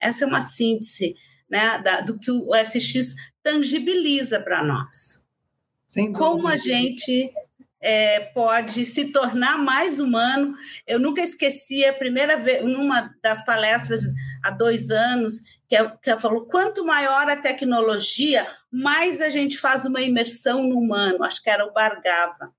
Essa 0.00 0.24
é 0.24 0.26
uma 0.26 0.40
síntese 0.40 1.14
né, 1.48 1.78
da, 1.78 2.00
do 2.00 2.18
que 2.18 2.30
o 2.30 2.50
SX 2.54 3.14
tangibiliza 3.42 4.40
para 4.40 4.62
nós. 4.62 5.24
Como 6.14 6.46
a 6.46 6.56
gente 6.56 7.30
é, 7.80 8.20
pode 8.20 8.84
se 8.84 9.12
tornar 9.12 9.58
mais 9.58 10.00
humano. 10.00 10.54
Eu 10.86 10.98
nunca 10.98 11.22
esqueci 11.22 11.84
a 11.84 11.92
primeira 11.92 12.36
vez, 12.36 12.64
numa 12.64 13.14
das 13.22 13.44
palestras 13.44 14.02
há 14.42 14.50
dois 14.50 14.90
anos, 14.90 15.40
que, 15.68 15.76
é, 15.76 15.88
que 15.88 16.10
ela 16.10 16.20
falou: 16.20 16.46
quanto 16.46 16.84
maior 16.84 17.28
a 17.28 17.36
tecnologia, 17.36 18.46
mais 18.70 19.20
a 19.20 19.30
gente 19.30 19.58
faz 19.58 19.84
uma 19.84 20.00
imersão 20.00 20.68
no 20.68 20.78
humano. 20.78 21.22
Acho 21.24 21.42
que 21.42 21.50
era 21.50 21.64
o 21.64 21.72
Bargava. 21.72 22.52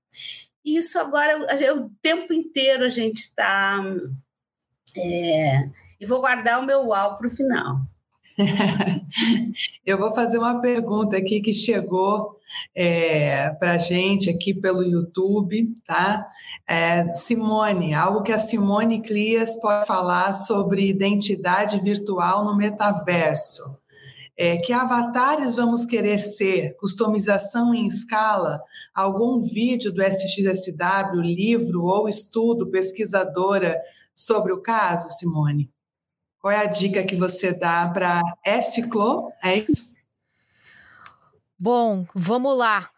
Isso 0.64 0.98
agora, 0.98 1.38
o 1.74 1.90
tempo 2.02 2.32
inteiro 2.32 2.84
a 2.84 2.90
gente 2.90 3.18
está. 3.18 3.78
É, 4.96 5.68
e 6.00 6.06
vou 6.06 6.20
guardar 6.20 6.60
o 6.60 6.66
meu 6.66 6.86
uau 6.88 7.16
para 7.16 7.26
o 7.26 7.30
final. 7.30 7.80
Eu 9.84 9.98
vou 9.98 10.14
fazer 10.14 10.38
uma 10.38 10.60
pergunta 10.60 11.16
aqui 11.16 11.40
que 11.40 11.52
chegou 11.52 12.39
é, 12.74 13.50
para 13.50 13.72
a 13.72 13.78
gente 13.78 14.30
aqui 14.30 14.54
pelo 14.54 14.82
YouTube, 14.82 15.76
tá? 15.86 16.26
É, 16.66 17.12
Simone, 17.14 17.94
algo 17.94 18.22
que 18.22 18.32
a 18.32 18.38
Simone 18.38 19.00
Clias 19.00 19.60
pode 19.60 19.86
falar 19.86 20.32
sobre 20.32 20.88
identidade 20.88 21.80
virtual 21.80 22.44
no 22.44 22.56
metaverso. 22.56 23.80
É, 24.36 24.56
que 24.56 24.72
avatares 24.72 25.54
vamos 25.54 25.84
querer 25.84 26.18
ser? 26.18 26.74
Customização 26.78 27.74
em 27.74 27.86
escala? 27.86 28.58
Algum 28.94 29.42
vídeo 29.42 29.92
do 29.92 30.02
SXSW, 30.02 31.20
livro 31.20 31.84
ou 31.84 32.08
estudo, 32.08 32.70
pesquisadora 32.70 33.78
sobre 34.14 34.52
o 34.52 34.62
caso, 34.62 35.10
Simone? 35.10 35.70
Qual 36.40 36.50
é 36.50 36.56
a 36.56 36.64
dica 36.64 37.04
que 37.04 37.14
você 37.14 37.52
dá 37.52 37.86
para 37.92 38.22
Esclo? 38.46 39.30
É 39.44 39.58
isso? 39.58 39.89
Bom, 41.60 42.06
vamos 42.14 42.56
lá. 42.56 42.88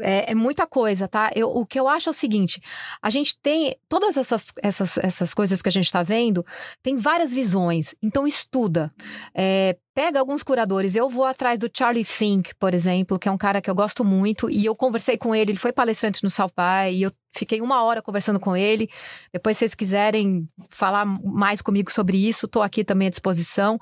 É, 0.00 0.32
é, 0.32 0.34
muita 0.34 0.66
coisa, 0.66 1.06
tá? 1.06 1.30
Eu, 1.34 1.50
o 1.50 1.66
que 1.66 1.78
eu 1.78 1.86
acho 1.86 2.08
é 2.08 2.10
o 2.10 2.14
seguinte: 2.14 2.60
a 3.02 3.10
gente 3.10 3.38
tem 3.38 3.76
todas 3.88 4.16
essas, 4.16 4.46
essas, 4.62 4.98
essas 4.98 5.34
coisas 5.34 5.60
que 5.60 5.68
a 5.68 5.72
gente 5.72 5.84
está 5.84 6.02
vendo, 6.02 6.44
tem 6.82 6.96
várias 6.96 7.32
visões. 7.32 7.94
Então 8.02 8.26
estuda. 8.26 8.92
É, 9.34 9.76
pega 9.94 10.18
alguns 10.18 10.42
curadores. 10.42 10.96
Eu 10.96 11.08
vou 11.08 11.24
atrás 11.24 11.58
do 11.58 11.70
Charlie 11.72 12.04
Fink, 12.04 12.54
por 12.54 12.72
exemplo, 12.72 13.18
que 13.18 13.28
é 13.28 13.32
um 13.32 13.36
cara 13.36 13.60
que 13.60 13.68
eu 13.68 13.74
gosto 13.74 14.04
muito, 14.04 14.48
e 14.48 14.64
eu 14.64 14.74
conversei 14.74 15.18
com 15.18 15.34
ele, 15.34 15.52
ele 15.52 15.58
foi 15.58 15.72
palestrante 15.72 16.24
no 16.24 16.30
By, 16.30 16.94
e 16.94 17.02
eu 17.02 17.12
fiquei 17.38 17.60
uma 17.60 17.82
hora 17.82 18.02
conversando 18.02 18.40
com 18.40 18.56
ele. 18.56 18.88
Depois, 19.32 19.56
se 19.56 19.60
vocês 19.60 19.74
quiserem 19.74 20.48
falar 20.68 21.04
mais 21.04 21.62
comigo 21.62 21.90
sobre 21.90 22.16
isso, 22.28 22.46
estou 22.46 22.62
aqui 22.62 22.84
também 22.84 23.08
à 23.08 23.10
disposição, 23.10 23.78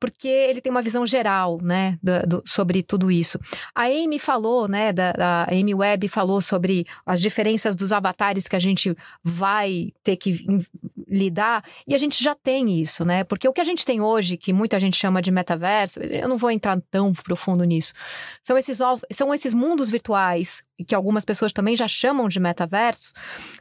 porque 0.00 0.28
ele 0.28 0.60
tem 0.60 0.70
uma 0.70 0.82
visão 0.82 1.06
geral, 1.06 1.58
né, 1.62 1.98
do, 2.02 2.26
do, 2.26 2.42
sobre 2.46 2.82
tudo 2.82 3.10
isso. 3.10 3.38
A 3.74 3.84
Amy 3.84 4.18
falou, 4.18 4.68
né, 4.68 4.92
da, 4.92 5.12
da 5.12 5.46
Amy 5.50 5.74
Webb 5.74 6.08
falou 6.08 6.40
sobre 6.40 6.86
as 7.04 7.20
diferenças 7.20 7.76
dos 7.76 7.92
avatares 7.92 8.48
que 8.48 8.56
a 8.56 8.60
gente 8.60 8.96
vai 9.22 9.92
ter 10.02 10.16
que 10.16 10.44
lidar, 11.06 11.64
e 11.86 11.94
a 11.94 11.98
gente 11.98 12.22
já 12.22 12.34
tem 12.34 12.80
isso, 12.80 13.04
né, 13.04 13.22
porque 13.24 13.48
o 13.48 13.52
que 13.52 13.60
a 13.60 13.64
gente 13.64 13.84
tem 13.84 14.00
hoje, 14.00 14.36
que 14.36 14.52
muita 14.52 14.80
gente 14.80 14.96
chama 14.96 15.22
de 15.22 15.30
metaverso, 15.30 16.00
eu 16.00 16.28
não 16.28 16.36
vou 16.36 16.50
entrar 16.50 16.80
tão 16.90 17.12
profundo 17.12 17.62
nisso. 17.64 17.92
São 18.42 18.58
esses 18.58 18.78
são 19.12 19.32
esses 19.32 19.54
mundos 19.54 19.88
virtuais 19.88 20.64
que 20.86 20.94
algumas 20.94 21.24
pessoas 21.24 21.52
também 21.52 21.76
já 21.76 21.88
chamam 21.88 22.28
de 22.28 22.40
metaverso. 22.40 23.12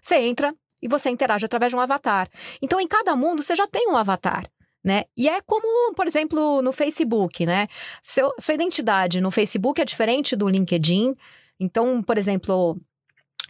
Você 0.02 0.16
entra 0.16 0.54
e 0.82 0.88
você 0.88 1.10
interage 1.10 1.46
através 1.46 1.72
de 1.72 1.76
um 1.76 1.80
avatar. 1.80 2.30
Então, 2.62 2.80
em 2.80 2.88
cada 2.88 3.16
mundo 3.16 3.42
você 3.42 3.56
já 3.56 3.68
tem 3.68 3.90
um 3.90 3.98
avatar. 3.98 4.46
Né? 4.84 5.06
E 5.18 5.28
é 5.28 5.42
como, 5.42 5.96
por 5.96 6.06
exemplo, 6.06 6.62
no 6.62 6.72
Facebook, 6.72 7.44
né? 7.44 7.68
Seu, 8.04 8.32
sua 8.40 8.54
identidade 8.54 9.20
no 9.20 9.32
Facebook 9.32 9.82
é 9.82 9.86
diferente 9.86 10.36
do 10.36 10.48
LinkedIn. 10.48 11.16
Então, 11.60 12.04
por 12.04 12.20
exemplo, 12.20 12.80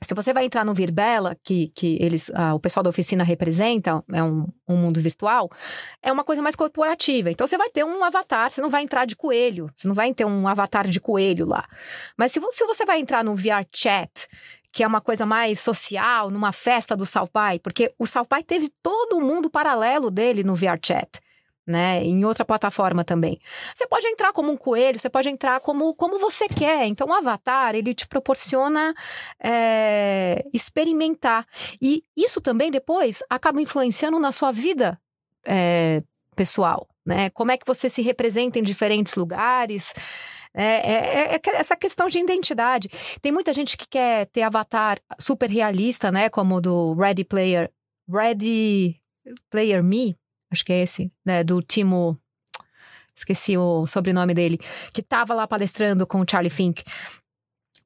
se 0.02 0.14
você 0.14 0.34
vai 0.34 0.46
entrar 0.46 0.66
no 0.66 0.74
Virbela, 0.74 1.36
que, 1.44 1.70
que 1.70 1.98
eles, 2.02 2.30
ah, 2.34 2.54
o 2.54 2.60
pessoal 2.60 2.84
da 2.84 2.90
oficina 2.90 3.24
representa, 3.24 4.04
é 4.12 4.22
um, 4.22 4.46
um, 4.68 4.76
mundo 4.76 5.00
virtual, 5.00 5.50
é 6.02 6.12
uma 6.12 6.24
coisa 6.24 6.42
mais 6.42 6.56
corporativa. 6.56 7.32
Então 7.32 7.48
você 7.48 7.58
vai 7.58 7.70
ter 7.70 7.84
um 7.84 8.04
avatar, 8.04 8.52
você 8.52 8.62
não 8.62 8.70
vai 8.70 8.84
entrar 8.84 9.06
de 9.06 9.16
coelho, 9.16 9.72
você 9.76 9.88
não 9.88 9.96
vai 9.96 10.14
ter 10.14 10.26
um 10.26 10.48
avatar 10.48 10.88
de 10.88 11.00
coelho 11.00 11.46
lá. 11.46 11.66
Mas 12.18 12.32
se, 12.32 12.42
se 12.52 12.66
você 12.66 12.86
vai 12.86 13.00
entrar 13.00 13.24
no 13.24 13.36
VR 13.36 13.66
Chat, 13.74 14.28
que 14.72 14.84
é 14.84 14.88
uma 14.88 15.00
coisa 15.00 15.26
mais 15.26 15.62
social, 15.62 16.30
numa 16.30 16.52
festa 16.52 16.96
do 16.96 17.06
Salpai, 17.06 17.60
porque 17.60 17.94
o 17.98 18.06
Salpai 18.06 18.44
teve 18.44 18.70
todo 18.84 19.18
o 19.18 19.22
mundo 19.22 19.50
paralelo 19.50 20.12
dele 20.12 20.44
no 20.44 20.56
VR 20.56 20.78
Chat 20.84 21.22
né? 21.66 22.04
Em 22.04 22.24
outra 22.26 22.46
plataforma 22.46 23.04
também. 23.04 23.40
Você 23.74 23.88
pode 23.88 24.06
entrar 24.08 24.32
como 24.32 24.52
um 24.52 24.58
coelho, 24.58 25.00
você 25.00 25.10
pode 25.10 25.30
entrar 25.30 25.60
como, 25.60 25.94
como 25.96 26.20
você 26.20 26.48
quer. 26.48 26.86
Então, 26.86 27.08
o 27.08 27.14
Avatar, 27.14 27.76
ele 27.76 27.94
te 27.94 28.08
proporciona 28.08 28.94
é, 29.44 30.46
experimentar. 30.54 31.48
E 31.82 32.04
isso 32.16 32.40
também 32.40 32.70
depois 32.70 33.24
acaba 33.30 33.62
influenciando 33.62 34.20
na 34.20 34.32
sua 34.32 34.52
vida 34.52 35.00
é, 35.44 36.04
pessoal, 36.36 36.88
né? 37.06 37.30
Como 37.32 37.52
é 37.52 37.58
que 37.58 37.66
você 37.66 37.90
se 37.90 38.02
representa 38.02 38.60
em 38.60 38.64
diferentes 38.64 39.16
lugares. 39.16 39.94
É, 40.58 40.64
é, 40.64 41.36
é, 41.36 41.42
essa 41.56 41.76
questão 41.76 42.08
de 42.08 42.18
identidade. 42.18 42.90
Tem 43.22 43.30
muita 43.30 43.54
gente 43.54 43.76
que 43.76 43.86
quer 43.86 44.28
ter 44.28 44.42
avatar 44.42 45.00
super 45.20 45.50
realista, 45.50 46.12
né? 46.12 46.30
Como 46.30 46.56
o 46.56 46.62
do 46.62 46.94
Ready 46.94 47.26
Player, 47.26 47.70
Ready 48.10 49.02
Player 49.50 49.84
Me, 49.84 50.16
acho 50.52 50.64
que 50.66 50.74
é 50.74 50.82
esse, 50.82 51.12
né, 51.26 51.44
do 51.44 51.62
Timo, 51.62 52.20
esqueci 53.16 53.58
o 53.58 53.88
sobrenome 53.88 54.34
dele, 54.34 54.60
que 54.94 55.02
estava 55.02 55.34
lá 55.34 55.48
palestrando 55.48 56.06
com 56.06 56.22
o 56.22 56.26
Charlie 56.30 56.50
Fink. 56.50 56.84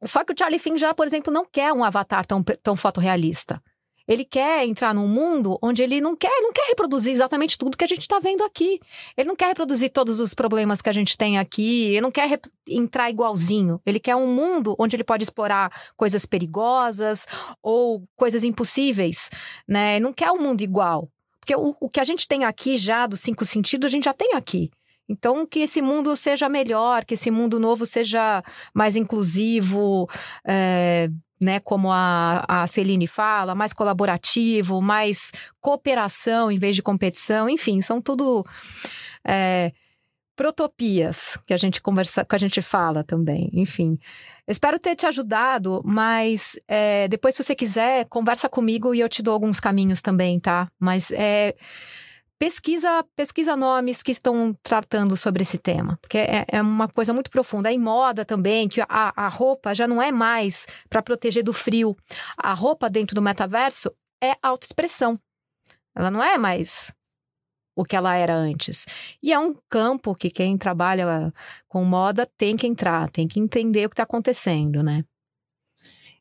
Só 0.04 0.24
que 0.24 0.34
o 0.34 0.36
Charlie 0.38 0.60
Fink 0.60 0.78
já, 0.78 0.94
por 0.94 1.06
exemplo, 1.06 1.32
não 1.32 1.46
quer 1.46 1.74
um 1.74 1.84
avatar 1.84 2.26
tão, 2.26 2.42
tão 2.44 2.76
fotorrealista. 2.76 3.62
Ele 4.10 4.26
quer 4.26 4.66
entrar 4.66 4.92
num 4.92 5.08
mundo 5.08 5.60
onde 5.62 5.84
ele 5.84 6.02
não 6.02 6.16
quer, 6.16 6.32
não 6.42 6.52
quer 6.52 6.66
reproduzir 6.70 7.14
exatamente 7.14 7.60
tudo 7.60 7.78
que 7.78 7.84
a 7.84 7.88
gente 7.88 8.02
está 8.02 8.20
vendo 8.20 8.44
aqui. 8.44 8.80
Ele 9.16 9.28
não 9.28 9.36
quer 9.36 9.50
reproduzir 9.50 9.92
todos 9.92 10.20
os 10.20 10.34
problemas 10.34 10.82
que 10.82 10.90
a 10.90 10.92
gente 10.92 11.16
tem 11.16 11.38
aqui. 11.38 11.90
Ele 11.90 12.02
não 12.02 12.10
quer 12.10 12.42
entrar 12.68 13.12
igualzinho. 13.12 13.80
Ele 13.86 14.00
quer 14.00 14.16
um 14.16 14.26
mundo 14.26 14.76
onde 14.80 14.96
ele 14.96 15.04
pode 15.04 15.24
explorar 15.24 15.72
coisas 15.96 16.26
perigosas 16.26 17.28
ou 17.62 18.04
coisas 18.16 18.44
impossíveis, 18.44 19.30
né? 19.68 19.98
Ele 19.98 20.06
não 20.06 20.14
quer 20.14 20.32
um 20.32 20.42
mundo 20.42 20.62
igual. 20.62 21.08
Porque 21.40 21.56
o, 21.56 21.76
o 21.80 21.90
que 21.90 22.00
a 22.00 22.04
gente 22.04 22.28
tem 22.28 22.44
aqui 22.44 22.78
já, 22.78 23.08
dos 23.08 23.20
cinco 23.20 23.46
sentidos, 23.46 23.88
a 23.88 23.92
gente 23.92 24.06
já 24.06 24.14
tem 24.14 24.34
aqui. 24.34 24.70
Então, 25.08 25.46
que 25.46 25.62
esse 25.62 25.82
mundo 25.82 26.16
seja 26.16 26.48
melhor, 26.48 27.04
que 27.04 27.16
esse 27.16 27.32
mundo 27.32 27.60
novo 27.60 27.86
seja 27.86 28.44
mais 28.74 28.96
inclusivo, 28.96 30.08
é, 30.46 31.10
né, 31.42 31.60
como 31.60 31.92
a, 31.92 32.46
a 32.48 32.68
Celine 32.68 33.08
fala, 33.08 33.56
mais 33.56 33.74
colaborativo, 33.74 34.82
mais 34.82 35.32
cooperação 35.60 36.52
em 36.52 36.60
vez 36.60 36.76
de 36.76 36.84
competição, 36.84 37.50
enfim, 37.50 37.82
são 37.82 38.00
tudo 38.00 38.46
é, 39.26 39.72
protopias 40.40 41.38
que 41.46 41.54
a 41.54 41.58
gente 41.58 41.82
conversa, 41.82 42.24
que 42.24 42.34
a 42.34 42.38
gente 42.38 42.62
fala 42.62 43.04
também, 43.04 43.50
enfim. 43.52 44.00
Espero 44.48 44.80
ter 44.80 44.96
te 44.96 45.06
ajudado, 45.06 45.82
mas 45.84 46.58
é, 46.66 47.10
depois, 47.10 47.36
se 47.36 47.44
você 47.44 47.54
quiser, 47.54 48.06
conversa 48.06 48.48
comigo 48.48 48.96
e 48.96 49.02
eu 49.02 49.10
te 49.10 49.22
dou 49.22 49.34
alguns 49.34 49.60
caminhos 49.60 50.02
também, 50.02 50.40
tá? 50.40 50.72
Mas 50.80 51.12
é, 51.12 51.58
pesquisa, 52.40 53.04
pesquisa 53.18 53.58
nomes 53.58 54.02
que 54.02 54.14
estão 54.14 54.56
tratando 54.64 55.18
sobre 55.18 55.42
esse 55.42 55.58
tema, 55.58 56.00
porque 56.02 56.20
é, 56.20 56.46
é 56.48 56.62
uma 56.62 56.88
coisa 56.88 57.14
muito 57.14 57.30
profunda. 57.30 57.70
É 57.70 57.74
em 57.74 57.78
moda 57.78 58.24
também, 58.24 58.70
que 58.70 58.80
a, 58.80 59.14
a 59.14 59.28
roupa 59.28 59.76
já 59.76 59.90
não 59.90 60.02
é 60.02 60.10
mais 60.10 60.68
para 60.90 61.02
proteger 61.02 61.44
do 61.44 61.52
frio. 61.52 61.98
A 62.38 62.54
roupa 62.54 62.90
dentro 62.90 63.14
do 63.14 63.22
metaverso 63.22 63.92
é 64.24 64.38
autoexpressão. 64.42 65.20
Ela 65.94 66.10
não 66.10 66.24
é 66.24 66.38
mais 66.38 66.98
o 67.80 67.86
que 67.86 67.96
ela 67.96 68.14
era 68.14 68.36
antes. 68.36 68.86
E 69.24 69.32
é 69.32 69.40
um 69.40 69.56
campo 69.70 70.14
que 70.14 70.30
quem 70.30 70.58
trabalha 70.58 71.34
com 71.66 71.86
moda 71.86 72.28
tem 72.38 72.58
que 72.58 72.68
entrar, 72.68 73.10
tem 73.10 73.26
que 73.26 73.40
entender 73.40 73.86
o 73.86 73.90
que 73.90 73.94
está 73.94 74.04
acontecendo, 74.04 74.84
né? 74.84 75.06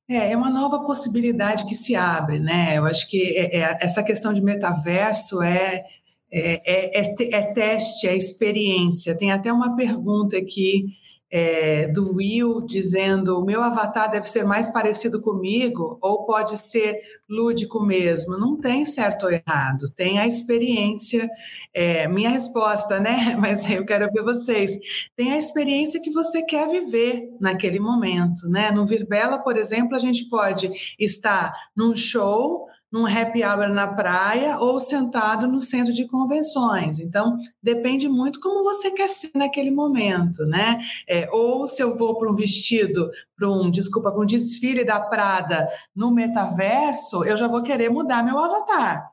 É, 0.09 0.31
é 0.33 0.37
uma 0.37 0.51
nova 0.51 0.85
possibilidade 0.87 1.67
que 1.67 1.75
se 1.75 1.97
abre, 1.97 2.39
né? 2.39 2.79
Eu 2.79 2.87
acho 2.87 3.11
que 3.11 3.37
é, 3.37 3.57
é, 3.57 3.79
essa 3.81 4.05
questão 4.05 4.33
de 4.33 4.41
metaverso 4.41 5.43
é, 5.43 5.85
é, 6.31 7.01
é, 7.01 7.35
é, 7.35 7.43
teste, 7.53 8.07
é 8.07 8.17
experiência. 8.17 9.19
Tem 9.19 9.33
até 9.33 9.53
uma 9.53 9.75
pergunta 9.75 10.39
aqui 10.39 10.97
é, 11.31 11.87
do 11.89 12.15
Will 12.15 12.63
dizendo 12.67 13.39
o 13.39 13.45
meu 13.45 13.63
avatar 13.63 14.11
deve 14.11 14.29
ser 14.29 14.45
mais 14.45 14.71
parecido 14.71 15.21
comigo 15.21 15.99
ou 16.01 16.25
pode 16.25 16.57
ser 16.57 17.01
lúdico 17.29 17.85
mesmo. 17.85 18.39
Não 18.39 18.57
tem 18.57 18.85
certo 18.85 19.25
ou 19.25 19.33
errado, 19.33 19.91
tem 19.91 20.19
a 20.19 20.27
experiência. 20.27 21.29
É, 21.75 22.09
minha 22.09 22.31
resposta, 22.31 22.99
né? 22.99 23.37
Mas 23.39 23.69
eu 23.69 23.85
quero 23.85 24.11
ver 24.11 24.23
vocês. 24.23 24.79
Tem 25.15 25.33
a 25.33 25.39
experiência 25.39 26.01
que 26.01 26.11
você 26.11 26.43
quer 26.43 26.69
viver 26.69 27.29
naquele 27.41 27.79
momento, 27.79 28.49
né? 28.49 28.71
No 28.71 28.87
Virbela, 28.87 29.39
por 29.39 29.57
exemplo, 29.57 29.95
a 29.95 30.01
gente 30.01 30.29
pode 30.29 30.71
estar 30.99 31.53
num 31.77 31.95
show 31.95 32.67
num 32.91 33.07
happy 33.07 33.45
hour 33.45 33.69
na 33.69 33.87
praia 33.87 34.59
ou 34.59 34.81
sentado 34.81 35.47
no 35.47 35.61
centro 35.61 35.93
de 35.93 36.07
convenções. 36.07 36.99
Então, 36.99 37.37
depende 37.63 38.09
muito 38.09 38.41
como 38.41 38.65
você 38.65 38.91
quer 38.91 39.09
ser 39.09 39.31
naquele 39.35 39.71
momento, 39.71 40.45
né? 40.47 40.81
É, 41.09 41.29
ou 41.31 41.69
se 41.69 41.83
eu 41.83 41.97
vou 41.97 42.17
para 42.17 42.31
um 42.31 42.35
vestido, 42.35 43.11
para 43.37 43.51
um, 43.51 43.71
desculpa, 43.71 44.11
para 44.11 44.21
um 44.21 44.27
desfile 44.27 44.85
da 44.85 45.01
Prada 45.01 45.69
no 45.95 46.11
metaverso, 46.11 47.25
eu 47.25 47.37
já 47.37 47.47
vou 47.47 47.63
querer 47.63 47.91
mudar 47.91 48.25
meu 48.25 48.39
avatar. 48.39 49.13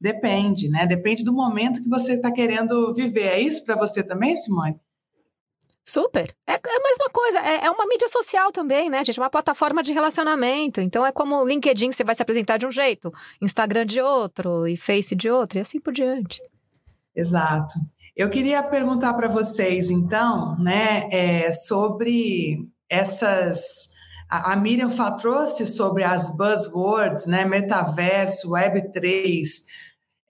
Depende, 0.00 0.68
né? 0.68 0.86
Depende 0.86 1.22
do 1.22 1.32
momento 1.32 1.82
que 1.82 1.88
você 1.88 2.14
está 2.14 2.32
querendo 2.32 2.92
viver. 2.92 3.26
É 3.26 3.40
isso 3.40 3.64
para 3.64 3.76
você 3.76 4.04
também, 4.04 4.34
Simone? 4.34 4.76
Super. 5.84 6.34
É, 6.46 6.52
é, 6.52 6.56
a 6.56 6.82
mesma 6.82 7.10
coisa. 7.12 7.38
É, 7.40 7.66
é, 7.66 7.70
uma 7.70 7.86
mídia 7.86 8.08
social 8.08 8.52
também, 8.52 8.88
né, 8.88 9.04
gente? 9.04 9.18
É 9.18 9.22
uma 9.22 9.30
plataforma 9.30 9.82
de 9.82 9.92
relacionamento. 9.92 10.80
Então 10.80 11.04
é 11.04 11.10
como 11.10 11.36
o 11.36 11.46
LinkedIn, 11.46 11.90
você 11.90 12.04
vai 12.04 12.14
se 12.14 12.22
apresentar 12.22 12.56
de 12.56 12.66
um 12.66 12.72
jeito, 12.72 13.12
Instagram 13.40 13.84
de 13.84 14.00
outro, 14.00 14.66
e 14.66 14.76
Face 14.76 15.14
de 15.14 15.30
outro, 15.30 15.58
e 15.58 15.60
assim 15.60 15.80
por 15.80 15.92
diante. 15.92 16.40
Exato. 17.14 17.74
Eu 18.16 18.30
queria 18.30 18.62
perguntar 18.62 19.14
para 19.14 19.28
vocês, 19.28 19.90
então, 19.90 20.58
né, 20.58 21.08
é, 21.10 21.50
sobre 21.50 22.68
essas. 22.88 23.60
A, 24.28 24.52
a 24.52 24.56
Miriam 24.56 24.88
trouxe 25.20 25.66
sobre 25.66 26.04
as 26.04 26.36
buzzwords, 26.36 27.26
né, 27.26 27.44
metaverso, 27.44 28.50
Web3 28.50 29.42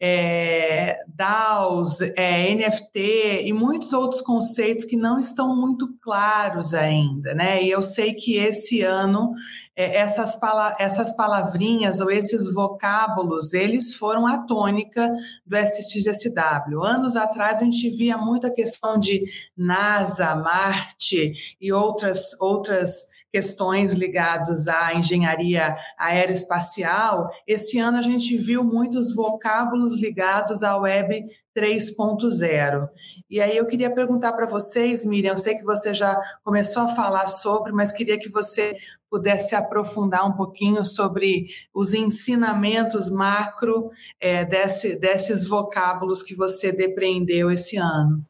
é, 0.05 0.97
DAOs, 1.07 2.01
é, 2.01 2.53
NFT 2.57 3.45
e 3.45 3.53
muitos 3.53 3.93
outros 3.93 4.21
conceitos 4.21 4.85
que 4.85 4.97
não 4.97 5.17
estão 5.17 5.55
muito 5.55 5.95
claros 6.03 6.75
ainda, 6.75 7.33
né? 7.37 7.63
E 7.63 7.71
eu 7.71 7.81
sei 7.81 8.13
que 8.13 8.37
esse 8.37 8.83
ano 8.83 9.33
é, 9.77 9.99
essas, 9.99 10.35
pala 10.35 10.75
essas 10.81 11.15
palavrinhas 11.15 12.01
ou 12.01 12.11
esses 12.11 12.53
vocábulos, 12.53 13.55
eles 13.55 13.95
foram 13.95 14.27
a 14.27 14.39
tônica 14.39 15.09
do 15.47 15.57
SXSW. 15.57 16.83
Anos 16.83 17.15
atrás 17.15 17.61
a 17.61 17.65
gente 17.65 17.89
via 17.91 18.19
muita 18.19 18.51
questão 18.51 18.99
de 18.99 19.23
NASA, 19.57 20.35
Marte 20.35 21.33
e 21.61 21.73
outras 21.73 22.41
outras 22.41 23.13
questões 23.33 23.95
ligadas 23.95 24.69
à 24.69 24.95
engenharia 24.95 25.75
aeroespacial, 25.99 27.31
esse 27.47 27.79
ano 27.79 27.97
a 27.97 28.03
gente 28.03 28.37
viu 28.37 28.63
muitos 28.63 29.15
vocábulos 29.15 29.97
ligados 29.97 30.63
à 30.63 30.77
Web 30.77 31.25
3.0. 31.57 32.89
E 33.31 33.41
aí 33.41 33.57
eu 33.57 33.67
queria 33.67 33.93
perguntar 33.93 34.35
para 34.35 34.45
vocês, 34.45 35.07
Miriam, 35.07 35.31
eu 35.31 35.37
sei 35.37 35.55
que 35.55 35.65
você 35.65 35.95
já 35.95 36.21
começou 36.45 36.83
a 36.83 36.95
falar 36.95 37.27
sobre, 37.27 37.73
mas 37.73 37.91
queria 37.91 38.19
que 38.19 38.29
você 38.29 38.77
pudesse 39.09 39.55
aprofundar 39.55 40.27
um 40.27 40.33
pouquinho 40.33 40.85
sobre 40.85 41.47
os 41.75 41.95
ensinamentos 41.95 43.11
macro 43.11 43.91
é, 44.21 44.45
desse, 44.45 45.01
desses 45.01 45.47
vocábulos 45.47 46.23
que 46.23 46.35
você 46.35 46.71
depreendeu 46.71 47.51
esse 47.51 47.79
ano. 47.79 48.23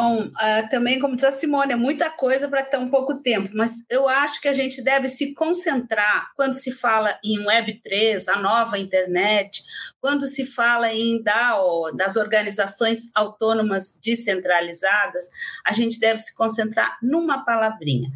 Bom, 0.00 0.22
uh, 0.22 0.68
também, 0.70 1.00
como 1.00 1.16
diz 1.16 1.24
a 1.24 1.32
Simone, 1.32 1.72
é 1.72 1.76
muita 1.76 2.08
coisa 2.08 2.48
para 2.48 2.62
tão 2.64 2.88
pouco 2.88 3.20
tempo, 3.20 3.50
mas 3.52 3.82
eu 3.90 4.08
acho 4.08 4.40
que 4.40 4.46
a 4.46 4.54
gente 4.54 4.80
deve 4.80 5.08
se 5.08 5.34
concentrar 5.34 6.30
quando 6.36 6.52
se 6.54 6.70
fala 6.70 7.18
em 7.24 7.44
Web3, 7.44 8.28
a 8.28 8.38
nova 8.38 8.78
internet, 8.78 9.60
quando 10.00 10.28
se 10.28 10.46
fala 10.46 10.94
em 10.94 11.20
DAO, 11.20 11.90
das 11.96 12.14
organizações 12.14 13.10
autônomas 13.12 13.98
descentralizadas, 14.00 15.24
a 15.66 15.72
gente 15.72 15.98
deve 15.98 16.20
se 16.20 16.32
concentrar 16.32 16.96
numa 17.02 17.44
palavrinha: 17.44 18.08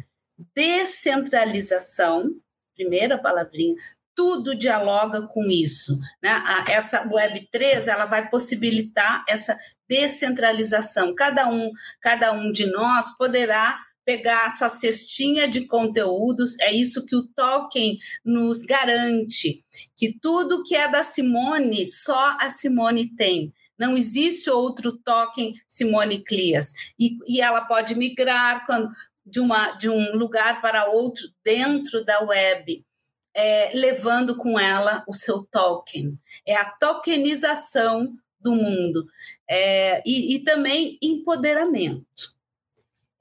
descentralização, 0.55 2.29
primeira 2.77 3.21
palavrinha, 3.21 3.75
tudo 4.15 4.55
dialoga 4.55 5.23
com 5.23 5.43
isso. 5.49 5.99
Né? 6.21 6.31
Essa 6.69 7.07
Web3 7.07 7.87
ela 7.87 8.05
vai 8.05 8.29
possibilitar 8.29 9.23
essa 9.27 9.57
descentralização. 9.87 11.13
Cada 11.15 11.49
um, 11.49 11.71
cada 12.01 12.31
um 12.31 12.51
de 12.51 12.65
nós 12.65 13.15
poderá 13.17 13.79
pegar 14.05 14.45
a 14.45 14.49
sua 14.49 14.69
cestinha 14.69 15.47
de 15.47 15.65
conteúdos, 15.65 16.59
é 16.59 16.73
isso 16.73 17.05
que 17.05 17.15
o 17.15 17.23
Tolkien 17.23 17.97
nos 18.23 18.61
garante, 18.61 19.63
que 19.95 20.17
tudo 20.19 20.63
que 20.63 20.75
é 20.75 20.89
da 20.89 21.03
Simone, 21.03 21.85
só 21.85 22.37
a 22.39 22.49
Simone 22.49 23.15
tem. 23.15 23.53
Não 23.77 23.97
existe 23.97 24.49
outro 24.49 24.97
Tolkien 24.97 25.53
Simone 25.67 26.23
Clias. 26.23 26.73
E, 26.99 27.17
e 27.27 27.41
ela 27.41 27.61
pode 27.61 27.95
migrar 27.95 28.65
quando, 28.65 28.89
de, 29.25 29.39
uma, 29.39 29.71
de 29.71 29.89
um 29.89 30.15
lugar 30.15 30.61
para 30.61 30.89
outro 30.89 31.27
dentro 31.43 32.03
da 32.03 32.21
web. 32.21 32.85
É, 33.35 33.71
levando 33.73 34.37
com 34.37 34.59
ela 34.59 35.03
o 35.07 35.13
seu 35.13 35.43
Tolkien. 35.51 36.19
É 36.45 36.55
a 36.55 36.65
tokenização 36.65 38.15
do 38.43 38.53
mundo. 38.53 39.05
É, 39.49 40.03
e, 40.05 40.35
e 40.35 40.39
também 40.43 40.97
empoderamento 41.01 42.33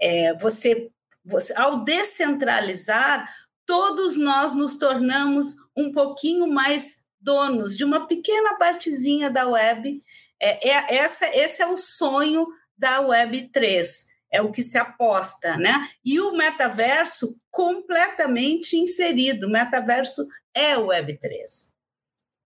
é, 0.03 0.35
você, 0.35 0.91
você, 1.25 1.55
ao 1.57 1.85
descentralizar, 1.85 3.33
todos 3.65 4.17
nós 4.17 4.53
nos 4.53 4.77
tornamos 4.77 5.55
um 5.77 5.93
pouquinho 5.93 6.49
mais 6.49 7.03
donos 7.21 7.77
de 7.77 7.85
uma 7.85 8.09
pequena 8.09 8.57
partezinha 8.59 9.31
da 9.31 9.47
web. 9.47 10.03
É, 10.41 10.69
é, 10.69 10.97
essa, 10.97 11.27
esse 11.29 11.63
é 11.63 11.69
o 11.69 11.79
sonho 11.79 12.49
da 12.77 13.01
Web 13.01 13.51
3, 13.53 14.09
é 14.33 14.43
o 14.43 14.51
que 14.51 14.61
se 14.61 14.77
aposta, 14.77 15.57
né? 15.57 15.89
E 16.05 16.19
o 16.19 16.33
metaverso 16.33 17.39
completamente 17.49 18.77
inserido. 18.77 19.47
O 19.47 19.51
metaverso 19.51 20.27
é 20.53 20.77
o 20.77 20.87
Web 20.87 21.17
3. 21.19 21.72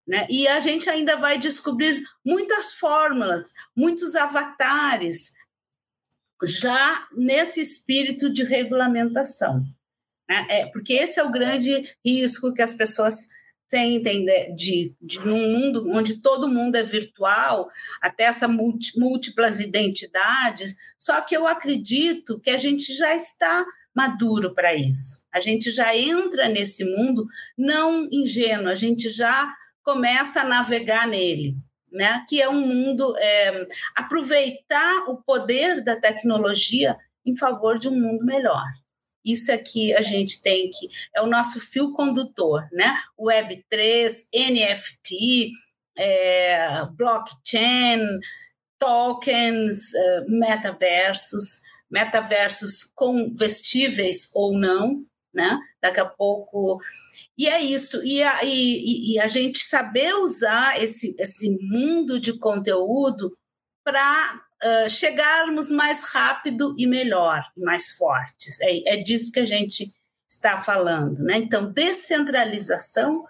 Né? 0.07 0.27
E 0.29 0.47
a 0.47 0.59
gente 0.59 0.89
ainda 0.89 1.17
vai 1.17 1.37
descobrir 1.37 2.03
muitas 2.23 2.75
fórmulas, 2.75 3.51
muitos 3.75 4.15
avatares, 4.15 5.31
já 6.43 7.07
nesse 7.15 7.61
espírito 7.61 8.29
de 8.29 8.43
regulamentação. 8.43 9.65
Né? 10.29 10.47
É, 10.49 10.65
porque 10.67 10.93
esse 10.93 11.19
é 11.19 11.23
o 11.23 11.31
grande 11.31 11.81
risco 12.05 12.53
que 12.53 12.61
as 12.61 12.73
pessoas 12.73 13.27
sentem 13.67 14.23
de, 14.23 14.55
de, 14.55 14.95
de 15.01 15.19
num 15.21 15.51
mundo 15.51 15.89
onde 15.89 16.21
todo 16.21 16.47
mundo 16.47 16.75
é 16.75 16.83
virtual, 16.83 17.69
até 17.99 18.25
essa 18.25 18.47
múltiplas 18.47 19.59
identidades, 19.59 20.75
só 20.97 21.19
que 21.21 21.35
eu 21.35 21.47
acredito 21.47 22.39
que 22.39 22.51
a 22.51 22.57
gente 22.57 22.93
já 22.93 23.15
está 23.15 23.65
maduro 23.93 24.53
para 24.53 24.75
isso. 24.75 25.23
A 25.31 25.39
gente 25.39 25.71
já 25.71 25.95
entra 25.95 26.47
nesse 26.47 26.83
mundo 26.83 27.25
não 27.57 28.07
ingênuo, 28.11 28.69
a 28.69 28.75
gente 28.75 29.09
já 29.09 29.51
começa 29.85 30.41
a 30.41 30.45
navegar 30.45 31.07
nele 31.07 31.55
né? 31.95 32.23
que 32.27 32.41
é 32.41 32.49
um 32.49 32.59
mundo 32.59 33.15
é, 33.17 33.67
aproveitar 33.95 35.05
o 35.07 35.17
poder 35.23 35.81
da 35.81 35.95
tecnologia 35.95 36.95
em 37.25 37.35
favor 37.35 37.79
de 37.79 37.87
um 37.87 37.99
mundo 37.99 38.23
melhor. 38.23 38.65
Isso 39.23 39.51
é 39.51 39.57
que 39.57 39.93
a 39.95 40.03
gente 40.03 40.41
tem 40.41 40.69
que 40.69 40.87
é 41.15 41.21
o 41.21 41.25
nosso 41.25 41.59
fio 41.59 41.91
condutor, 41.93 42.67
né? 42.71 42.93
Web 43.17 43.65
3, 43.67 44.27
NFT, 44.31 45.51
é, 45.97 46.85
blockchain, 46.91 48.19
tokens, 48.77 49.93
é, 49.95 50.25
metaversos, 50.27 51.61
metaversos 51.89 52.83
com 52.93 53.33
vestíveis 53.35 54.29
ou 54.35 54.55
não, 54.55 55.03
né? 55.35 55.59
Daqui 55.81 55.99
a 55.99 56.05
pouco 56.05 56.79
e 57.37 57.47
é 57.47 57.61
isso, 57.61 58.03
e 58.03 58.23
a, 58.23 58.43
e, 58.43 59.13
e 59.13 59.19
a 59.19 59.27
gente 59.27 59.59
saber 59.59 60.13
usar 60.15 60.81
esse, 60.81 61.15
esse 61.19 61.49
mundo 61.61 62.19
de 62.19 62.39
conteúdo 62.39 63.37
para 63.83 64.41
uh, 64.63 64.89
chegarmos 64.89 65.69
mais 65.69 66.03
rápido 66.03 66.73
e 66.77 66.87
melhor, 66.87 67.45
mais 67.57 67.91
fortes. 67.91 68.59
É, 68.61 68.95
é 68.95 68.97
disso 68.97 69.31
que 69.31 69.41
a 69.41 69.45
gente 69.45 69.93
está 70.27 70.61
falando. 70.61 71.23
Né? 71.23 71.37
Então, 71.37 71.71
descentralização 71.71 73.25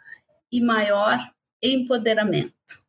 e 0.51 0.61
maior 0.61 1.19
empoderamento. 1.61 2.84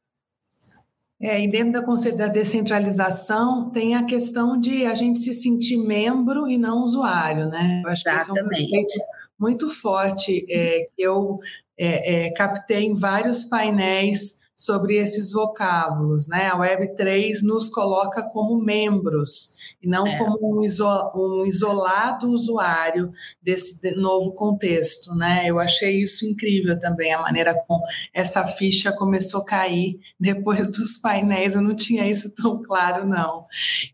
É, 1.20 1.42
e 1.42 1.48
dentro 1.50 1.72
da 1.72 1.82
conceito 1.82 2.18
da 2.18 2.26
descentralização 2.26 3.70
tem 3.70 3.94
a 3.94 4.04
questão 4.04 4.60
de 4.60 4.84
a 4.84 4.94
gente 4.94 5.18
se 5.20 5.32
sentir 5.32 5.78
membro 5.78 6.46
e 6.46 6.58
não 6.58 6.82
usuário, 6.82 7.48
né? 7.48 7.80
Eu 7.82 7.90
acho 7.90 8.06
Exatamente. 8.06 8.48
que 8.48 8.54
esse 8.62 8.72
é 8.72 8.78
um 8.78 8.82
conceito 8.82 9.04
muito 9.38 9.70
forte 9.70 10.46
é, 10.50 10.88
que 10.94 11.02
eu 11.02 11.38
é, 11.78 12.26
é, 12.26 12.30
captei 12.32 12.84
em 12.84 12.94
vários 12.94 13.44
painéis 13.44 14.45
sobre 14.56 14.96
esses 14.96 15.32
vocábulos. 15.32 16.26
Né? 16.28 16.46
A 16.46 16.56
Web3 16.56 17.42
nos 17.42 17.68
coloca 17.68 18.22
como 18.22 18.58
membros 18.58 19.54
e 19.82 19.86
não 19.86 20.06
é. 20.06 20.16
como 20.16 20.58
um, 20.58 20.64
iso, 20.64 20.88
um, 21.14 21.44
isolado 21.44 22.30
usuário 22.30 23.12
desse 23.42 23.94
novo 23.96 24.32
contexto. 24.32 25.14
Né? 25.14 25.42
Eu 25.46 25.60
achei 25.60 26.02
isso 26.02 26.24
incrível 26.24 26.80
também, 26.80 27.12
a 27.12 27.20
maneira 27.20 27.54
como 27.68 27.84
essa 28.14 28.48
ficha 28.48 28.90
começou 28.92 29.42
a 29.42 29.44
cair 29.44 30.00
depois 30.18 30.70
dos 30.74 30.96
painéis. 30.96 31.54
Eu 31.54 31.60
não 31.60 31.76
tinha 31.76 32.08
isso 32.08 32.34
tão 32.34 32.62
claro, 32.62 33.06
não. 33.06 33.44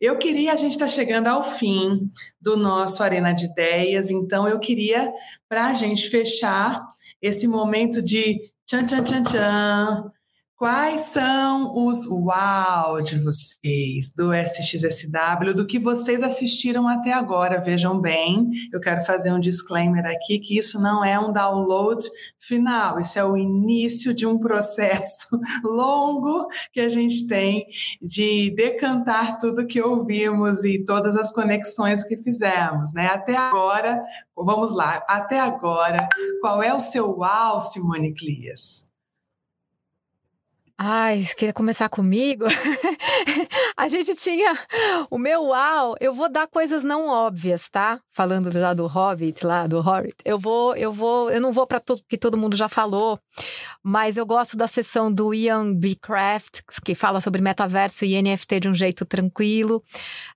Eu 0.01 0.17
queria, 0.17 0.53
a 0.53 0.57
gente 0.57 0.73
está 0.73 0.87
chegando 0.87 1.27
ao 1.27 1.43
fim 1.43 2.09
do 2.41 2.57
nosso 2.57 3.03
Arena 3.03 3.33
de 3.33 3.47
Ideias, 3.47 4.11
então 4.11 4.47
eu 4.47 4.61
queria, 4.61 5.13
para 5.49 5.67
a 5.67 5.75
gente 5.75 6.09
fechar 6.09 6.81
esse 7.21 7.49
momento 7.49 8.01
de 8.01 8.53
tchan, 8.67 8.87
tchan, 8.87 9.03
tchan, 9.03 9.23
tchan, 9.25 10.13
Quais 10.63 11.01
são 11.07 11.77
os 11.89 12.07
uau 12.07 13.03
de 13.03 13.19
vocês 13.19 14.15
do 14.17 14.33
SXSW, 14.33 15.55
do 15.57 15.67
que 15.67 15.77
vocês 15.77 16.23
assistiram 16.23 16.87
até 16.87 17.13
agora? 17.13 17.61
Vejam 17.61 18.01
bem, 18.01 18.49
eu 18.73 18.79
quero 18.79 19.05
fazer 19.05 19.33
um 19.33 19.41
disclaimer 19.41 20.07
aqui 20.07 20.39
que 20.39 20.57
isso 20.57 20.81
não 20.81 21.05
é 21.05 21.19
um 21.19 21.33
download 21.33 22.09
final, 22.39 23.01
isso 23.01 23.19
é 23.19 23.25
o 23.25 23.37
início 23.37 24.15
de 24.15 24.25
um 24.25 24.39
processo 24.39 25.37
longo 25.67 26.47
que 26.73 26.79
a 26.79 26.89
gente 26.89 27.27
tem 27.27 27.67
de 28.01 28.55
decantar 28.55 29.41
tudo 29.41 29.67
que 29.67 29.83
ouvimos 29.83 30.65
e 30.65 30.85
todas 30.85 31.17
as 31.17 31.33
conexões 31.33 32.05
que 32.05 32.17
fizemos, 32.19 32.95
né? 32.95 33.09
Até 33.09 33.35
agora, 33.35 34.01
vamos 34.37 34.73
lá, 34.73 35.03
até 35.09 35.41
agora, 35.41 36.09
qual 36.41 36.63
é 36.63 36.73
o 36.73 36.79
seu 36.79 37.17
uau, 37.19 37.61
Simone 37.61 38.15
Clias? 38.15 38.92
Ai, 40.85 41.23
queria 41.37 41.53
começar 41.53 41.89
comigo? 41.89 42.45
a 43.77 43.87
gente 43.87 44.17
tinha 44.17 44.53
o 45.09 45.17
meu 45.17 45.45
uau. 45.45 45.95
Eu 46.01 46.13
vou 46.13 46.29
dar 46.29 46.49
coisas 46.49 46.83
não 46.83 47.07
óbvias, 47.07 47.69
tá? 47.69 48.01
Falando 48.11 48.51
já 48.51 48.75
do 48.75 48.89
Hobbit, 48.89 49.47
lá 49.47 49.69
do 49.69 49.81
Hobbit. 49.81 50.17
Eu 50.25 50.41
vou, 50.41 50.75
eu 50.75 50.93
vou, 50.93 51.31
eu 51.31 51.41
não 51.41 51.53
vou 51.53 51.69
para 51.69 51.79
tudo 51.79 52.03
que 52.09 52.19
todo 52.19 52.37
mundo 52.37 52.57
já 52.57 52.69
falou, 52.69 53.17
mas 53.81 54.17
eu 54.17 54.27
gosto 54.27 54.57
da 54.57 54.67
sessão 54.67 55.13
do 55.13 55.33
Ian 55.33 55.73
B. 55.73 55.95
Craft, 55.95 56.63
que 56.85 56.97
fala 56.97 57.21
sobre 57.21 57.41
metaverso 57.41 58.05
e 58.05 58.21
NFT 58.21 58.59
de 58.59 58.69
um 58.69 58.75
jeito 58.75 59.05
tranquilo. 59.05 59.85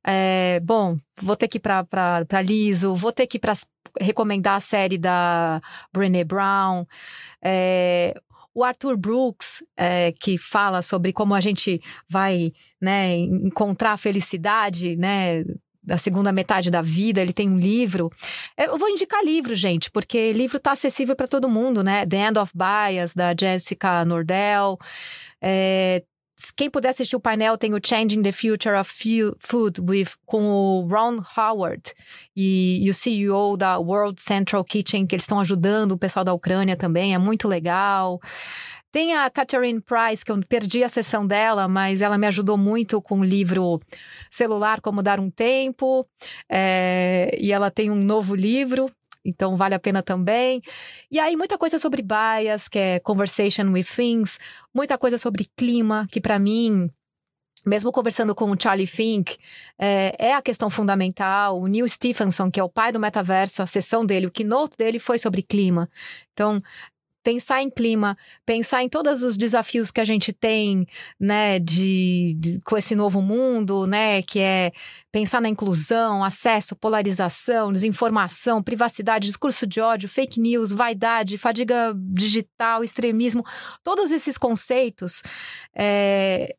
É, 0.07 0.61
bom, 0.62 0.97
vou 1.20 1.34
ter 1.34 1.49
que 1.49 1.59
ir 1.59 1.61
para 1.61 2.42
Liso, 2.44 2.94
vou 2.94 3.11
ter 3.11 3.26
que 3.26 3.38
ir 3.38 3.40
para 3.40 3.55
recomendar 4.01 4.57
a 4.57 4.61
série 4.61 4.97
da 4.97 5.61
Brené 5.92 6.22
Brown. 6.22 6.86
É, 7.42 8.14
o 8.57 8.65
Arthur 8.65 8.97
Brooks, 8.97 9.63
é, 9.77 10.13
que 10.13 10.39
fala 10.39 10.81
sobre 10.81 11.13
como 11.13 11.35
a 11.35 11.43
gente 11.43 11.79
vai 12.09 12.53
né, 12.81 13.15
encontrar 13.15 13.93
a 13.93 13.97
felicidade, 13.99 14.97
né? 14.97 15.45
Da 15.83 15.99
segunda 15.99 16.33
metade 16.33 16.69
da 16.71 16.81
vida, 16.81 17.21
ele 17.21 17.35
tem 17.35 17.51
um 17.51 17.59
livro. 17.59 18.11
Eu 18.57 18.79
vou 18.79 18.89
indicar 18.89 19.23
livro, 19.23 19.55
gente, 19.55 19.89
porque 19.91 20.33
livro 20.33 20.57
está 20.57 20.73
acessível 20.73 21.15
para 21.15 21.29
todo 21.29 21.51
mundo, 21.51 21.85
né? 21.85 22.07
The 22.07 22.29
End 22.29 22.39
of 22.39 22.51
Bias, 22.57 23.15
da 23.15 23.35
Jessica 23.39 24.05
Nordell. 24.07 24.79
É, 25.41 26.03
quem 26.55 26.68
puder 26.68 26.91
assistir 26.91 27.16
o 27.16 27.20
painel, 27.20 27.57
tem 27.57 27.74
o 27.74 27.80
Changing 27.82 28.22
the 28.22 28.32
Future 28.32 28.76
of 28.76 28.93
Food 29.39 29.80
with, 29.80 30.09
com 30.26 30.45
o 30.45 30.87
Ron 30.87 31.22
Howard 31.37 31.95
e, 32.34 32.84
e, 32.84 32.91
o 32.91 32.95
CEO 32.95 33.57
da 33.57 33.78
World 33.78 34.22
Central 34.22 34.62
Kitchen, 34.62 35.07
que 35.07 35.14
eles 35.14 35.24
estão 35.24 35.41
ajudando 35.41 35.93
o 35.93 35.99
pessoal 35.99 36.24
da 36.24 36.34
Ucrânia 36.34 36.76
também, 36.76 37.14
é 37.14 37.18
muito 37.18 37.49
legal. 37.49 38.20
Tem 38.93 39.14
a 39.14 39.28
Catherine 39.28 39.80
Price, 39.80 40.24
que 40.24 40.32
eu 40.32 40.41
perdi 40.49 40.82
a 40.82 40.89
sessão 40.89 41.26
dela, 41.26 41.68
mas 41.68 42.01
ela 42.01 42.16
me 42.16 42.26
ajudou 42.26 42.57
muito 42.57 43.01
com 43.03 43.20
o 43.20 43.24
livro 43.24 43.80
Celular 44.30 44.80
Como 44.80 45.03
Dar 45.03 45.20
um 45.20 45.28
Tempo. 45.28 46.07
É, 46.51 47.37
e 47.39 47.53
ela 47.53 47.70
tem 47.70 47.91
um 47.91 47.95
novo 47.95 48.34
livro 48.34 48.91
então 49.29 49.57
vale 49.57 49.74
a 49.74 49.79
pena 49.79 50.03
também. 50.03 50.62
E 51.11 51.18
aí, 51.18 51.37
muita 51.37 51.59
coisa 51.59 51.79
sobre 51.79 52.03
bias, 52.03 52.68
que 52.68 52.79
é 52.79 53.01
Conversation 53.01 53.70
with 53.72 53.85
Things, 53.85 54.39
muita 54.74 54.97
coisa 54.97 55.18
sobre 55.18 55.49
clima, 55.57 56.07
que 56.11 56.20
para 56.20 56.39
mim 56.39 56.89
mesmo 57.66 57.91
conversando 57.91 58.33
com 58.33 58.49
o 58.49 58.57
Charlie 58.57 58.87
Fink, 58.87 59.37
é, 59.77 60.14
é, 60.29 60.35
a 60.35 60.41
questão 60.41 60.70
fundamental. 60.70 61.61
O 61.61 61.66
Neil 61.66 61.89
Stephenson, 61.89 62.49
que 62.49 62.61
é 62.61 62.62
o 62.62 62.68
pai 62.68 62.93
do 62.93 63.01
metaverso, 63.01 63.61
a 63.61 63.66
sessão 63.66 64.07
dele, 64.07 64.29
o 64.29 64.31
keynote 64.31 64.77
dele 64.77 65.01
foi 65.01 65.18
sobre 65.18 65.43
clima. 65.43 65.91
Então, 66.33 66.62
pensar 67.27 67.61
em 67.61 67.68
clima, 67.68 68.16
pensar 68.45 68.85
em 68.85 68.89
todos 68.89 69.24
os 69.24 69.37
desafios 69.37 69.91
que 69.91 70.01
a 70.01 70.05
gente 70.05 70.33
tem, 70.33 70.87
né, 71.18 71.59
de, 71.59 72.37
de, 72.39 72.61
com 72.61 72.79
esse 72.79 72.95
novo 72.95 73.20
mundo, 73.20 73.85
né, 73.85 74.22
que 74.22 74.39
é 74.39 74.70
pensar 75.11 75.41
na 75.41 75.49
inclusão, 75.49 76.22
acesso, 76.22 76.77
polarização, 76.77 77.72
desinformação, 77.72 78.62
privacidade, 78.62 79.27
discurso 79.27 79.66
de 79.66 79.81
ódio, 79.81 80.09
fake 80.09 80.39
news, 80.39 80.70
vaidade, 80.70 81.37
fadiga 81.37 81.93
digital, 81.97 82.85
extremismo, 82.85 83.45
todos 83.83 84.12
esses 84.12 84.39
conceitos, 84.39 85.20
é, 85.74 86.55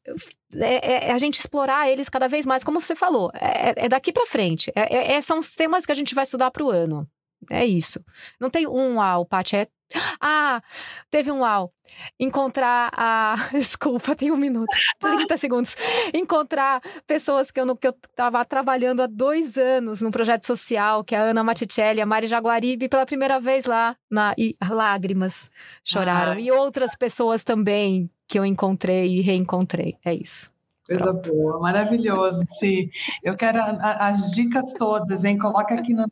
é, 0.53 1.07
é 1.07 1.11
a 1.13 1.17
gente 1.17 1.39
explorar 1.39 1.89
eles 1.89 2.09
cada 2.09 2.27
vez 2.27 2.45
mais, 2.45 2.61
como 2.61 2.81
você 2.81 2.93
falou, 2.93 3.31
é, 3.33 3.85
é 3.85 3.87
daqui 3.87 4.11
para 4.11 4.25
frente. 4.25 4.69
É, 4.75 5.13
é, 5.13 5.21
são 5.21 5.39
os 5.39 5.55
temas 5.55 5.85
que 5.85 5.93
a 5.93 5.95
gente 5.95 6.13
vai 6.13 6.25
estudar 6.25 6.51
para 6.51 6.65
o 6.65 6.69
ano. 6.69 7.07
É 7.49 7.65
isso. 7.65 8.03
Não 8.39 8.49
tem 8.49 8.67
um 8.67 8.97
uau, 8.97 9.25
Paty, 9.25 9.55
é 9.55 9.67
ah, 10.19 10.61
teve 11.09 11.31
um 11.31 11.39
uau. 11.39 11.73
Encontrar 12.19 12.91
a. 12.93 13.35
Desculpa, 13.51 14.15
tem 14.15 14.31
um 14.31 14.37
minuto, 14.37 14.75
30 14.99 15.37
segundos. 15.37 15.75
Encontrar 16.13 16.81
pessoas 17.05 17.51
que 17.51 17.59
eu, 17.59 17.75
que 17.75 17.87
eu 17.87 17.93
tava 18.15 18.43
trabalhando 18.43 19.01
há 19.01 19.07
dois 19.07 19.57
anos 19.57 20.01
num 20.01 20.11
projeto 20.11 20.45
social, 20.45 21.03
que 21.03 21.15
é 21.15 21.19
a 21.19 21.23
Ana 21.23 21.43
Maticelli, 21.43 22.01
a 22.01 22.05
Mari 22.05 22.27
Jaguaribe, 22.27 22.89
pela 22.89 23.05
primeira 23.05 23.39
vez 23.39 23.65
lá, 23.65 23.95
na, 24.09 24.33
e 24.37 24.55
lágrimas 24.69 25.49
choraram. 25.83 26.33
Ah. 26.33 26.39
E 26.39 26.51
outras 26.51 26.95
pessoas 26.95 27.43
também 27.43 28.09
que 28.27 28.37
eu 28.37 28.45
encontrei 28.45 29.19
e 29.19 29.21
reencontrei. 29.21 29.97
É 30.03 30.13
isso. 30.13 30.51
Coisa 30.87 31.11
boa, 31.11 31.59
maravilhoso. 31.59 32.39
Sim, 32.45 32.89
eu 33.21 33.35
quero 33.35 33.59
a, 33.59 33.65
a, 33.65 34.07
as 34.07 34.31
dicas 34.31 34.73
todas, 34.73 35.25
hein? 35.25 35.37
Coloca 35.37 35.75
aqui 35.75 35.93
no, 35.93 36.07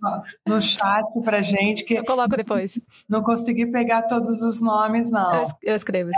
no 0.46 0.62
chat 0.62 1.06
para 1.24 1.42
gente. 1.42 1.86
Que 1.86 1.96
eu 1.96 2.06
coloco 2.06 2.36
depois. 2.36 2.78
Não 3.08 3.24
consegui 3.24 3.66
pegar 3.68 4.04
todos 4.04 4.42
os 4.42 4.62
nomes, 4.62 5.10
não. 5.10 5.34
Eu, 5.34 5.48
eu 5.64 5.76
escrevo. 5.76 6.10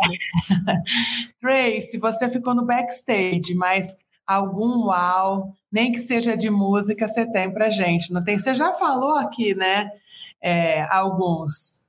Tracy, 1.39 1.99
você 1.99 2.27
ficou 2.29 2.55
no 2.55 2.65
backstage, 2.65 3.53
mas 3.55 3.97
algum 4.25 4.87
uau, 4.87 5.53
nem 5.71 5.91
que 5.91 5.99
seja 5.99 6.35
de 6.35 6.49
música, 6.49 7.07
você 7.07 7.31
tem 7.31 7.53
para 7.53 7.69
gente, 7.69 8.11
não 8.11 8.23
tem? 8.23 8.37
Você 8.37 8.53
já 8.53 8.73
falou 8.73 9.17
aqui, 9.17 9.55
né? 9.55 9.89
É, 10.41 10.81
alguns. 10.89 11.87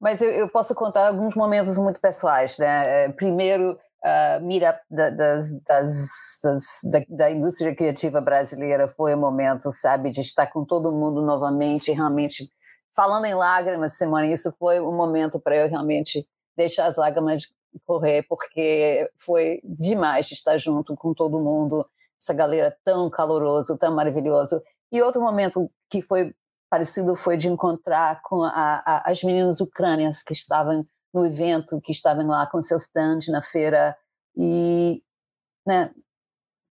Mas 0.00 0.20
eu, 0.20 0.30
eu, 0.30 0.48
posso 0.48 0.74
contar 0.74 1.08
alguns 1.08 1.34
momentos 1.34 1.78
muito 1.78 2.00
pessoais, 2.00 2.58
né? 2.58 3.04
É, 3.04 3.08
primeiro, 3.08 3.78
uh, 4.04 4.44
meetup 4.44 4.78
da, 4.90 5.10
das, 5.10 5.52
das, 5.62 6.40
das, 6.42 6.64
da, 6.90 7.02
da, 7.08 7.30
indústria 7.30 7.74
criativa 7.74 8.20
brasileira 8.20 8.86
foi 8.88 9.14
o 9.14 9.18
momento, 9.18 9.72
sabe, 9.72 10.10
de 10.10 10.20
estar 10.20 10.46
com 10.46 10.64
todo 10.64 10.92
mundo 10.92 11.22
novamente, 11.22 11.90
realmente 11.92 12.50
falando 12.94 13.24
em 13.24 13.34
lágrimas, 13.34 13.96
Simone, 13.96 14.32
isso 14.32 14.52
foi 14.58 14.78
o 14.78 14.92
momento 14.92 15.40
para 15.40 15.56
eu 15.56 15.68
realmente 15.68 16.26
deixar 16.56 16.86
as 16.86 16.96
lágrimas 16.96 17.42
correr, 17.84 18.24
porque 18.28 19.10
foi 19.18 19.60
demais 19.64 20.26
de 20.26 20.34
estar 20.34 20.56
junto 20.58 20.94
com 20.94 21.12
todo 21.12 21.40
mundo, 21.40 21.84
essa 22.20 22.32
galera 22.32 22.76
tão 22.84 23.10
caloroso, 23.10 23.76
tão 23.76 23.92
maravilhoso. 23.92 24.62
E 24.92 25.02
outro 25.02 25.20
momento 25.20 25.68
que 25.90 26.00
foi 26.00 26.32
parecido 26.70 27.16
foi 27.16 27.36
de 27.36 27.48
encontrar 27.48 28.20
com 28.22 28.42
a, 28.42 28.82
a, 28.86 29.10
as 29.10 29.22
meninas 29.22 29.60
ucrânias 29.60 30.22
que 30.22 30.32
estavam 30.32 30.86
no 31.14 31.24
evento, 31.24 31.80
que 31.80 31.92
estavam 31.92 32.26
lá 32.26 32.46
com 32.46 32.60
seu 32.60 32.76
stand 32.76 33.20
na 33.28 33.40
feira 33.40 33.96
e, 34.36 35.00
né, 35.66 35.90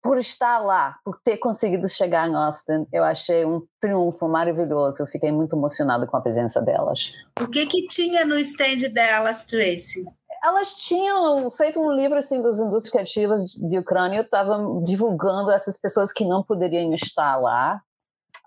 por 0.02 0.18
estar 0.18 0.60
lá, 0.60 0.98
por 1.04 1.20
ter 1.22 1.38
conseguido 1.38 1.88
chegar 1.90 2.28
em 2.28 2.34
Austin, 2.34 2.88
eu 2.92 3.04
achei 3.04 3.46
um 3.46 3.62
triunfo 3.82 4.28
maravilhoso. 4.30 5.04
Eu 5.04 5.08
fiquei 5.08 5.32
muito 5.32 5.56
emocionada 5.56 6.08
com 6.08 6.16
a 6.16 6.22
presença 6.22 6.62
delas. 6.62 7.12
O 7.40 7.48
que 7.48 7.66
que 7.66 7.86
tinha 7.88 8.26
no 8.26 8.36
stand 8.40 8.90
delas, 8.94 9.44
Tracy? 9.44 10.06
Elas 10.42 10.74
tinham 10.76 11.52
feito 11.52 11.82
um 11.82 11.92
livro 11.92 12.18
assim 12.18 12.42
das 12.42 12.60
indústrias 12.60 12.90
criativas 12.90 13.44
de 13.44 13.78
Ucrânia, 13.78 14.22
estavam 14.22 14.82
divulgando 14.84 15.52
essas 15.52 15.78
pessoas 15.78 16.14
que 16.14 16.24
não 16.24 16.42
poderiam 16.42 16.94
estar 16.94 17.36
lá, 17.36 17.82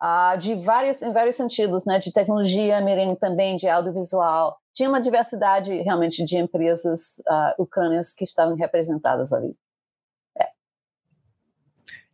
uh, 0.03 0.39
de 0.39 0.55
vários, 0.55 1.03
em 1.03 1.13
vários 1.13 1.35
sentidos, 1.35 1.85
né, 1.85 1.99
de 1.99 2.11
tecnologia, 2.11 2.83
também, 3.21 3.59
de 3.59 3.69
audiovisual, 3.69 4.57
tinha 4.75 4.89
uma 4.89 5.01
diversidade 5.01 5.75
realmente 5.83 6.25
de 6.25 6.37
empresas 6.37 7.19
uh, 7.29 7.63
ucrânias 7.63 8.15
que 8.15 8.25
estavam 8.25 8.55
representadas 8.55 9.33
ali. 9.33 9.55
É. 10.39 10.47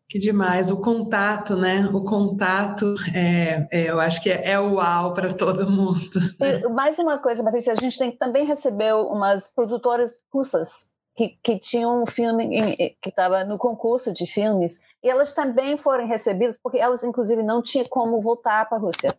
Que 0.09 0.19
demais, 0.19 0.71
o 0.71 0.83
contato, 0.83 1.57
né? 1.57 1.89
O 1.93 2.03
contato, 2.05 2.95
é, 3.15 3.69
é 3.71 3.91
eu 3.91 4.01
acho 4.01 4.23
que 4.23 4.31
é, 4.31 4.53
é 4.53 4.61
uau 4.61 5.15
para 5.15 5.33
todo 5.33 5.71
mundo. 5.71 6.01
Né? 6.41 6.61
E, 6.61 6.69
mais 6.69 6.99
uma 6.99 7.19
coisa, 7.19 7.45
Patrícia, 7.45 7.73
a 7.73 7.77
gente 7.77 7.99
tem, 7.99 8.17
também 8.17 8.45
recebeu 8.45 9.07
umas 9.07 9.49
produtoras 9.49 10.21
russas 10.33 10.91
que, 11.19 11.37
que 11.43 11.59
tinham 11.59 12.03
um 12.03 12.07
filme 12.07 12.95
que 13.03 13.09
estava 13.09 13.45
no 13.45 13.59
concurso 13.59 14.13
de 14.13 14.25
filmes 14.25 14.81
e 15.03 15.11
elas 15.11 15.33
também 15.33 15.77
foram 15.77 16.07
recebidas 16.07 16.57
porque 16.63 16.79
elas, 16.79 17.03
inclusive, 17.03 17.43
não 17.43 17.61
tinham 17.61 17.87
como 17.89 18.23
voltar 18.23 18.69
para 18.69 18.79
a 18.79 18.81
Rússia 18.81 19.13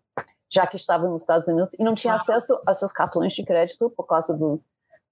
já 0.50 0.66
que 0.66 0.76
estava 0.76 1.08
nos 1.08 1.22
Estados 1.22 1.48
Unidos 1.48 1.76
e 1.78 1.84
não 1.84 1.94
tinha 1.94 2.16
acesso 2.16 2.60
aos 2.66 2.80
seus 2.80 2.92
cartões 2.92 3.34
de 3.34 3.44
crédito 3.44 3.90
por 3.90 4.06
causa 4.06 4.34
do, 4.34 4.62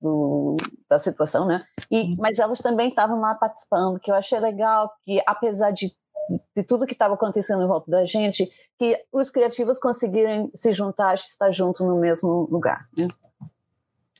do, 0.01 0.57
da 0.89 0.99
situação, 0.99 1.45
né? 1.45 1.63
E, 1.91 2.15
mas 2.17 2.39
elas 2.39 2.59
também 2.59 2.89
estavam 2.89 3.19
lá 3.19 3.35
participando, 3.35 3.99
que 3.99 4.09
eu 4.09 4.15
achei 4.15 4.39
legal, 4.39 4.91
que 5.05 5.21
apesar 5.25 5.71
de, 5.71 5.91
de 6.55 6.63
tudo 6.63 6.85
que 6.87 6.93
estava 6.93 7.13
acontecendo 7.13 7.63
em 7.63 7.67
volta 7.67 7.89
da 7.91 8.05
gente, 8.05 8.49
que 8.79 8.99
os 9.11 9.29
criativos 9.29 9.79
conseguirem 9.79 10.49
se 10.53 10.71
juntar, 10.71 11.13
estar 11.13 11.51
junto 11.51 11.85
no 11.85 11.99
mesmo 11.99 12.47
lugar. 12.51 12.87
Né? 12.97 13.07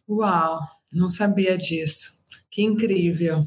Uau, 0.07 0.59
não 0.93 1.09
sabia 1.09 1.57
disso. 1.57 2.25
Que 2.49 2.63
incrível. 2.63 3.45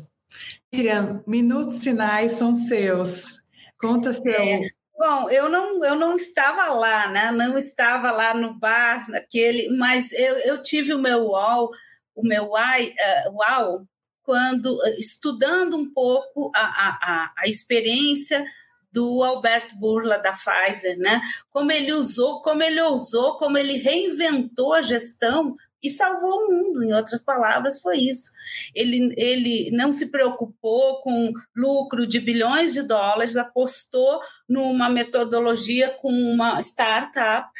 Miriam, 0.72 1.22
minutos 1.26 1.80
finais 1.82 2.32
são 2.32 2.54
seus. 2.54 3.40
Conta 3.80 4.12
seu, 4.12 4.40
é. 4.40 4.60
Bom, 5.00 5.30
eu 5.30 5.48
não, 5.48 5.82
eu 5.82 5.94
não 5.94 6.14
estava 6.14 6.74
lá, 6.74 7.08
né? 7.08 7.30
Não 7.30 7.56
estava 7.56 8.10
lá 8.10 8.34
no 8.34 8.52
bar, 8.52 9.08
naquele, 9.08 9.70
mas 9.78 10.12
eu, 10.12 10.36
eu 10.40 10.62
tive 10.62 10.92
o 10.92 10.98
meu 10.98 11.22
UOL, 11.22 11.70
o 12.14 12.22
meu 12.22 12.50
uh, 12.50 13.32
UOL, 13.32 13.88
quando 14.22 14.78
estudando 14.98 15.74
um 15.74 15.90
pouco 15.90 16.52
a, 16.54 16.60
a, 16.60 17.32
a 17.34 17.48
experiência 17.48 18.44
do 18.92 19.22
Alberto 19.22 19.74
Burla 19.78 20.18
da 20.18 20.34
Pfizer, 20.34 20.98
né? 20.98 21.22
Como 21.48 21.72
ele 21.72 21.94
usou, 21.94 22.42
como 22.42 22.62
ele 22.62 22.82
usou, 22.82 23.38
como 23.38 23.56
ele 23.56 23.78
reinventou 23.78 24.74
a 24.74 24.82
gestão 24.82 25.56
e 25.82 25.90
salvou 25.90 26.44
o 26.44 26.52
mundo, 26.52 26.82
em 26.82 26.92
outras 26.92 27.22
palavras, 27.22 27.80
foi 27.80 27.98
isso. 27.98 28.30
Ele, 28.74 29.14
ele 29.16 29.70
não 29.72 29.92
se 29.92 30.10
preocupou 30.10 31.00
com 31.00 31.32
lucro 31.56 32.06
de 32.06 32.20
bilhões 32.20 32.72
de 32.72 32.82
dólares, 32.82 33.36
apostou 33.36 34.20
numa 34.48 34.88
metodologia 34.88 35.90
com 35.90 36.12
uma 36.12 36.60
startup 36.60 37.50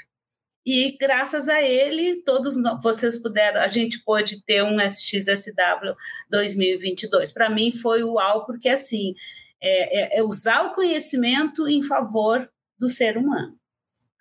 e 0.65 0.97
graças 1.01 1.49
a 1.49 1.63
ele, 1.63 2.23
todos 2.23 2.55
vocês 2.83 3.21
puderam, 3.21 3.61
a 3.61 3.69
gente 3.69 4.05
pôde 4.05 4.45
ter 4.45 4.63
um 4.63 4.79
SXSW 4.81 5.97
2022. 6.31 7.33
Para 7.33 7.49
mim 7.49 7.73
foi 7.73 8.05
uau, 8.05 8.45
porque 8.45 8.69
assim, 8.69 9.15
é, 9.61 10.19
é, 10.19 10.19
é 10.19 10.23
usar 10.23 10.67
o 10.67 10.75
conhecimento 10.75 11.67
em 11.67 11.83
favor 11.83 12.49
do 12.79 12.89
ser 12.89 13.17
humano. 13.17 13.57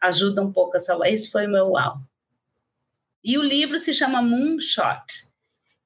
Ajuda 0.02 0.42
um 0.42 0.52
pouco 0.52 0.78
a 0.78 0.80
salvar. 0.80 1.10
Esse 1.10 1.30
foi 1.30 1.46
o 1.46 1.52
meu 1.52 1.72
uau. 1.72 1.98
E 3.24 3.38
o 3.38 3.44
livro 3.44 3.78
se 3.78 3.94
chama 3.94 4.22
Moonshot, 4.22 5.30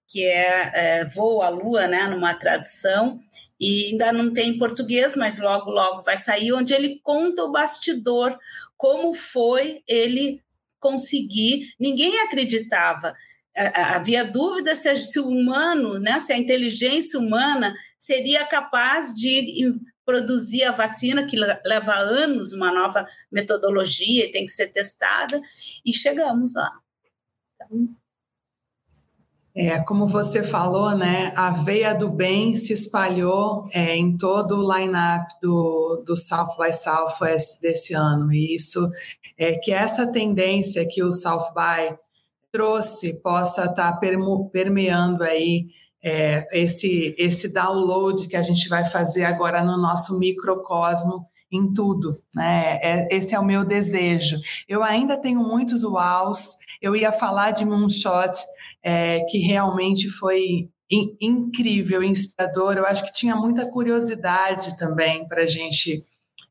que 0.08 0.24
é, 0.24 0.72
é 0.74 1.06
Voo 1.06 1.42
à 1.42 1.50
Lua, 1.50 1.88
né, 1.88 2.08
numa 2.08 2.34
tradução, 2.36 3.20
e 3.60 3.92
ainda 3.92 4.12
não 4.12 4.32
tem 4.32 4.50
em 4.50 4.58
português, 4.58 5.16
mas 5.16 5.40
logo, 5.40 5.72
logo 5.72 6.04
vai 6.04 6.18
sair, 6.18 6.54
onde 6.54 6.74
ele 6.74 7.00
conta 7.02 7.44
o 7.44 7.52
bastidor, 7.52 8.38
como 8.78 9.14
foi 9.14 9.82
ele 9.88 10.42
conseguir. 10.80 11.74
Ninguém 11.80 12.20
acreditava. 12.20 13.16
Havia 13.56 14.26
dúvida 14.26 14.76
se, 14.76 14.96
se 14.98 15.20
o 15.20 15.28
humano, 15.28 16.00
né, 16.00 16.20
se 16.20 16.34
a 16.34 16.38
inteligência 16.38 17.20
humana 17.20 17.74
seria 17.98 18.46
capaz 18.46 19.16
de 19.16 19.74
produzir 20.06 20.64
a 20.64 20.72
vacina, 20.72 21.26
que 21.26 21.38
leva 21.38 21.94
anos, 21.94 22.52
uma 22.52 22.72
nova 22.72 23.08
metodologia, 23.32 24.32
tem 24.32 24.46
que 24.46 24.52
ser 24.52 24.68
testada, 24.68 25.40
e 25.86 25.94
chegamos 25.94 26.54
lá. 26.54 26.83
É, 29.56 29.80
como 29.82 30.08
você 30.08 30.42
falou, 30.42 30.98
né, 30.98 31.32
a 31.36 31.52
veia 31.52 31.94
do 31.94 32.10
bem 32.10 32.56
se 32.56 32.74
espalhou 32.74 33.68
é, 33.72 33.96
em 33.96 34.18
todo 34.18 34.58
o 34.58 34.76
line-up 34.76 35.32
do, 35.40 36.04
do 36.08 36.16
South 36.16 36.58
by 36.58 36.74
Southwest 36.74 37.62
desse 37.62 37.94
ano. 37.94 38.34
E 38.34 38.56
isso 38.56 38.80
é 39.38 39.54
que 39.54 39.72
essa 39.72 40.12
tendência 40.12 40.88
que 40.90 41.04
o 41.04 41.12
South 41.12 41.54
by 41.54 41.96
trouxe 42.52 43.22
possa 43.22 43.66
estar 43.66 43.94
tá 43.94 44.00
permeando 44.52 45.24
aí 45.24 45.68
é, 46.04 46.46
esse, 46.52 47.16
esse 47.18 47.54
download 47.54 48.28
que 48.28 48.36
a 48.36 48.42
gente 48.42 48.68
vai 48.68 48.86
fazer 48.86 49.24
agora 49.24 49.64
no 49.64 49.78
nosso 49.78 50.18
microcosmo 50.18 51.28
em 51.54 51.72
tudo, 51.72 52.18
né? 52.34 52.80
É, 52.82 53.08
esse 53.16 53.36
é 53.36 53.40
o 53.40 53.46
meu 53.46 53.64
desejo. 53.64 54.38
Eu 54.68 54.84
ainda 54.84 55.16
tenho 55.16 55.40
muitos 55.40 55.84
uaus. 55.84 56.58
Eu 56.82 56.96
ia 56.96 57.12
falar 57.12 57.52
de 57.52 57.64
moonshot 57.64 58.34
é, 58.82 59.20
que 59.30 59.38
realmente 59.38 60.10
foi 60.10 60.70
in, 60.92 61.16
incrível, 61.22 62.04
inspirador. 62.04 62.76
Eu 62.76 62.86
acho 62.86 63.06
que 63.06 63.14
tinha 63.14 63.36
muita 63.36 63.70
curiosidade 63.70 64.78
também 64.78 65.28
para 65.28 65.44
a 65.44 65.48
gente 65.48 66.04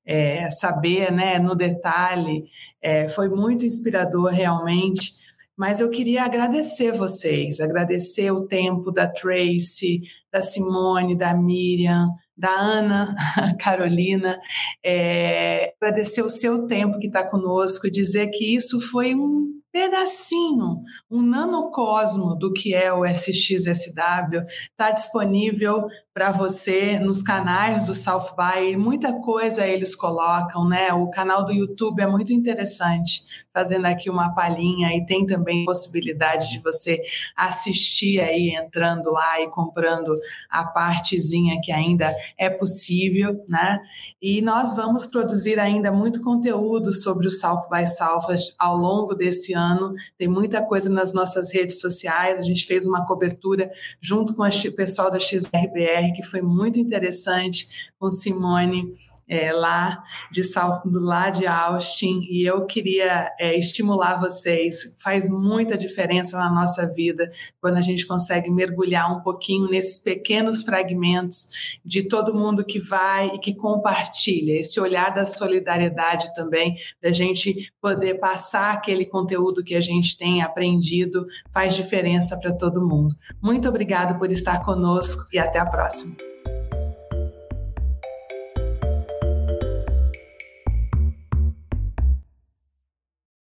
é, 0.07 0.48
saber, 0.50 1.11
né, 1.11 1.38
no 1.40 1.57
detalhe. 1.57 2.44
É, 2.80 3.09
foi 3.09 3.28
muito 3.28 3.66
inspirador 3.66 4.30
realmente. 4.30 5.20
Mas 5.57 5.80
eu 5.80 5.90
queria 5.90 6.24
agradecer 6.24 6.92
vocês, 6.92 7.61
agradecer 7.61 8.30
o 8.30 8.46
tempo 8.46 8.90
da 8.90 9.07
Tracy, 9.07 10.00
da 10.32 10.40
Simone, 10.40 11.16
da 11.16 11.34
Miriam, 11.34 12.09
da 12.43 12.51
Ana 12.51 13.14
Carolina, 13.61 14.36
é, 14.84 15.74
agradecer 15.80 16.22
o 16.22 16.28
seu 16.28 16.66
tempo 16.66 16.99
que 16.99 17.07
está 17.07 17.22
conosco 17.22 17.88
dizer 17.88 18.30
que 18.30 18.57
isso 18.57 18.80
foi 18.80 19.14
um 19.14 19.61
pedacinho, 19.73 20.83
um 21.11 21.23
nanocosmo 21.23 22.37
do 22.37 22.53
que 22.53 22.75
é 22.75 22.93
o 22.93 23.07
SXSW, 23.07 24.45
está 24.70 24.91
disponível 24.91 25.89
para 26.12 26.31
você 26.31 26.99
nos 26.99 27.23
canais 27.23 27.85
do 27.85 27.95
South 27.95 28.37
By, 28.37 28.77
muita 28.77 29.14
coisa 29.20 29.66
eles 29.66 29.97
colocam, 29.97 30.68
né? 30.68 30.93
O 30.93 31.09
canal 31.09 31.43
do 31.45 31.53
YouTube 31.53 32.03
é 32.03 32.07
muito 32.07 32.35
interessante, 32.35 33.23
fazendo 33.53 33.87
aqui 33.87 34.11
uma 34.11 34.35
palhinha 34.35 34.95
e 34.95 35.07
tem 35.07 35.25
também 35.25 35.64
possibilidade 35.64 36.51
de 36.51 36.59
você 36.59 36.99
assistir 37.35 38.20
aí 38.20 38.55
entrando 38.55 39.11
lá 39.11 39.41
e 39.41 39.49
comprando 39.49 40.14
a 40.51 40.64
partezinha 40.64 41.59
que 41.62 41.73
ainda 41.73 42.14
é 42.37 42.51
possível, 42.51 43.43
né? 43.49 43.81
E 44.20 44.43
nós 44.43 44.75
vamos 44.75 45.07
produzir 45.07 45.59
ainda 45.59 45.91
muito 45.91 46.20
conteúdo 46.20 46.93
sobre 46.93 47.27
o 47.27 47.31
South 47.31 47.68
by 47.70 47.87
Southwest 47.87 48.55
ao 48.59 48.77
longo 48.77 49.14
desse 49.14 49.55
ano. 49.70 49.94
Tem 50.18 50.28
muita 50.28 50.62
coisa 50.62 50.88
nas 50.90 51.12
nossas 51.12 51.52
redes 51.52 51.80
sociais. 51.80 52.38
A 52.38 52.42
gente 52.42 52.66
fez 52.66 52.86
uma 52.86 53.06
cobertura 53.06 53.70
junto 54.00 54.34
com 54.34 54.42
o 54.42 54.72
pessoal 54.76 55.10
da 55.10 55.18
XRBR 55.18 56.12
que 56.14 56.22
foi 56.22 56.42
muito 56.42 56.78
interessante 56.78 57.90
com 57.98 58.10
Simone 58.10 59.01
é, 59.33 59.51
lá 59.51 60.05
de 60.30 60.43
lá 60.85 61.30
de 61.30 61.47
Austin 61.47 62.26
e 62.28 62.45
eu 62.47 62.66
queria 62.66 63.33
é, 63.41 63.59
estimular 63.59 64.20
vocês. 64.20 64.99
Faz 65.03 65.30
muita 65.30 65.78
diferença 65.78 66.37
na 66.37 66.51
nossa 66.51 66.93
vida 66.93 67.33
quando 67.59 67.78
a 67.78 67.80
gente 67.80 68.07
consegue 68.07 68.51
mergulhar 68.51 69.11
um 69.11 69.22
pouquinho 69.22 69.70
nesses 69.70 69.99
pequenos 69.99 70.61
fragmentos 70.62 71.78
de 71.83 72.03
todo 72.03 72.35
mundo 72.35 72.62
que 72.62 72.78
vai 72.78 73.28
e 73.28 73.39
que 73.39 73.55
compartilha. 73.55 74.61
Esse 74.61 74.78
olhar 74.78 75.09
da 75.09 75.24
solidariedade 75.24 76.35
também, 76.35 76.76
da 77.01 77.11
gente 77.11 77.72
poder 77.80 78.20
passar 78.20 78.74
aquele 78.74 79.07
conteúdo 79.07 79.64
que 79.64 79.74
a 79.74 79.80
gente 79.80 80.18
tem 80.18 80.43
aprendido, 80.43 81.26
faz 81.51 81.74
diferença 81.74 82.39
para 82.39 82.53
todo 82.53 82.87
mundo. 82.87 83.16
Muito 83.41 83.66
obrigado 83.66 84.18
por 84.18 84.30
estar 84.30 84.62
conosco 84.62 85.22
e 85.33 85.39
até 85.39 85.59
a 85.59 85.64
próxima. 85.64 86.33